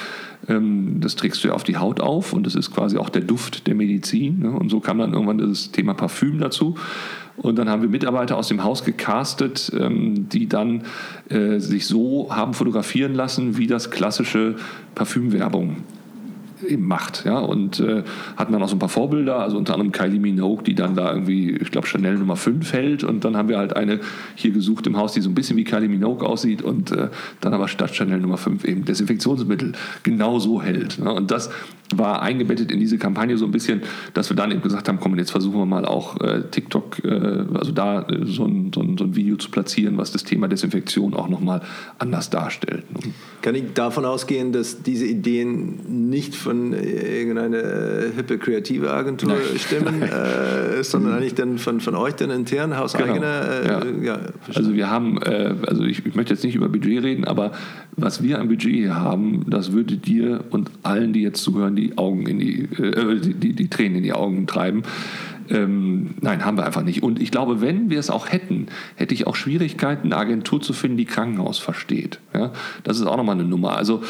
[0.47, 3.23] ähm, das trägst du ja auf die Haut auf und das ist quasi auch der
[3.23, 4.39] Duft der Medizin.
[4.39, 4.51] Ne?
[4.51, 6.75] Und so kam dann irgendwann das Thema Parfüm dazu.
[7.35, 10.83] Und dann haben wir Mitarbeiter aus dem Haus gecastet, ähm, die dann
[11.27, 14.55] äh, sich so haben fotografieren lassen, wie das klassische
[14.95, 15.75] Parfümwerbung
[16.77, 17.25] macht.
[17.25, 17.39] Ja?
[17.39, 18.03] Und äh,
[18.35, 21.11] hatten dann auch so ein paar Vorbilder, also unter anderem Kylie Minogue, die dann da
[21.11, 23.03] irgendwie, ich glaube, Chanel Nummer 5 hält.
[23.03, 23.99] Und dann haben wir halt eine
[24.35, 27.09] hier gesucht im Haus, die so ein bisschen wie Kylie Minogue aussieht und äh,
[27.41, 30.99] dann aber statt Chanel Nummer 5 eben Desinfektionsmittel genau so hält.
[30.99, 31.11] Ne?
[31.11, 31.49] Und das
[31.93, 33.81] war eingebettet in diese Kampagne so ein bisschen,
[34.13, 37.45] dass wir dann eben gesagt haben, komm, jetzt versuchen wir mal auch äh, TikTok, äh,
[37.53, 40.47] also da äh, so, ein, so, ein, so, ein, Video zu platzieren, was das Thema
[40.47, 41.61] Desinfektion auch nochmal
[41.99, 42.83] anders darstellt.
[43.41, 50.83] Kann ich davon ausgehen, dass diese Ideen nicht von irgendeiner hippe kreative Agentur stimmen, äh,
[50.83, 53.61] sondern eigentlich dann von, von euch dann intern, hauseigener?
[53.63, 53.79] Genau.
[53.79, 54.13] Äh, ja.
[54.13, 54.19] ja
[54.53, 57.51] also wir haben, äh, also ich, ich möchte jetzt nicht über Budget reden, aber
[57.97, 61.97] was wir am Budget hier haben, das würde dir und allen, die jetzt zuhören, die
[61.97, 64.83] Augen in die, äh, die, die, die, Tränen in die Augen treiben.
[65.49, 67.01] Ähm, nein, haben wir einfach nicht.
[67.01, 70.73] Und ich glaube, wenn wir es auch hätten, hätte ich auch Schwierigkeiten, eine Agentur zu
[70.73, 72.19] finden, die Krankenhaus versteht.
[72.33, 72.51] Ja?
[72.83, 73.77] Das ist auch nochmal eine Nummer.
[73.77, 74.03] Also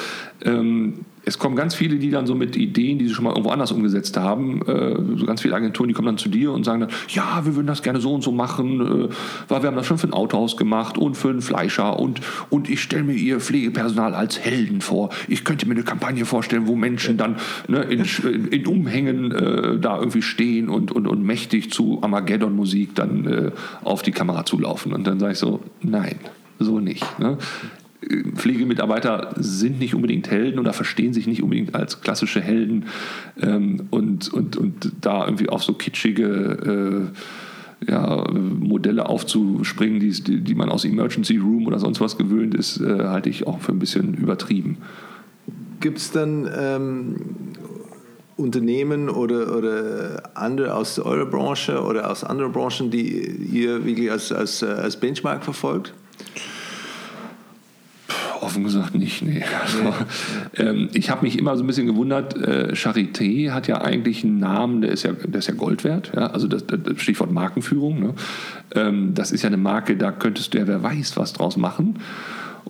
[0.44, 3.50] ähm, es kommen ganz viele, die dann so mit Ideen, die sie schon mal irgendwo
[3.50, 6.82] anders umgesetzt haben, äh, so ganz viele Agenturen, die kommen dann zu dir und sagen
[6.82, 9.10] dann, ja, wir würden das gerne so und so machen, äh,
[9.48, 12.70] weil wir haben das schon für ein Autohaus gemacht und für einen Fleischer und, und
[12.70, 15.10] ich stelle mir ihr Pflegepersonal als Helden vor.
[15.28, 18.06] Ich könnte mir eine Kampagne vorstellen, wo Menschen dann ne, in,
[18.52, 23.52] in, Umhängen äh, da irgendwie stehen und, und, und mächtig zu Armageddon-Musik dann äh,
[23.84, 24.94] auf die Kamera zulaufen.
[24.94, 26.20] Und dann sage ich so, nein,
[26.60, 27.20] so nicht.
[27.20, 27.38] Ne?
[28.36, 32.86] Pflegemitarbeiter sind nicht unbedingt Helden oder verstehen sich nicht unbedingt als klassische Helden
[33.42, 37.12] ähm, und, und, und da irgendwie auf so kitschige
[37.86, 42.80] äh, ja, Modelle aufzuspringen, die, die man aus Emergency Room oder sonst was gewöhnt ist,
[42.80, 44.78] äh, halte ich auch für ein bisschen übertrieben.
[45.80, 47.16] Gibt es dann ähm,
[48.38, 53.08] Unternehmen oder, oder andere aus eurer Branche oder aus anderen Branchen, die
[53.52, 55.94] ihr wirklich als, als, als Benchmark verfolgt?
[58.42, 59.44] Offen gesagt nicht, nee.
[59.62, 59.94] Also,
[60.58, 64.40] ähm, ich habe mich immer so ein bisschen gewundert, äh, Charité hat ja eigentlich einen
[64.40, 66.12] Namen, der ist ja, der ist ja Gold wert.
[66.16, 66.28] Ja?
[66.28, 68.00] Also das, das Stichwort Markenführung.
[68.00, 68.14] Ne?
[68.74, 72.00] Ähm, das ist ja eine Marke, da könntest du ja wer weiß was draus machen.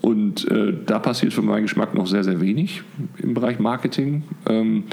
[0.01, 2.83] Und äh, da passiert für meinen Geschmack noch sehr, sehr wenig
[3.17, 4.23] im Bereich Marketing.
[4.47, 4.83] Ähm,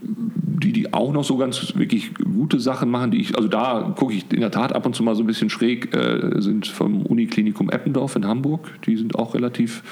[0.00, 4.12] die, die auch noch so ganz wirklich gute Sachen machen, die ich, also da gucke
[4.12, 7.02] ich in der Tat ab und zu mal so ein bisschen schräg, äh, sind vom
[7.02, 8.68] Uniklinikum Eppendorf in Hamburg.
[8.86, 9.82] Die sind auch relativ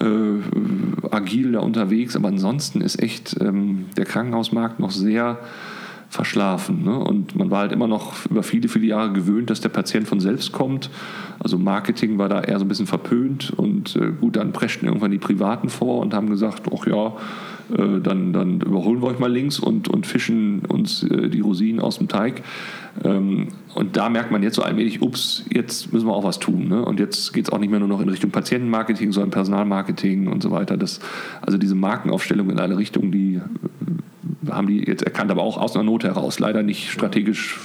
[0.00, 5.38] äh, agil da unterwegs, aber ansonsten ist echt ähm, der Krankenhausmarkt noch sehr
[6.08, 6.84] verschlafen.
[6.84, 6.98] Ne?
[6.98, 10.20] Und man war halt immer noch über viele, viele Jahre gewöhnt, dass der Patient von
[10.20, 10.90] selbst kommt.
[11.38, 15.10] Also Marketing war da eher so ein bisschen verpönt und äh, gut, dann preschten irgendwann
[15.10, 17.14] die Privaten vor und haben gesagt, ach ja,
[17.70, 21.80] äh, dann, dann überholen wir euch mal links und, und fischen uns äh, die Rosinen
[21.80, 22.42] aus dem Teig.
[23.04, 26.68] Ähm, und da merkt man jetzt so allmählich, ups, jetzt müssen wir auch was tun.
[26.68, 26.84] Ne?
[26.84, 30.42] Und jetzt geht es auch nicht mehr nur noch in Richtung Patientenmarketing, sondern Personalmarketing und
[30.42, 30.76] so weiter.
[30.76, 31.00] Das,
[31.42, 33.40] also diese Markenaufstellung in alle Richtungen, die
[34.50, 37.58] haben die jetzt erkannt, aber auch aus einer Not heraus, leider nicht strategisch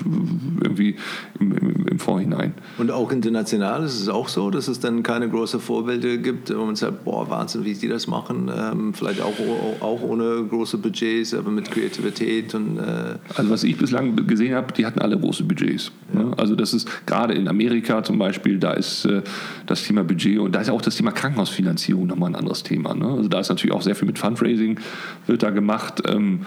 [0.61, 0.95] irgendwie
[1.39, 2.53] im, im, im, Vorhinein.
[2.77, 6.65] Und auch international ist es auch so, dass es dann keine großen Vorbilder gibt, wo
[6.65, 9.33] man sagt, boah, Wahnsinn, wie die das machen, ähm, vielleicht auch,
[9.79, 12.77] auch ohne große Budgets, aber mit Kreativität und...
[12.77, 15.91] Äh also was ich bislang gesehen habe, die hatten alle große Budgets.
[16.13, 16.23] Ja.
[16.23, 16.31] Ne?
[16.37, 19.21] Also das ist gerade in Amerika zum Beispiel, da ist äh,
[19.65, 22.93] das Thema Budget und da ist auch das Thema Krankenhausfinanzierung nochmal ein anderes Thema.
[22.93, 23.07] Ne?
[23.07, 24.79] Also da ist natürlich auch sehr viel mit Fundraising
[25.27, 26.03] wird da gemacht.
[26.07, 26.41] Ähm,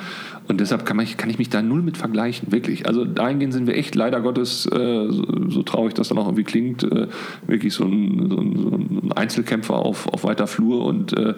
[0.46, 2.86] und deshalb kann, man, kann ich mich da null mit vergleichen, wirklich.
[2.86, 6.44] Also dahingehend sind wir echt leider Gottes, äh, so, so, traurig das dann auch irgendwie
[6.44, 7.08] klingt, äh,
[7.46, 11.34] wirklich so ein, so, ein, so ein, Einzelkämpfer auf, auf weiter Flur und äh,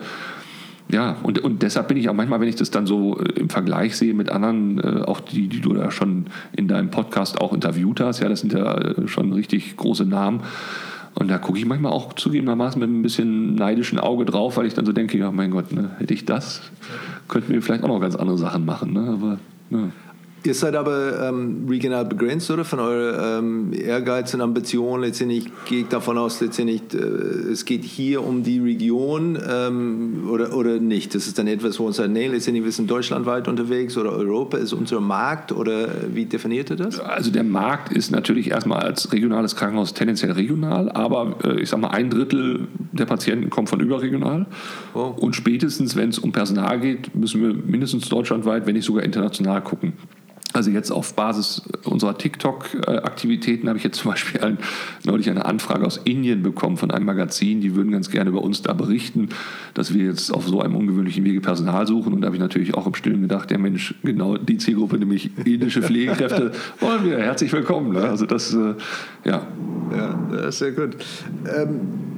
[0.89, 3.49] ja, und, und deshalb bin ich auch manchmal, wenn ich das dann so äh, im
[3.49, 6.27] Vergleich sehe mit anderen, äh, auch die, die du da schon
[6.57, 10.43] in deinem Podcast auch interviewt hast, ja, das sind ja äh, schon richtig große Namen.
[11.19, 14.75] Und da gucke ich manchmal auch zugegebenermaßen mit ein bisschen neidischen Auge drauf, weil ich
[14.75, 16.61] dann so denke, ja mein Gott, ne, hätte ich das,
[17.27, 18.93] könnten wir vielleicht auch noch ganz andere Sachen machen.
[18.93, 19.01] Ne?
[19.01, 19.39] Aber,
[19.71, 19.91] ja.
[20.47, 22.65] Ihr seid aber ähm, regional begrenzt, oder?
[22.65, 25.01] Von eurer ähm, Ehrgeiz und Ambition.
[25.01, 26.99] Letztendlich gehe ich davon aus, letztendlich, äh,
[27.51, 31.17] es geht hier um die Region ähm, oder, oder nicht.
[31.17, 34.57] Das ist dann etwas, wo uns sagt, nee, letztendlich wir sind deutschlandweit unterwegs oder Europa
[34.59, 37.01] ist unser Markt oder wie definiert ihr das?
[37.01, 41.83] Also der Markt ist natürlich erstmal als regionales Krankenhaus tendenziell regional, aber äh, ich sage
[41.83, 44.47] mal, ein Drittel der Patienten kommt von überregional.
[44.95, 45.13] Oh.
[45.17, 49.61] Und spätestens, wenn es um Personal geht, müssen wir mindestens deutschlandweit, wenn nicht sogar international
[49.61, 49.95] gucken.
[50.53, 54.59] Also jetzt auf Basis unserer TikTok-Aktivitäten habe ich jetzt zum Beispiel ein,
[55.05, 58.63] neulich eine Anfrage aus Indien bekommen von einem Magazin, die würden ganz gerne über uns
[58.63, 59.29] da berichten,
[59.75, 62.13] dass wir jetzt auf so einem ungewöhnlichen Wege Personal suchen.
[62.13, 65.31] Und da habe ich natürlich auch im Stillen gedacht, ja Mensch, genau die Zielgruppe, nämlich
[65.45, 67.19] indische Pflegekräfte, wollen wir.
[67.19, 67.93] Herzlich willkommen.
[67.93, 68.09] Ne?
[68.09, 68.75] Also das, äh,
[69.25, 69.47] ja.
[69.97, 70.97] Ja, das ist sehr gut.
[71.55, 72.16] Ähm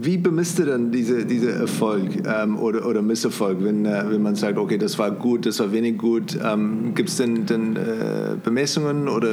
[0.00, 4.36] wie bemisst du denn diese, diese Erfolg ähm, oder, oder Misserfolg, wenn, äh, wenn man
[4.36, 6.38] sagt, okay, das war gut, das war wenig gut?
[6.42, 9.28] Ähm, Gibt es denn, denn äh, Bemessungen oder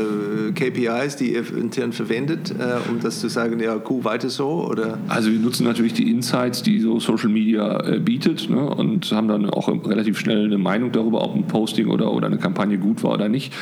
[0.56, 4.68] KPIs, die ihr intern verwendet, äh, um das zu sagen, ja, cool, weiter so?
[4.68, 4.98] Oder?
[5.08, 9.28] Also wir nutzen natürlich die Insights, die so Social Media äh, bietet ne, und haben
[9.28, 13.04] dann auch relativ schnell eine Meinung darüber, ob ein Posting oder, oder eine Kampagne gut
[13.04, 13.54] war oder nicht.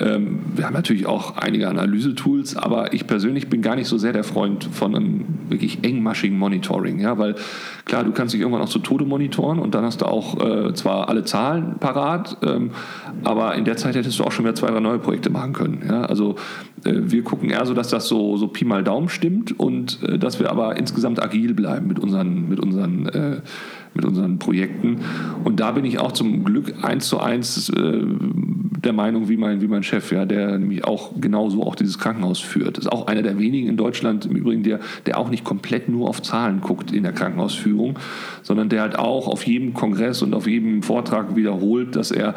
[0.00, 4.12] Ähm, wir haben natürlich auch einige Analysetools, aber ich persönlich bin gar nicht so sehr
[4.12, 7.00] der Freund von einem wirklich engmaschigen Monitoring.
[7.00, 7.18] Ja?
[7.18, 7.34] Weil
[7.84, 10.74] klar, du kannst dich irgendwann auch zu Tode monitoren und dann hast du auch äh,
[10.74, 12.70] zwar alle Zahlen parat, ähm,
[13.24, 15.82] aber in der Zeit hättest du auch schon wieder zwei, drei neue Projekte machen können.
[15.88, 16.02] Ja?
[16.02, 16.36] Also
[16.84, 20.18] äh, wir gucken eher so, dass das so, so Pi mal Daumen stimmt und äh,
[20.18, 23.40] dass wir aber insgesamt agil bleiben mit unseren, mit unseren äh,
[23.98, 25.00] mit unseren Projekten.
[25.44, 28.04] Und da bin ich auch zum Glück eins zu eins äh,
[28.84, 32.38] der Meinung wie mein, wie mein Chef, ja, der nämlich auch genauso auch dieses Krankenhaus
[32.38, 32.78] führt.
[32.78, 36.08] Ist auch einer der wenigen in Deutschland im Übrigen, der, der auch nicht komplett nur
[36.08, 37.98] auf Zahlen guckt in der Krankenhausführung,
[38.42, 42.36] sondern der halt auch auf jedem Kongress und auf jedem Vortrag wiederholt, dass er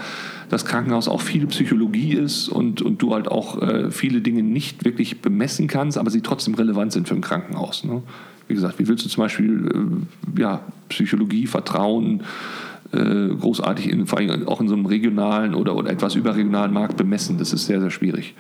[0.50, 4.84] das Krankenhaus auch viel Psychologie ist und, und du halt auch äh, viele Dinge nicht
[4.84, 7.84] wirklich bemessen kannst, aber sie trotzdem relevant sind für ein Krankenhaus.
[7.84, 8.02] Ne?
[8.52, 10.04] Wie gesagt, wie willst du zum Beispiel
[10.36, 12.22] äh, ja, Psychologie, Vertrauen,
[12.92, 16.98] äh, großartig, in, vor allem auch in so einem regionalen oder, oder etwas überregionalen Markt
[16.98, 17.38] bemessen.
[17.38, 18.36] Das ist sehr, sehr schwierig.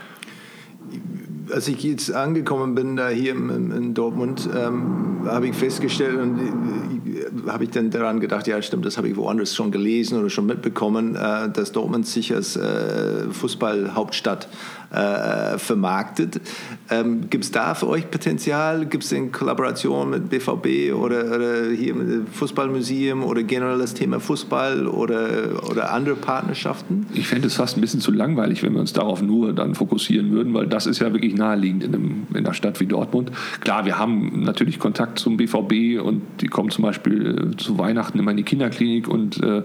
[1.50, 7.50] Als ich jetzt angekommen bin da hier in, Dortmund, ähm, habe ich festgestellt und äh,
[7.50, 10.46] habe ich dann daran gedacht, ja stimmt, das habe ich woanders schon gelesen oder schon
[10.46, 14.50] mitbekommen, äh, dass Dortmund sich als äh, Fußballhauptstadt
[14.92, 16.42] äh, vermarktet.
[16.90, 18.86] Ähm, Gibt es da für euch Potenzial?
[18.86, 24.20] Gibt es in Kollaboration mit BVB oder, oder hier mit Fußballmuseum oder generell das Thema
[24.20, 27.08] Fußball oder, oder andere Partnerschaften?
[27.14, 30.32] Ich fände es fast ein bisschen zu langweilig, wenn wir uns darauf nur dann fokussieren
[30.32, 33.32] würden, weil das ist ja wirklich naheliegend in, einem, in einer Stadt wie Dortmund.
[33.62, 38.20] Klar, wir haben natürlich Kontakt zum BVB und die kommen zum Beispiel äh, zu Weihnachten
[38.20, 39.64] immer in die Kinderklinik und äh,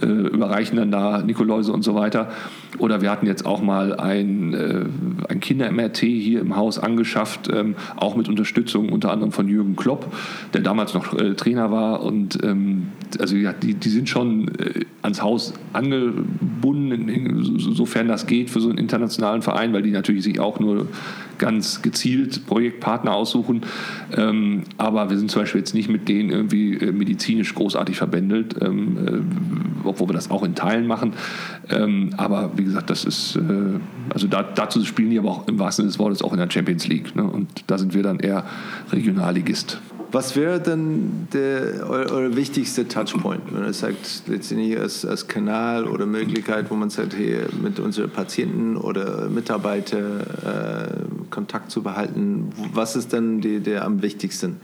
[0.00, 2.30] äh, überreichen dann da Nikoläuse und so weiter.
[2.78, 4.84] Oder wir hatten jetzt auch mal ein, äh,
[5.28, 10.12] ein Kinder-MRT hier im Haus angeschafft, ähm, auch mit Unterstützung unter anderem von Jürgen Klopp,
[10.54, 12.02] der damals noch äh, Trainer war.
[12.02, 12.88] Und ähm,
[13.18, 17.44] also ja, die, die sind schon äh, ans Haus angebunden,
[17.74, 20.88] sofern das geht für so einen internationalen Verein, weil die natürlich sich auch nur
[21.38, 23.62] ganz gezielt Projektpartner aussuchen.
[24.16, 28.98] Ähm, aber wir sind zum Beispiel jetzt nicht mit denen irgendwie medizinisch großartig verbändelt, ähm,
[28.98, 31.14] äh, obwohl wir das auch in Teilen machen.
[31.70, 33.40] Ähm, aber wie gesagt, das ist, äh,
[34.12, 36.50] also da, dazu spielen die aber auch im wahrsten Sinne des Wortes auch in der
[36.50, 37.14] Champions League.
[37.16, 37.24] Ne?
[37.24, 38.44] Und da sind wir dann eher
[38.92, 39.80] Regionalligist.
[40.12, 46.04] Was wäre denn der, euer, wichtigster Touchpoint, wenn ihr sagt, letztendlich als, als Kanal oder
[46.04, 52.50] Möglichkeit, wo man sagt, hey, mit unseren Patienten oder Mitarbeitern äh, Kontakt zu behalten?
[52.72, 54.56] Was ist denn der am wichtigsten?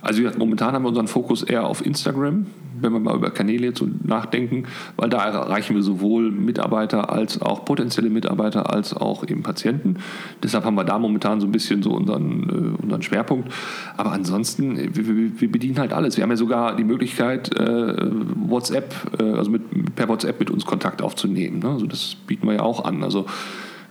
[0.00, 2.46] Also momentan haben wir unseren Fokus eher auf Instagram,
[2.80, 4.64] wenn wir mal über Kanäle jetzt nachdenken,
[4.96, 9.96] weil da erreichen wir sowohl Mitarbeiter als auch potenzielle Mitarbeiter als auch eben Patienten.
[10.42, 13.52] Deshalb haben wir da momentan so ein bisschen so unseren, äh, unseren Schwerpunkt.
[13.96, 16.16] Aber ansonsten, wir, wir, bedienen halt alles.
[16.16, 20.64] Wir haben ja sogar die Möglichkeit, äh, WhatsApp, äh, also mit, per WhatsApp mit uns
[20.64, 21.58] Kontakt aufzunehmen.
[21.60, 21.70] Ne?
[21.70, 23.02] Also das bieten wir ja auch an.
[23.02, 23.26] Also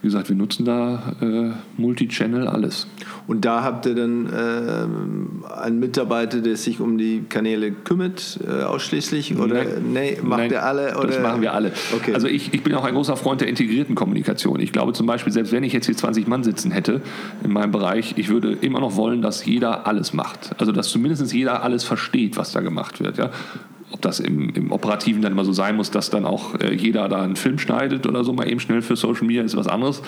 [0.08, 2.88] wie gesagt, wir nutzen da äh, Multi-Channel alles.
[3.28, 8.64] Und da habt ihr dann äh, einen Mitarbeiter, der sich um die Kanäle kümmert, äh,
[8.64, 9.38] ausschließlich?
[9.38, 10.98] Oder nee, macht Nein, ihr alle?
[10.98, 11.08] Oder?
[11.08, 11.74] Das machen wir alle.
[11.94, 12.14] Okay.
[12.14, 14.62] Also ich, ich bin auch ein großer Freund der integrierten Kommunikation.
[14.62, 17.02] Ich glaube zum Beispiel, selbst wenn ich jetzt hier 20 Mann sitzen hätte
[17.44, 20.56] in meinem Bereich, ich würde immer noch wollen, dass jeder alles macht.
[20.58, 23.18] Also dass zumindest jeder alles versteht, was da gemacht wird.
[23.18, 23.32] Ja?
[23.92, 27.08] Ob das im, im, Operativen dann immer so sein muss, dass dann auch äh, jeder
[27.08, 30.02] da einen Film schneidet oder so mal eben schnell für Social Media, ist was anderes.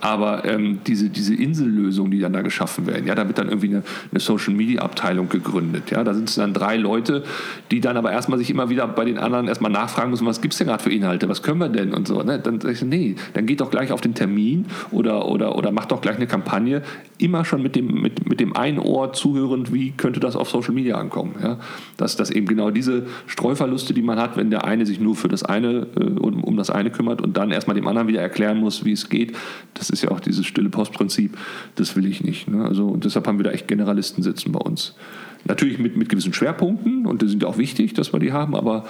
[0.00, 3.68] Aber ähm, diese, diese Insellösungen, die dann da geschaffen werden, ja, da wird dann irgendwie
[3.68, 5.90] eine, eine Social Media Abteilung gegründet.
[5.90, 7.24] Ja, da sind es dann drei Leute,
[7.70, 10.54] die dann aber erstmal sich immer wieder bei den anderen erstmal nachfragen müssen, was gibt
[10.54, 12.22] es denn gerade für Inhalte, was können wir denn und so.
[12.22, 12.38] Ne?
[12.38, 15.90] Dann sage ich, nee, dann geht doch gleich auf den Termin oder, oder, oder macht
[15.90, 16.82] doch gleich eine Kampagne,
[17.18, 20.72] immer schon mit dem, mit, mit dem einen Ohr zuhörend, wie könnte das auf Social
[20.72, 21.34] Media ankommen.
[21.42, 21.58] Ja?
[21.96, 25.28] Dass, dass eben genau diese Streuverluste, die man hat, wenn der eine sich nur für
[25.28, 28.58] das eine, äh, um, um das eine kümmert und dann erstmal dem anderen wieder erklären
[28.58, 29.36] muss, wie es geht.
[29.74, 31.36] Das ist ja auch dieses stille Postprinzip.
[31.76, 32.48] Das will ich nicht.
[32.48, 32.64] Ne?
[32.64, 34.94] Also, und deshalb haben wir da echt Generalisten sitzen bei uns.
[35.44, 38.84] Natürlich mit, mit gewissen Schwerpunkten und die sind auch wichtig, dass wir die haben, aber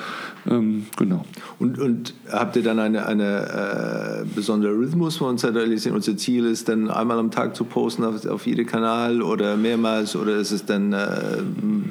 [0.48, 1.24] ähm, genau.
[1.58, 6.68] Und, und habt ihr dann eine, eine äh, besondere Rhythmus, wo uns unser Ziel ist,
[6.68, 10.64] dann einmal am Tag zu posten auf, auf jedem Kanal oder mehrmals oder ist es
[10.64, 11.06] dann äh,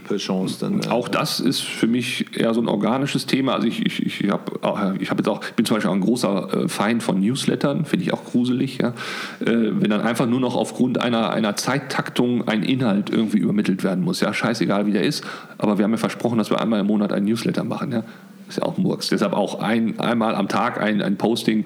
[0.08, 0.58] per Chance?
[0.60, 3.54] Dann, äh auch das ist für mich eher so ein organisches Thema.
[3.54, 4.52] Also ich, ich, ich, hab,
[5.00, 8.06] ich hab jetzt auch, bin zum Beispiel auch ein großer äh, Feind von Newslettern, finde
[8.06, 8.80] ich auch gruselig.
[8.80, 8.90] Ja?
[9.40, 14.04] Äh, wenn dann einfach nur noch aufgrund einer, einer Zeittaktung ein Inhalt irgendwie übermittelt werden
[14.04, 14.20] muss.
[14.22, 15.24] Ja, scheißegal wie der ist,
[15.58, 17.92] aber wir haben ja versprochen, dass wir einmal im Monat einen Newsletter machen.
[17.92, 18.04] Ja?
[18.48, 19.10] Ist ja auch Murks.
[19.10, 21.66] Deshalb auch ein, einmal am Tag ein, ein Posting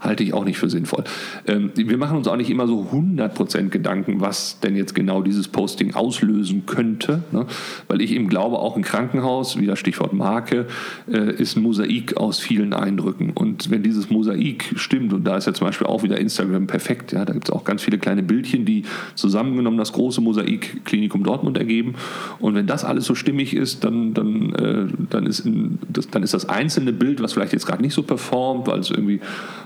[0.00, 1.04] halte ich auch nicht für sinnvoll.
[1.46, 5.48] Ähm, wir machen uns auch nicht immer so 100% Gedanken, was denn jetzt genau dieses
[5.48, 7.46] Posting auslösen könnte, ne?
[7.88, 10.66] weil ich eben glaube, auch ein Krankenhaus, wieder Stichwort Marke,
[11.10, 13.32] äh, ist ein Mosaik aus vielen Eindrücken.
[13.34, 17.12] Und wenn dieses Mosaik stimmt, und da ist ja zum Beispiel auch wieder Instagram perfekt,
[17.12, 18.84] ja, da gibt es auch ganz viele kleine Bildchen, die
[19.14, 21.94] zusammengenommen das große Mosaik Klinikum Dortmund ergeben.
[22.38, 26.22] Und wenn das alles so stimmig ist, dann, dann, äh, dann, ist, in, das, dann
[26.22, 29.20] ist das einzelne Bild, was vielleicht jetzt gerade nicht so performt, weil es irgendwie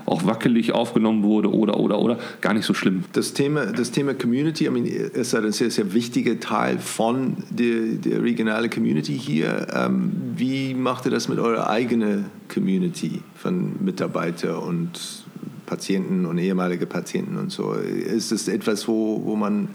[0.05, 3.03] auch wackelig aufgenommen wurde oder, oder, oder, gar nicht so schlimm.
[3.13, 7.95] Das Thema, das Thema Community, I mean, ist ein sehr, sehr wichtiger Teil von der,
[7.95, 9.67] der regionalen Community hier.
[9.73, 15.23] Ähm, wie macht ihr das mit eurer eigenen Community von Mitarbeitern und
[15.65, 17.73] Patienten und ehemalige Patienten und so?
[17.73, 19.69] Ist es etwas, wo, wo man,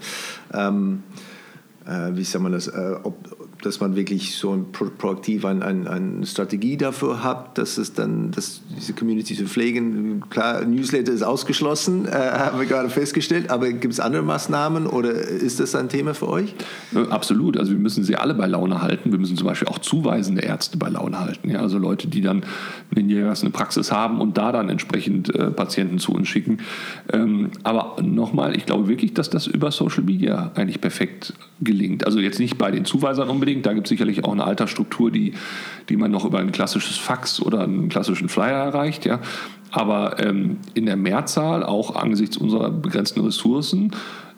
[0.53, 1.03] ähm,
[1.85, 5.87] äh, wie sagt man das, äh, ob, dass man wirklich so ein, proaktiv eine ein,
[5.87, 10.23] ein Strategie dafür hat, dass es dann, dass diese Community zu pflegen.
[10.29, 15.11] Klar, Newsletter ist ausgeschlossen, äh, haben wir gerade festgestellt, aber gibt es andere Maßnahmen oder
[15.11, 16.55] ist das ein Thema für euch?
[17.09, 19.11] Absolut, also wir müssen sie alle bei Laune halten.
[19.11, 21.49] Wir müssen zum Beispiel auch zuweisende Ärzte bei Laune halten.
[21.49, 21.59] Ja?
[21.59, 22.43] Also Leute, die dann
[22.95, 26.59] in eine Praxis haben und da dann entsprechend äh, Patienten zu uns schicken.
[27.11, 32.05] Ähm, aber nochmal, ich glaube wirklich, dass das über Social Media eigentlich perfekt gelingt.
[32.05, 33.65] Also jetzt nicht bei den Zuweisern unbedingt, unbedingt.
[33.65, 35.33] Da gibt es sicherlich auch eine Altersstruktur, die,
[35.89, 39.05] die man noch über ein klassisches Fax oder einen klassischen Flyer erreicht.
[39.05, 39.19] Ja.
[39.71, 43.91] Aber ähm, in der Mehrzahl, auch angesichts unserer begrenzten Ressourcen,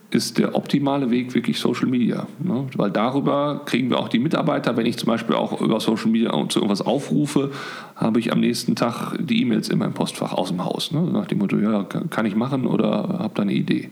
[0.10, 2.28] ist der optimale Weg wirklich Social Media.
[2.40, 2.68] Ne?
[2.76, 4.76] Weil darüber kriegen wir auch die Mitarbeiter.
[4.76, 7.52] Wenn ich zum Beispiel auch über Social Media zu irgendwas aufrufe,
[7.96, 10.92] habe ich am nächsten Tag die E-Mails in meinem Postfach aus dem Haus.
[10.92, 11.02] Ne?
[11.02, 13.90] Nach dem Motto, ja, kann ich machen oder habe da eine Idee.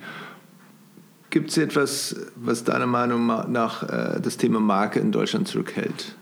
[1.30, 6.15] Gibt es etwas, was deiner Meinung nach äh, das Thema Marke in Deutschland zurückhält?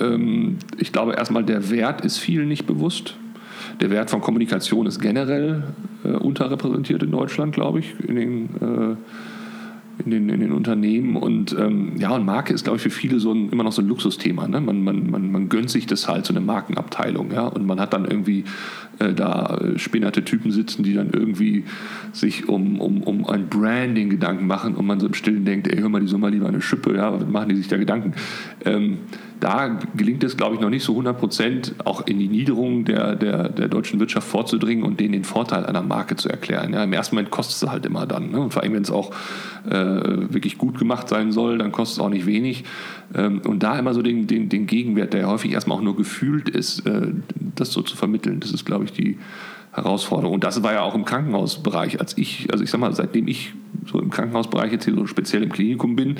[0.00, 3.16] Ähm, ich glaube erstmal, der Wert ist vielen nicht bewusst.
[3.80, 5.64] Der Wert von Kommunikation ist generell
[6.04, 11.16] äh, unterrepräsentiert in Deutschland, glaube ich, in den, äh, in den, in den Unternehmen.
[11.16, 13.82] Und ähm, ja, und Marke ist, glaube ich, für viele so ein, immer noch so
[13.82, 14.46] ein Luxusthema.
[14.46, 14.60] Ne?
[14.60, 17.32] Man, man, man, man gönnt sich das halt, so eine Markenabteilung.
[17.32, 17.46] Ja?
[17.46, 18.44] Und man hat dann irgendwie
[18.98, 21.64] äh, da spinnerte Typen sitzen, die dann irgendwie
[22.12, 25.78] sich um, um, um ein Branding Gedanken machen und man so im Stillen denkt, ey,
[25.78, 28.14] hör mal, die sollen mal lieber eine Schippe, ja, was machen die sich da Gedanken?
[28.64, 28.98] Ähm,
[29.40, 33.16] da gelingt es, glaube ich, noch nicht so 100 Prozent, auch in die Niederung der,
[33.16, 36.72] der, der deutschen Wirtschaft vorzudringen und denen den Vorteil einer Marke zu erklären.
[36.72, 38.30] Ja, Im ersten Moment kostet es halt immer dann.
[38.30, 38.40] Ne?
[38.40, 39.12] Und vor allem, wenn es auch
[39.68, 42.64] äh, wirklich gut gemacht sein soll, dann kostet es auch nicht wenig.
[43.14, 46.48] Ähm, und da immer so den, den, den Gegenwert, der häufig erstmal auch nur gefühlt
[46.48, 47.08] ist, äh,
[47.54, 49.18] das so zu vermitteln, das ist, glaube ich, die
[49.72, 50.34] Herausforderung.
[50.34, 53.52] Und das war ja auch im Krankenhausbereich, als ich, also ich sag mal, seitdem ich
[53.84, 56.16] so im Krankenhausbereich jetzt hier so speziell im Klinikum bin,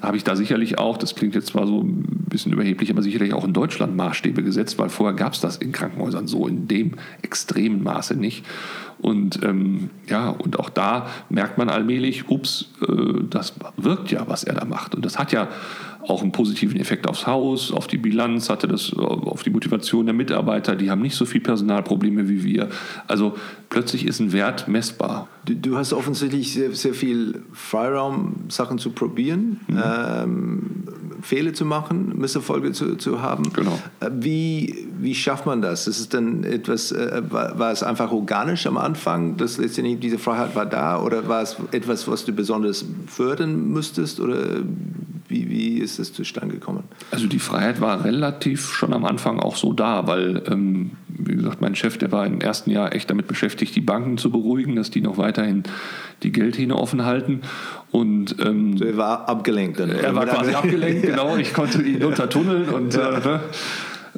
[0.00, 3.32] habe ich da sicherlich auch, das klingt jetzt zwar so ein bisschen überheblich, aber sicherlich
[3.32, 6.92] auch in Deutschland Maßstäbe gesetzt, weil vorher gab es das in Krankenhäusern so in dem
[7.22, 8.44] extremen Maße nicht.
[8.98, 14.44] Und ähm, ja, und auch da merkt man allmählich, ups, äh, das wirkt ja, was
[14.44, 14.94] er da macht.
[14.94, 15.48] Und das hat ja
[16.06, 20.14] auch einen positiven Effekt aufs Haus, auf die Bilanz, hatte das auf die Motivation der
[20.14, 20.76] Mitarbeiter.
[20.76, 22.68] Die haben nicht so viel Personalprobleme wie wir.
[23.06, 23.36] Also
[23.70, 25.28] plötzlich ist ein Wert messbar.
[25.44, 29.82] Du, du hast offensichtlich sehr, sehr viel Freiraum, Sachen zu probieren, mhm.
[29.84, 30.84] ähm,
[31.22, 33.52] Fehler zu machen, Misserfolge zu, zu haben.
[33.52, 33.78] Genau.
[34.00, 35.86] Äh, wie, wie schafft man das?
[35.86, 40.18] Ist es dann etwas, äh, war, war, es einfach organisch am Anfang, dass letztendlich diese
[40.18, 44.62] Freiheit war da oder war es etwas, was du besonders fördern müsstest oder
[45.28, 46.84] wie, wie ist es zustande gekommen?
[47.10, 51.60] Also die Freiheit war relativ schon am Anfang auch so da, weil, ähm, wie gesagt,
[51.60, 54.90] mein Chef, der war im ersten Jahr echt damit beschäftigt, die Banken zu beruhigen, dass
[54.90, 55.62] die noch weiterhin
[56.22, 57.40] die Geldhähne offen halten.
[57.90, 59.80] Und, ähm, so, er war abgelenkt.
[59.80, 61.36] Dann, er war quasi abgelenkt, genau.
[61.36, 63.18] Ich konnte ihn untertunneln und ja.
[63.18, 63.40] äh, ne?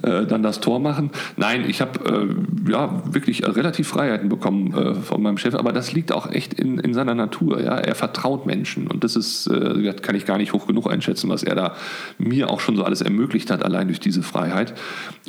[0.02, 1.10] Äh, dann das Tor machen.
[1.36, 2.28] Nein, ich habe
[2.68, 6.54] äh, ja wirklich relativ Freiheiten bekommen äh, von meinem Chef, aber das liegt auch echt
[6.54, 7.60] in, in seiner Natur.
[7.62, 7.76] Ja?
[7.76, 11.42] Er vertraut Menschen und das ist, äh, kann ich gar nicht hoch genug einschätzen, was
[11.42, 11.74] er da
[12.18, 14.74] mir auch schon so alles ermöglicht hat, allein durch diese Freiheit.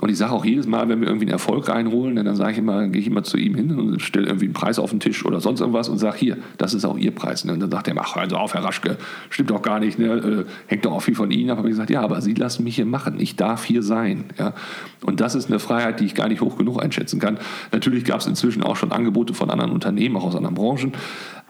[0.01, 2.57] Und ich sage auch jedes Mal, wenn wir irgendwie einen Erfolg reinholen, dann sage ich
[2.57, 5.26] immer, gehe ich immer zu ihm hin und stelle irgendwie einen Preis auf den Tisch
[5.26, 7.45] oder sonst irgendwas und sage, hier, das ist auch Ihr Preis.
[7.45, 7.53] Ne?
[7.53, 8.97] Und dann sagt er, ach, hören Sie auf, Herr Raschke,
[9.30, 10.07] stimmt doch gar nicht, ne?
[10.07, 11.59] Äh, hängt doch auch viel von Ihnen ab.
[11.59, 14.26] Aber ich gesagt, ja, aber Sie lassen mich hier machen, ich darf hier sein.
[14.38, 14.53] Ja?
[15.01, 17.38] Und das ist eine Freiheit, die ich gar nicht hoch genug einschätzen kann.
[17.72, 20.93] Natürlich gab es inzwischen auch schon Angebote von anderen Unternehmen, auch aus anderen Branchen.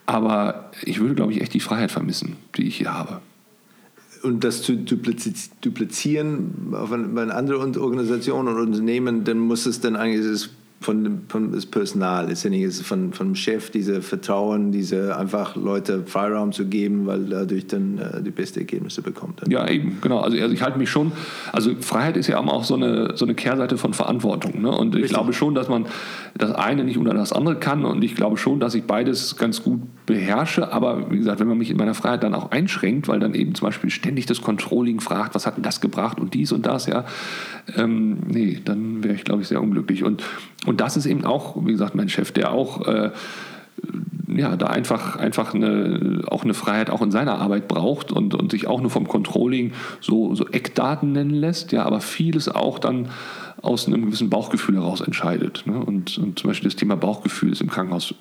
[0.05, 3.21] Aber ich würde, glaube ich, echt die Freiheit vermissen, die ich hier habe.
[4.23, 10.49] Und das zu duplizieren auf eine andere Organisation und Unternehmen, dann muss es dann eigentlich
[10.79, 15.55] von, von das Personal, ist ja nicht ist von, vom Chef, diese Vertrauen, diese einfach
[15.55, 19.41] Leute Freiraum zu geben, weil dadurch dann äh, die besten Ergebnisse bekommt.
[19.41, 19.49] Dann.
[19.49, 20.19] Ja, eben, genau.
[20.19, 21.11] Also, also ich halte mich schon,
[21.51, 24.61] also Freiheit ist ja auch so eine, so eine Kehrseite von Verantwortung.
[24.61, 24.69] Ne?
[24.69, 25.13] Und ich Richtig.
[25.13, 25.87] glaube schon, dass man
[26.37, 29.63] das eine nicht ohne das andere kann und ich glaube schon, dass ich beides ganz
[29.63, 33.19] gut beherrsche, aber wie gesagt, wenn man mich in meiner Freiheit dann auch einschränkt, weil
[33.19, 36.51] dann eben zum Beispiel ständig das Controlling fragt, was hat denn das gebracht und dies
[36.51, 37.05] und das, ja,
[37.75, 40.03] ähm, nee, dann wäre ich, glaube ich, sehr unglücklich.
[40.03, 40.23] Und,
[40.65, 43.11] und das ist eben auch, wie gesagt, mein Chef, der auch äh,
[44.27, 48.51] ja, da einfach, einfach eine, auch eine Freiheit auch in seiner Arbeit braucht und, und
[48.51, 53.09] sich auch nur vom Controlling so, so Eckdaten nennen lässt, ja, aber vieles auch dann
[53.61, 55.63] aus einem gewissen Bauchgefühl heraus entscheidet.
[55.65, 55.79] Ne?
[55.79, 58.13] Und, und zum Beispiel das Thema Bauchgefühl ist im Krankenhaus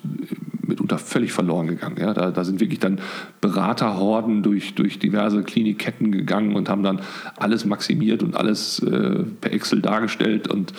[0.65, 1.97] mitunter völlig verloren gegangen.
[1.99, 2.13] Ja?
[2.13, 2.99] Da, da sind wirklich dann
[3.39, 7.01] Beraterhorden durch, durch diverse Klinikketten gegangen und haben dann
[7.37, 10.73] alles maximiert und alles äh, per Excel dargestellt und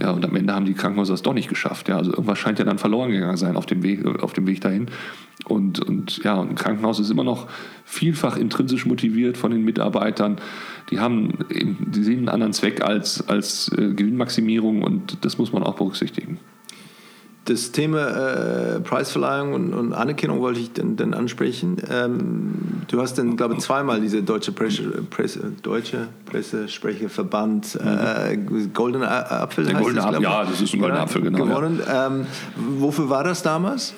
[0.00, 1.88] ja, und am Ende haben die Krankenhäuser es doch nicht geschafft.
[1.88, 4.60] Ja, also irgendwas scheint ja dann verloren gegangen sein auf dem Weg, auf dem Weg
[4.60, 4.86] dahin.
[5.44, 7.46] Und, und ja, ein Krankenhaus ist immer noch
[7.84, 10.36] vielfach intrinsisch motiviert von den Mitarbeitern.
[10.90, 15.62] Die haben, die sehen einen anderen Zweck als, als äh, Gewinnmaximierung und das muss man
[15.62, 16.38] auch berücksichtigen
[17.48, 21.76] das Thema äh, Preisverleihung und, und, Anerkennung wollte ich dann, dann ansprechen.
[21.90, 22.54] Ähm,
[22.88, 28.36] du hast dann, glaube ich, zweimal diese deutsche, Presse, Presse, deutsche Pressesprecherverband äh,
[28.74, 29.64] Goldene Apfel.
[29.64, 31.44] Der Goldene Apfel, ja, das ist ein Goldener Apfel, genau.
[31.44, 31.80] Gewonnen.
[31.86, 32.06] Ja.
[32.06, 32.26] Ähm,
[32.78, 33.94] wofür war das damals?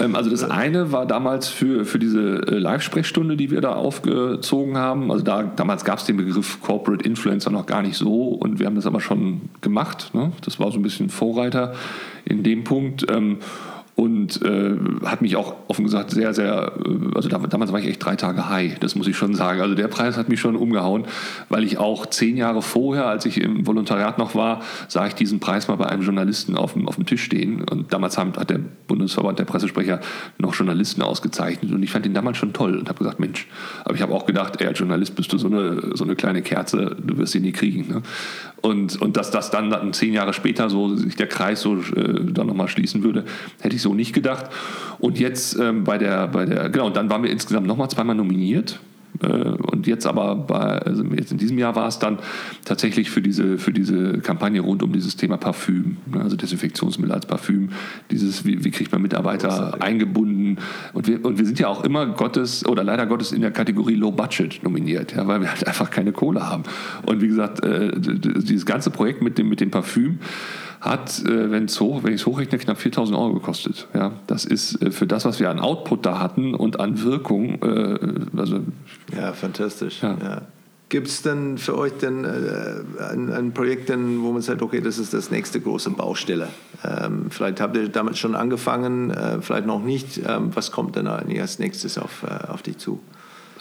[0.00, 4.78] Ähm, also das eine war damals für, für diese äh, Live-Sprechstunde, die wir da aufgezogen
[4.78, 5.10] haben.
[5.10, 8.66] Also da, damals gab es den Begriff Corporate Influencer noch gar nicht so und wir
[8.66, 10.10] haben das aber schon gemacht.
[10.14, 10.32] Ne?
[10.44, 11.74] Das war so ein bisschen Vorreiter
[12.24, 13.06] in dem Punkt.
[13.10, 13.38] Ähm,
[13.94, 18.02] und äh, hat mich auch offen gesagt sehr, sehr, äh, also damals war ich echt
[18.02, 19.60] drei Tage high, das muss ich schon sagen.
[19.60, 21.04] Also der Preis hat mich schon umgehauen,
[21.50, 25.40] weil ich auch zehn Jahre vorher, als ich im Volontariat noch war, sah ich diesen
[25.40, 27.64] Preis mal bei einem Journalisten auf dem, auf dem Tisch stehen.
[27.68, 30.00] Und damals hat der Bundesverband der Pressesprecher
[30.38, 33.46] noch Journalisten ausgezeichnet und ich fand ihn damals schon toll und habe gesagt, Mensch,
[33.84, 36.40] aber ich habe auch gedacht, ey, als Journalist bist du so eine, so eine kleine
[36.40, 37.88] Kerze, du wirst ihn nie kriegen.
[37.88, 38.02] Ne?
[38.62, 42.32] Und, und dass das dann, dann zehn Jahre später so sich der Kreis so äh,
[42.32, 43.24] dann nochmal schließen würde,
[43.60, 44.46] hätte ich so nicht gedacht.
[45.00, 48.14] Und jetzt ähm, bei der, bei der, genau, und dann waren wir insgesamt nochmal zweimal
[48.14, 48.78] nominiert.
[49.20, 52.18] Äh, und jetzt aber, bei, also jetzt in diesem Jahr war es dann
[52.64, 57.26] tatsächlich für diese, für diese Kampagne rund um dieses Thema Parfüm, ne, also Desinfektionsmittel als
[57.26, 57.70] Parfüm,
[58.10, 60.58] dieses, wie, wie kriegt man Mitarbeiter eingebunden.
[60.92, 63.94] Und wir, und wir sind ja auch immer Gottes oder leider Gottes in der Kategorie
[63.94, 66.62] Low Budget nominiert, ja, weil wir halt einfach keine Kohle haben.
[67.06, 70.18] Und wie gesagt, äh, dieses ganze Projekt mit dem, mit dem Parfüm,
[70.82, 73.86] hat, äh, wenn ich hoch, es hochrechne, knapp 4000 Euro gekostet.
[73.94, 77.62] Ja, das ist äh, für das, was wir an Output da hatten und an Wirkung.
[77.62, 77.98] Äh,
[78.36, 78.60] also,
[79.16, 80.02] ja, fantastisch.
[80.02, 80.18] Ja.
[80.20, 80.42] ja.
[80.88, 84.80] Gibt es denn für euch denn äh, ein, ein, Projekt, denn, wo man sagt, okay,
[84.80, 86.48] das ist das nächste große Baustelle?
[86.84, 90.20] Ähm, vielleicht habt ihr damit schon angefangen, vielleicht noch nicht.
[90.28, 93.00] Ähm, was kommt denn als nächstes auf, auf dich zu?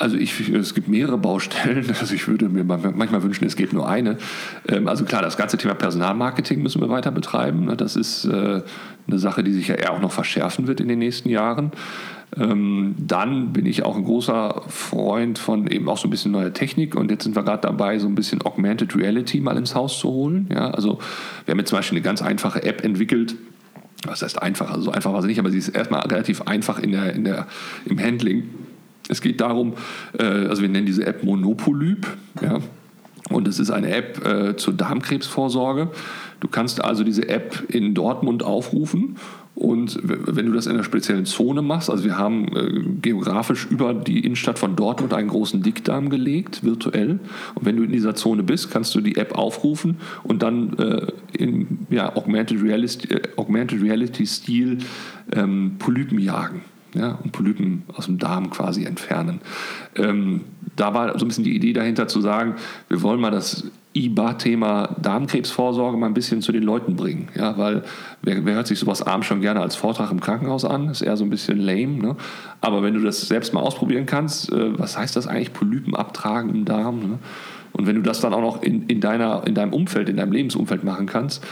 [0.02, 1.86] Also ich, es gibt mehrere Baustellen.
[2.02, 4.18] Also ich würde mir manchmal wünschen, es geht nur eine.
[4.68, 7.66] Ähm, also klar, das ganze Thema Personalmarketing müssen wir weiter betreiben.
[7.66, 7.78] Ne?
[7.78, 8.62] Das ist äh,
[9.08, 11.72] eine Sache, die sich ja eher auch noch verschärfen wird in den nächsten Jahren.
[12.36, 16.54] Ähm, dann bin ich auch ein großer Freund von eben auch so ein bisschen neuer
[16.54, 19.99] Technik und jetzt sind wir gerade dabei, so ein bisschen Augmented Reality mal ins Haus
[19.99, 20.49] zu holen.
[20.52, 20.97] Ja, also
[21.45, 23.36] wir haben jetzt zum Beispiel eine ganz einfache App entwickelt,
[24.08, 24.72] was heißt einfach?
[24.72, 27.24] Also so einfach war sie nicht, aber sie ist erstmal relativ einfach in der, in
[27.24, 27.47] der,
[27.86, 28.49] im Handling.
[29.10, 29.74] Es geht darum,
[30.18, 32.08] äh, also wir nennen diese App Monopolyp.
[32.41, 32.60] Ja?
[33.30, 35.89] Und es ist eine App äh, zur Darmkrebsvorsorge.
[36.39, 39.18] Du kannst also diese App in Dortmund aufrufen
[39.54, 43.93] und wenn du das in einer speziellen Zone machst, also wir haben äh, geografisch über
[43.93, 47.20] die Innenstadt von Dortmund einen großen Dickdarm gelegt, virtuell.
[47.54, 51.08] Und wenn du in dieser Zone bist, kannst du die App aufrufen und dann äh,
[51.34, 54.26] in ja, Augmented Reality, äh, Augmented Reality
[55.34, 56.62] ähm, Polypen jagen
[56.94, 59.42] ja, und Polypen aus dem Darm quasi entfernen.
[59.96, 60.42] Ähm,
[60.76, 62.56] da war so ein bisschen die Idee dahinter zu sagen,
[62.89, 67.28] wir wollen mal das IBA-Thema Darmkrebsvorsorge mal ein bisschen zu den Leuten bringen.
[67.36, 67.84] Ja, weil
[68.22, 70.88] wer, wer hört sich sowas abends schon gerne als Vortrag im Krankenhaus an?
[70.89, 71.98] Ist eher so ein bisschen lame.
[71.98, 72.16] Ne?
[72.62, 76.50] Aber wenn du das selbst mal ausprobieren kannst, äh, was heißt das eigentlich, Polypen abtragen
[76.50, 77.00] im Darm?
[77.00, 77.20] Ne?
[77.74, 80.32] Und wenn du das dann auch noch in, in, deiner, in deinem Umfeld, in deinem
[80.32, 81.44] Lebensumfeld machen kannst,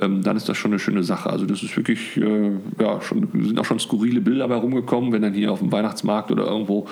[0.00, 1.30] ähm, dann ist das schon eine schöne Sache.
[1.30, 5.22] Also das ist wirklich, äh, ja, schon, sind auch schon skurrile Bilder bei rumgekommen, wenn
[5.22, 6.86] dann hier auf dem Weihnachtsmarkt oder irgendwo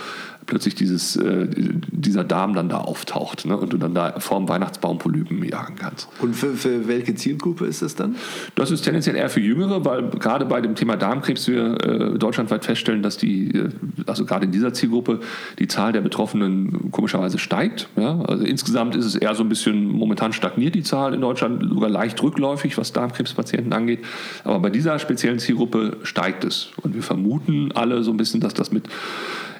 [0.46, 1.48] plötzlich dieses, äh,
[1.90, 3.56] dieser Darm dann da auftaucht ne?
[3.56, 6.08] und du dann da vorm Weihnachtsbaum Polypen jagen kannst.
[6.20, 8.16] Und für, für welche Zielgruppe ist das dann?
[8.54, 12.64] Das ist tendenziell eher für Jüngere, weil gerade bei dem Thema Darmkrebs wir äh, deutschlandweit
[12.64, 13.68] feststellen, dass die, äh,
[14.06, 15.20] also gerade in dieser Zielgruppe,
[15.58, 17.88] die Zahl der Betroffenen komischerweise steigt.
[17.96, 18.20] Ja?
[18.20, 21.90] Also insgesamt ist es eher so ein bisschen, momentan stagniert die Zahl in Deutschland, sogar
[21.90, 24.00] leicht rückläufig, was Darmkrebspatienten angeht.
[24.44, 26.70] Aber bei dieser speziellen Zielgruppe steigt es.
[26.82, 28.88] Und wir vermuten alle so ein bisschen, dass das mit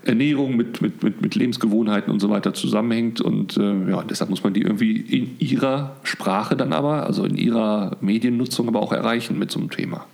[0.04, 3.20] Ernährung, mit, mit, mit, mit Lebensgewohnheiten und so weiter zusammenhängt.
[3.20, 7.36] Und äh, ja, deshalb muss man die irgendwie in ihrer Sprache dann aber, also in
[7.36, 10.06] ihrer Mediennutzung aber auch erreichen mit so einem Thema.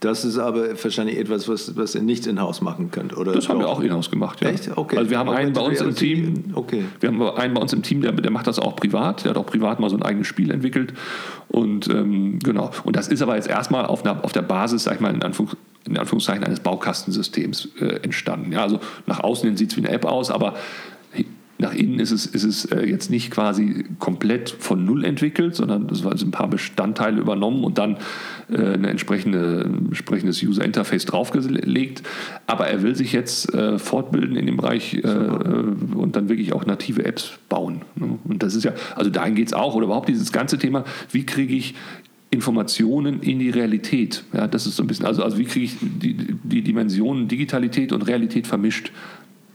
[0.00, 3.32] Das ist aber wahrscheinlich etwas, was, was ihr nicht in-house machen könnt, oder?
[3.32, 4.50] Das haben wir auch in-house gemacht, ja.
[4.50, 4.70] Echt?
[4.76, 4.96] Okay.
[4.96, 6.84] Also wir haben einen bei uns im Team, okay.
[7.00, 9.36] wir haben einen bei uns im Team, der, der macht das auch privat, der hat
[9.36, 10.94] auch privat mal so ein eigenes Spiel entwickelt
[11.48, 12.70] und ähm, genau.
[12.84, 15.22] Und das ist aber jetzt erstmal auf, einer, auf der Basis, sag ich mal, in,
[15.22, 15.56] Anführungs
[15.88, 18.52] in Anführungszeichen eines Baukastensystems äh, entstanden.
[18.52, 20.54] Ja, also nach außen hin sieht es wie eine App aus, aber
[21.58, 25.88] nach innen ist es, ist es äh, jetzt nicht quasi komplett von Null entwickelt, sondern
[25.90, 27.96] es waren ein paar Bestandteile übernommen und dann
[28.48, 32.02] äh, ein entsprechende, entsprechendes User Interface draufgelegt.
[32.46, 36.64] Aber er will sich jetzt äh, fortbilden in dem Bereich äh, und dann wirklich auch
[36.64, 37.82] native Apps bauen.
[37.96, 38.18] Ne?
[38.24, 41.26] Und das ist ja, also dahin geht es auch, oder überhaupt dieses ganze Thema, wie
[41.26, 41.74] kriege ich
[42.30, 44.22] Informationen in die Realität.
[44.32, 47.92] Ja, das ist so ein bisschen, also, also wie kriege ich die, die Dimensionen Digitalität
[47.92, 48.92] und Realität vermischt.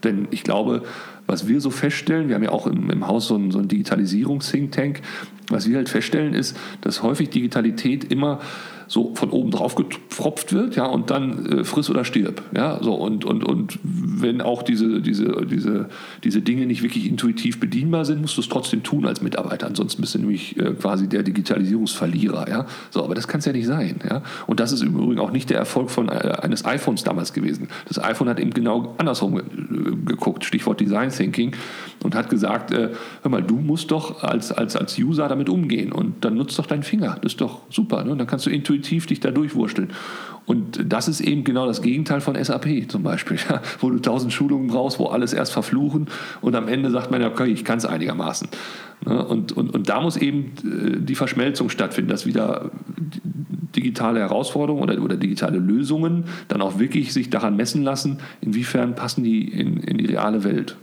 [0.03, 0.83] Denn ich glaube,
[1.27, 3.67] was wir so feststellen, wir haben ja auch im, im Haus so einen, so einen
[3.67, 5.01] Digitalisierungs-Think Tank,
[5.49, 8.39] was wir halt feststellen ist, dass häufig Digitalität immer
[8.87, 12.93] so von oben drauf getropft wird, ja, und dann äh, friss oder stirb, ja, so
[12.93, 15.89] und, und, und wenn auch diese, diese, diese,
[16.23, 20.01] diese Dinge nicht wirklich intuitiv bedienbar sind, musst du es trotzdem tun als Mitarbeiter, ansonsten
[20.01, 23.67] bist du nämlich äh, quasi der Digitalisierungsverlierer, ja, so, aber das kann es ja nicht
[23.67, 27.03] sein, ja, und das ist im Übrigen auch nicht der Erfolg von äh, eines iPhones
[27.03, 27.67] damals gewesen.
[27.87, 29.43] Das iPhone hat eben genau andersrum ge
[30.05, 31.55] geguckt, Stichwort Design Thinking,
[32.03, 32.89] und hat gesagt, äh,
[33.21, 36.65] hör mal, du musst doch als, als, als User damit umgehen und dann nutzt doch
[36.65, 38.15] deinen Finger, das ist doch super, ne?
[38.15, 39.89] dann kannst du intuitiv intuitiv dich da durchwurschteln.
[40.45, 44.33] Und das ist eben genau das Gegenteil von SAP zum Beispiel, ja, wo du tausend
[44.33, 46.07] Schulungen brauchst, wo alles erst verfluchen
[46.41, 48.49] und am Ende sagt man, ja, okay, ich kann es einigermaßen.
[49.05, 49.25] Ne?
[49.25, 52.71] Und, und, und da muss eben äh, die Verschmelzung stattfinden, dass wieder
[53.73, 59.23] digitale Herausforderungen oder, oder digitale Lösungen dann auch wirklich sich daran messen lassen, inwiefern passen
[59.23, 60.75] die in, in die reale Welt.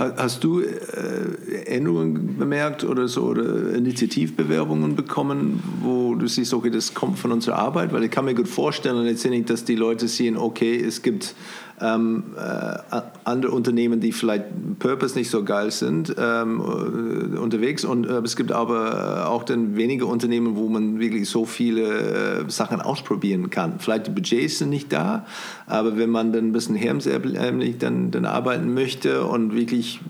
[0.00, 6.94] Hast du äh, Änderungen bemerkt oder so oder Initiativbewerbungen bekommen, wo du siehst, okay, das
[6.94, 7.92] kommt von unserer Arbeit?
[7.92, 11.34] Weil ich kann mir gut vorstellen, letztendlich, dass die Leute sehen, okay, es gibt
[11.80, 14.44] ähm, äh, andere Unternehmen, die vielleicht
[14.78, 17.84] Purpose nicht so geil sind, ähm, äh, unterwegs.
[17.84, 22.50] Und äh, es gibt aber auch dann wenige Unternehmen, wo man wirklich so viele äh,
[22.50, 23.74] Sachen ausprobieren kann.
[23.78, 25.26] Vielleicht die Budgets sind nicht da,
[25.66, 30.00] aber wenn man dann ein bisschen hemsärmlich dann, dann arbeiten möchte und wirklich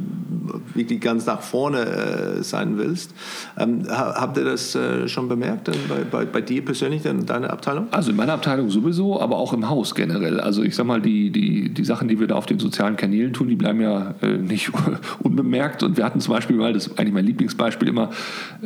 [0.74, 3.14] wirklich ganz nach vorne äh, sein willst.
[3.58, 7.88] Ähm, habt ihr das äh, schon bemerkt bei, bei, bei, dir persönlich, in deiner Abteilung?
[7.90, 10.40] Also in meiner Abteilung sowieso, aber auch im Haus generell.
[10.40, 13.32] Also ich sag mal, die, die, die Sachen, die wir da auf den sozialen Kanälen
[13.32, 14.70] tun, die bleiben ja äh, nicht
[15.22, 15.82] unbemerkt.
[15.82, 18.10] Und wir hatten zum Beispiel mal, das ist eigentlich mein Lieblingsbeispiel immer,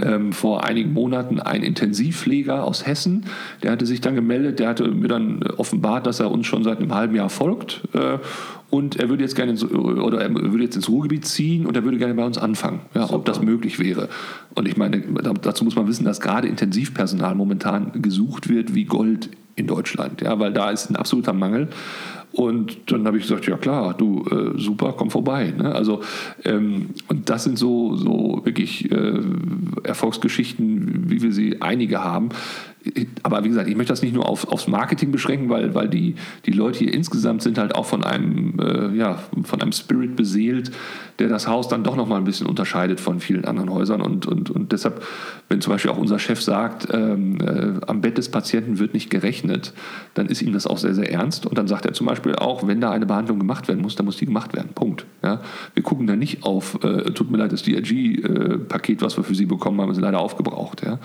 [0.01, 3.25] ähm, vor einigen Monaten einen Intensivpfleger aus Hessen,
[3.63, 6.79] der hatte sich dann gemeldet, der hatte mir dann offenbart, dass er uns schon seit
[6.79, 8.19] einem halben Jahr folgt äh,
[8.75, 11.85] und er würde jetzt gerne ins, oder er würde jetzt ins Ruhrgebiet ziehen und er
[11.85, 14.09] würde gerne bei uns anfangen, ja, ob das möglich wäre.
[14.57, 15.01] Und ich meine,
[15.41, 20.41] dazu muss man wissen, dass gerade Intensivpersonal momentan gesucht wird wie Gold in Deutschland, ja,
[20.41, 21.69] weil da ist ein absoluter Mangel.
[22.35, 25.55] Und dann habe ich gesagt, ja klar, du, äh, super, komm vorbei.
[25.57, 25.73] Ne?
[25.73, 26.01] Also,
[26.45, 29.21] ähm, und das sind so, so wirklich äh,
[29.85, 32.31] Erfolgsgeschichten, wie wir sie einige haben
[33.23, 36.17] aber wie gesagt, ich möchte das nicht nur auf, aufs Marketing beschränken, weil, weil die,
[36.45, 40.71] die Leute hier insgesamt sind halt auch von einem, äh, ja, von einem Spirit beseelt,
[41.19, 44.03] der das Haus dann doch nochmal ein bisschen unterscheidet von vielen anderen Häusern.
[44.03, 45.03] Und, und, und deshalb,
[45.49, 49.11] wenn zum Beispiel auch unser Chef sagt, ähm, äh, am Bett des Patienten wird nicht
[49.11, 49.73] gerechnet,
[50.15, 51.47] dann ist ihm das auch sehr, sehr ernst.
[51.47, 54.07] Und dann sagt er zum Beispiel auch, wenn da eine Behandlung gemacht werden muss, dann
[54.07, 54.71] muss die gemacht werden.
[54.75, 55.07] Punkt.
[55.23, 55.41] Ja?
[55.75, 59.47] Wir gucken da nicht auf, äh, tut mir leid, das DRG-Paket, was wir für Sie
[59.47, 60.83] bekommen haben, ist leider aufgebraucht.
[60.85, 60.99] Ja?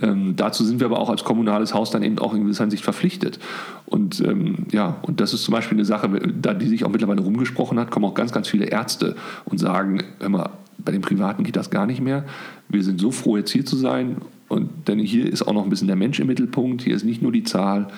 [0.00, 2.84] Ähm, dazu sind wir aber auch als kommunales Haus dann eben auch in gewisser Hinsicht
[2.84, 3.38] verpflichtet.
[3.86, 6.08] Und ähm, ja, und das ist zum Beispiel eine Sache,
[6.40, 10.02] da die sich auch mittlerweile rumgesprochen hat, kommen auch ganz, ganz viele Ärzte und sagen,
[10.20, 12.24] hör mal, bei den Privaten geht das gar nicht mehr.
[12.68, 14.16] Wir sind so froh, jetzt hier zu sein.
[14.48, 17.22] Und denn hier ist auch noch ein bisschen der Mensch im Mittelpunkt, hier ist nicht
[17.22, 17.88] nur die Zahl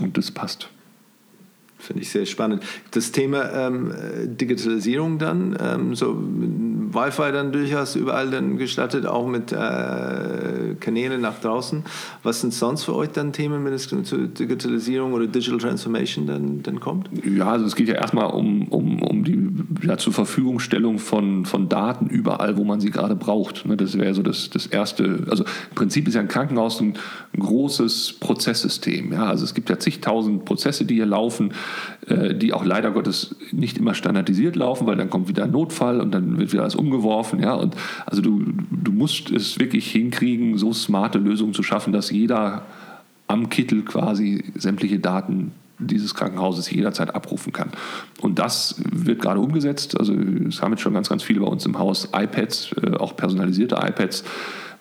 [0.00, 0.70] und das passt.
[1.78, 2.62] Finde ich sehr spannend.
[2.90, 3.92] Das Thema ähm,
[4.24, 11.38] Digitalisierung dann, ähm, so Wi-Fi dann durchaus überall dann gestattet, auch mit äh, Kanälen nach
[11.40, 11.84] draußen.
[12.22, 16.62] Was sind sonst für euch dann Themen, wenn es zu Digitalisierung oder Digital Transformation dann,
[16.62, 17.10] dann kommt?
[17.24, 19.46] Ja, also es geht ja erstmal um, um, um die
[19.82, 23.66] ja, zur Verfügungstellung von, von Daten überall, wo man sie gerade braucht.
[23.66, 25.26] Ne, das wäre so das, das Erste.
[25.30, 26.94] Also im Prinzip ist ja ein Krankenhaus ein,
[27.34, 29.12] ein großes Prozesssystem.
[29.12, 29.26] Ja?
[29.26, 31.52] Also es gibt ja zigtausend Prozesse, die hier laufen.
[32.08, 36.00] Äh, die auch leider Gottes nicht immer standardisiert laufen, weil dann kommt wieder ein Notfall
[36.00, 37.40] und dann wird wieder alles umgeworfen.
[37.40, 37.54] Ja?
[37.54, 42.62] Und also du, du musst es wirklich hinkriegen, so smarte Lösungen zu schaffen, dass jeder
[43.26, 45.50] am Kittel quasi sämtliche Daten
[45.80, 47.70] dieses Krankenhauses jederzeit abrufen kann.
[48.20, 49.98] Und das wird gerade umgesetzt.
[49.98, 53.16] Also es haben jetzt schon ganz, ganz viele bei uns im Haus iPads, äh, auch
[53.16, 54.22] personalisierte iPads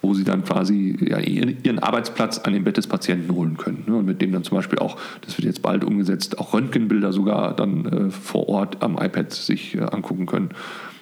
[0.05, 3.83] wo sie dann quasi ja, ihren Arbeitsplatz an dem Bett des Patienten holen können.
[3.87, 3.95] Ne?
[3.95, 7.55] Und mit dem dann zum Beispiel auch, das wird jetzt bald umgesetzt, auch Röntgenbilder sogar
[7.55, 10.49] dann äh, vor Ort am iPad sich äh, angucken können.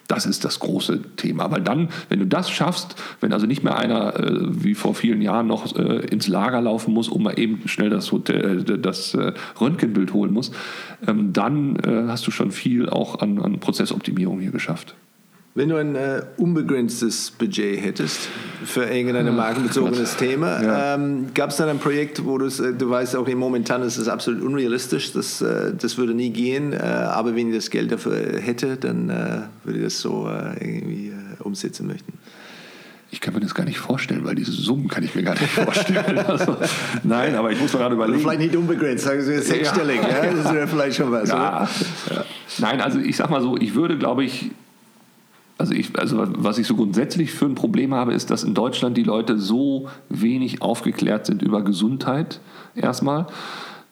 [0.08, 1.52] Das ist das große Thema.
[1.52, 5.22] Weil dann, wenn du das schaffst, wenn also nicht mehr einer äh, wie vor vielen
[5.22, 9.14] Jahren noch äh, ins Lager laufen muss, um mal eben schnell das, Hotel, äh, das
[9.16, 10.52] äh, Röntgenbild holen muss,
[11.08, 14.96] ähm, dann äh, hast du schon viel auch an, an Prozessoptimierung hier geschafft.
[15.56, 18.28] Wenn du ein äh, unbegrenztes Budget hättest
[18.66, 20.96] für irgendein markenbezogenes Thema, ja.
[20.96, 24.42] ähm, gab es dann ein Projekt, wo äh, du weißt, okay, momentan ist es absolut
[24.42, 28.78] unrealistisch, das, äh, das würde nie gehen, äh, aber wenn ich das Geld dafür hätte,
[28.78, 30.28] dann äh, würde ich das so
[30.60, 32.14] irgendwie umsetzen möchten?
[33.12, 35.52] Ich kann mir das gar nicht vorstellen, weil diese Summen kann ich mir gar nicht
[35.52, 36.18] vorstellen.
[36.28, 36.58] Also,
[37.04, 38.22] nein, aber ich muss mir gerade überlegen.
[38.22, 40.26] Vielleicht nicht unbegrenzt, sagen Sie sechsstellig, ja.
[40.26, 40.34] ja.
[40.34, 41.30] das wäre vielleicht schon was.
[41.30, 41.70] Ja.
[42.58, 44.50] Nein, also ich sag mal so, ich würde, glaube ich,
[45.58, 48.98] also, ich, also was ich so grundsätzlich für ein Problem habe, ist, dass in Deutschland
[48.98, 52.40] die Leute so wenig aufgeklärt sind über Gesundheit
[52.76, 53.28] erstmal.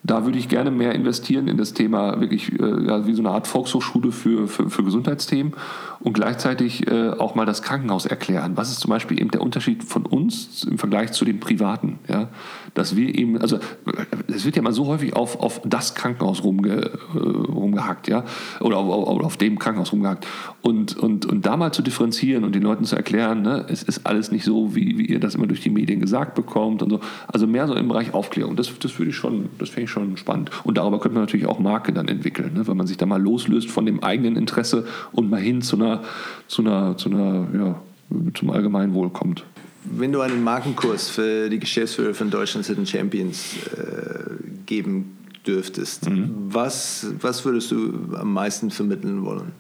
[0.04, 3.46] Da würde ich gerne mehr investieren in das Thema wirklich äh, wie so eine Art
[3.46, 5.54] Volkshochschule für, für, für Gesundheitsthemen
[6.04, 8.54] und gleichzeitig äh, auch mal das Krankenhaus erklären.
[8.56, 12.00] Was ist zum Beispiel eben der Unterschied von uns im Vergleich zu den Privaten?
[12.08, 12.30] Ja?
[12.74, 13.60] Dass wir eben, also
[14.28, 18.24] es wird ja mal so häufig auf, auf das Krankenhaus rumge, äh, rumgehackt, ja,
[18.60, 20.26] oder auf, auf, auf, dem Krankenhaus rumgehackt.
[20.62, 24.06] Und, und, und da mal zu differenzieren und den Leuten zu erklären, ne, es ist
[24.08, 27.00] alles nicht so, wie, wie ihr das immer durch die Medien gesagt bekommt und so.
[27.28, 28.56] Also mehr so im Bereich Aufklärung.
[28.56, 30.50] Das, das würde ich schon, das fände ich schon spannend.
[30.64, 33.22] Und darüber könnte man natürlich auch Marke dann entwickeln, ne, wenn man sich da mal
[33.22, 36.04] loslöst von dem eigenen Interesse und mal hin zu einer einer,
[36.48, 37.82] zu einer, zu einer ja,
[38.34, 39.44] zum Allgemeinwohl kommt.
[39.84, 44.32] Wenn du einen Markenkurs für die Geschäftsführer von Deutschland Hidden Champions äh,
[44.66, 46.30] geben dürftest, mhm.
[46.50, 49.54] was, was würdest du am meisten vermitteln wollen?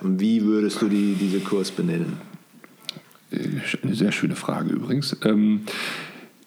[0.00, 2.18] Und wie würdest du die, diese Kurs benennen?
[3.32, 5.16] Eine sehr schöne Frage übrigens.
[5.24, 5.62] Ähm,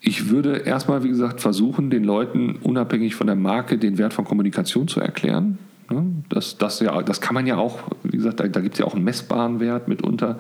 [0.02, 4.24] ich würde erstmal, wie gesagt, versuchen, den Leuten unabhängig von der Marke den Wert von
[4.24, 5.58] Kommunikation zu erklären.
[5.90, 6.24] Ne?
[6.30, 8.86] Das, das, ja, das kann man ja auch, wie gesagt, da, da gibt es ja
[8.86, 10.38] auch einen messbaren Wert mitunter,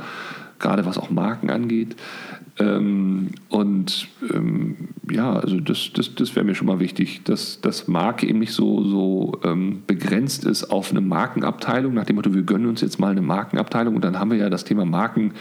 [0.59, 1.95] gerade was auch Marken angeht.
[2.59, 7.87] Ähm, und ähm, ja, also das, das, das wäre mir schon mal wichtig, dass das
[7.87, 12.43] Marke eben nicht so, so ähm, begrenzt ist auf eine Markenabteilung, nach dem Motto, wir
[12.43, 15.33] gönnen uns jetzt mal eine Markenabteilung und dann haben wir ja das Thema Marken,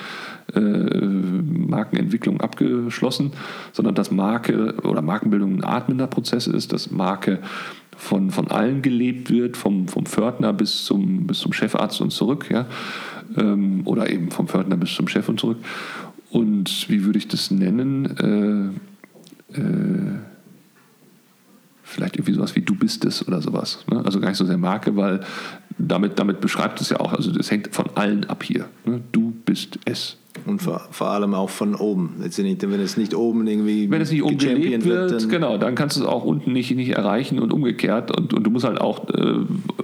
[0.55, 3.33] äh, Markenentwicklung abgeschlossen,
[3.73, 7.41] sondern dass Marke oder Markenbildung ein atmender Prozess ist, dass Marke
[7.97, 12.47] von, von allen gelebt wird, vom, vom Pförtner bis zum, bis zum Chefarzt und zurück,
[12.51, 12.66] ja,
[13.37, 15.59] ähm, oder eben vom Pförtner bis zum Chef und zurück.
[16.31, 18.75] Und wie würde ich das nennen?
[19.53, 20.19] Äh, äh,
[21.83, 23.85] vielleicht irgendwie sowas wie du bist es oder sowas.
[23.91, 24.03] Ne?
[24.05, 25.20] Also gar nicht so sehr Marke, weil
[25.79, 28.66] damit, damit beschreibt es ja auch, also das hängt von allen ab hier.
[28.85, 29.01] Ne?
[29.11, 30.16] Du bist es.
[30.47, 32.16] Und vor, vor allem auch von oben.
[32.19, 33.90] Wenn es nicht oben irgendwie.
[33.90, 36.74] Wenn es nicht oben gelebt wird, dann genau, dann kannst du es auch unten nicht,
[36.74, 38.16] nicht erreichen und umgekehrt.
[38.16, 39.35] Und, und du musst halt auch äh,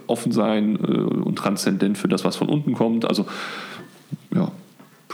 [0.07, 3.05] offen sein äh, und transzendent für das, was von unten kommt.
[3.05, 3.27] Also,
[4.35, 4.51] ja.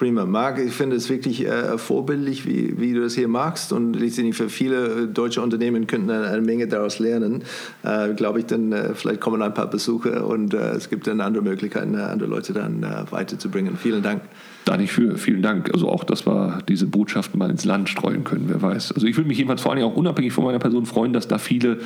[0.00, 0.24] Prima.
[0.24, 3.70] Marc, ich finde es wirklich äh, vorbildlich, wie, wie du das hier machst.
[3.70, 7.44] Und letztendlich für viele äh, deutsche Unternehmen könnten eine, eine Menge daraus lernen.
[7.82, 11.20] Äh, Glaube ich, dann äh, vielleicht kommen ein paar Besucher und äh, es gibt dann
[11.20, 13.76] andere Möglichkeiten, äh, andere Leute dann weiterzubringen.
[13.76, 14.22] Vielen Dank.
[14.64, 15.16] Da nicht für.
[15.16, 15.72] Vielen Dank.
[15.72, 18.92] Also auch, dass wir diese Botschaften mal ins Land streuen können, wer weiß.
[18.92, 21.38] Also ich würde mich jedenfalls vor allem auch unabhängig von meiner Person freuen, dass da
[21.38, 21.78] viele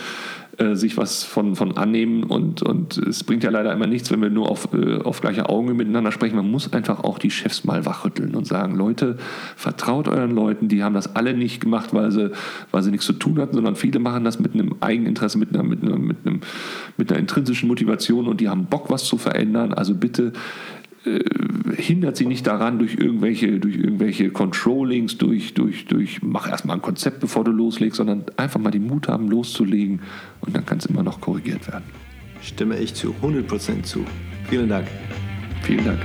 [0.59, 4.23] äh, sich was von, von annehmen und, und es bringt ja leider immer nichts, wenn
[4.23, 6.37] wir nur auf, äh, auf gleicher Augenhöhe miteinander sprechen.
[6.37, 9.17] Man muss einfach auch die Chefs mal wachrütteln und sagen, Leute,
[9.57, 12.31] vertraut euren Leuten, die haben das alle nicht gemacht, weil sie,
[12.71, 15.65] weil sie nichts zu tun hatten, sondern viele machen das mit einem Eigeninteresse, mit einer,
[15.65, 16.41] mit, einer, mit, einem,
[16.97, 19.73] mit einer intrinsischen Motivation und die haben Bock, was zu verändern.
[19.73, 20.33] Also bitte
[21.05, 21.21] äh,
[21.77, 26.83] hindert sie nicht daran, durch irgendwelche, durch irgendwelche Controllings, durch, durch, durch, mach erstmal ein
[26.83, 30.01] Konzept, bevor du loslegst, sondern einfach mal den Mut haben, loszulegen
[30.41, 31.85] und dann kann es immer noch korrigiert werden.
[32.43, 34.05] Stimme ich zu 100% zu.
[34.49, 34.87] Vielen Dank.
[35.63, 36.01] Vielen Dank.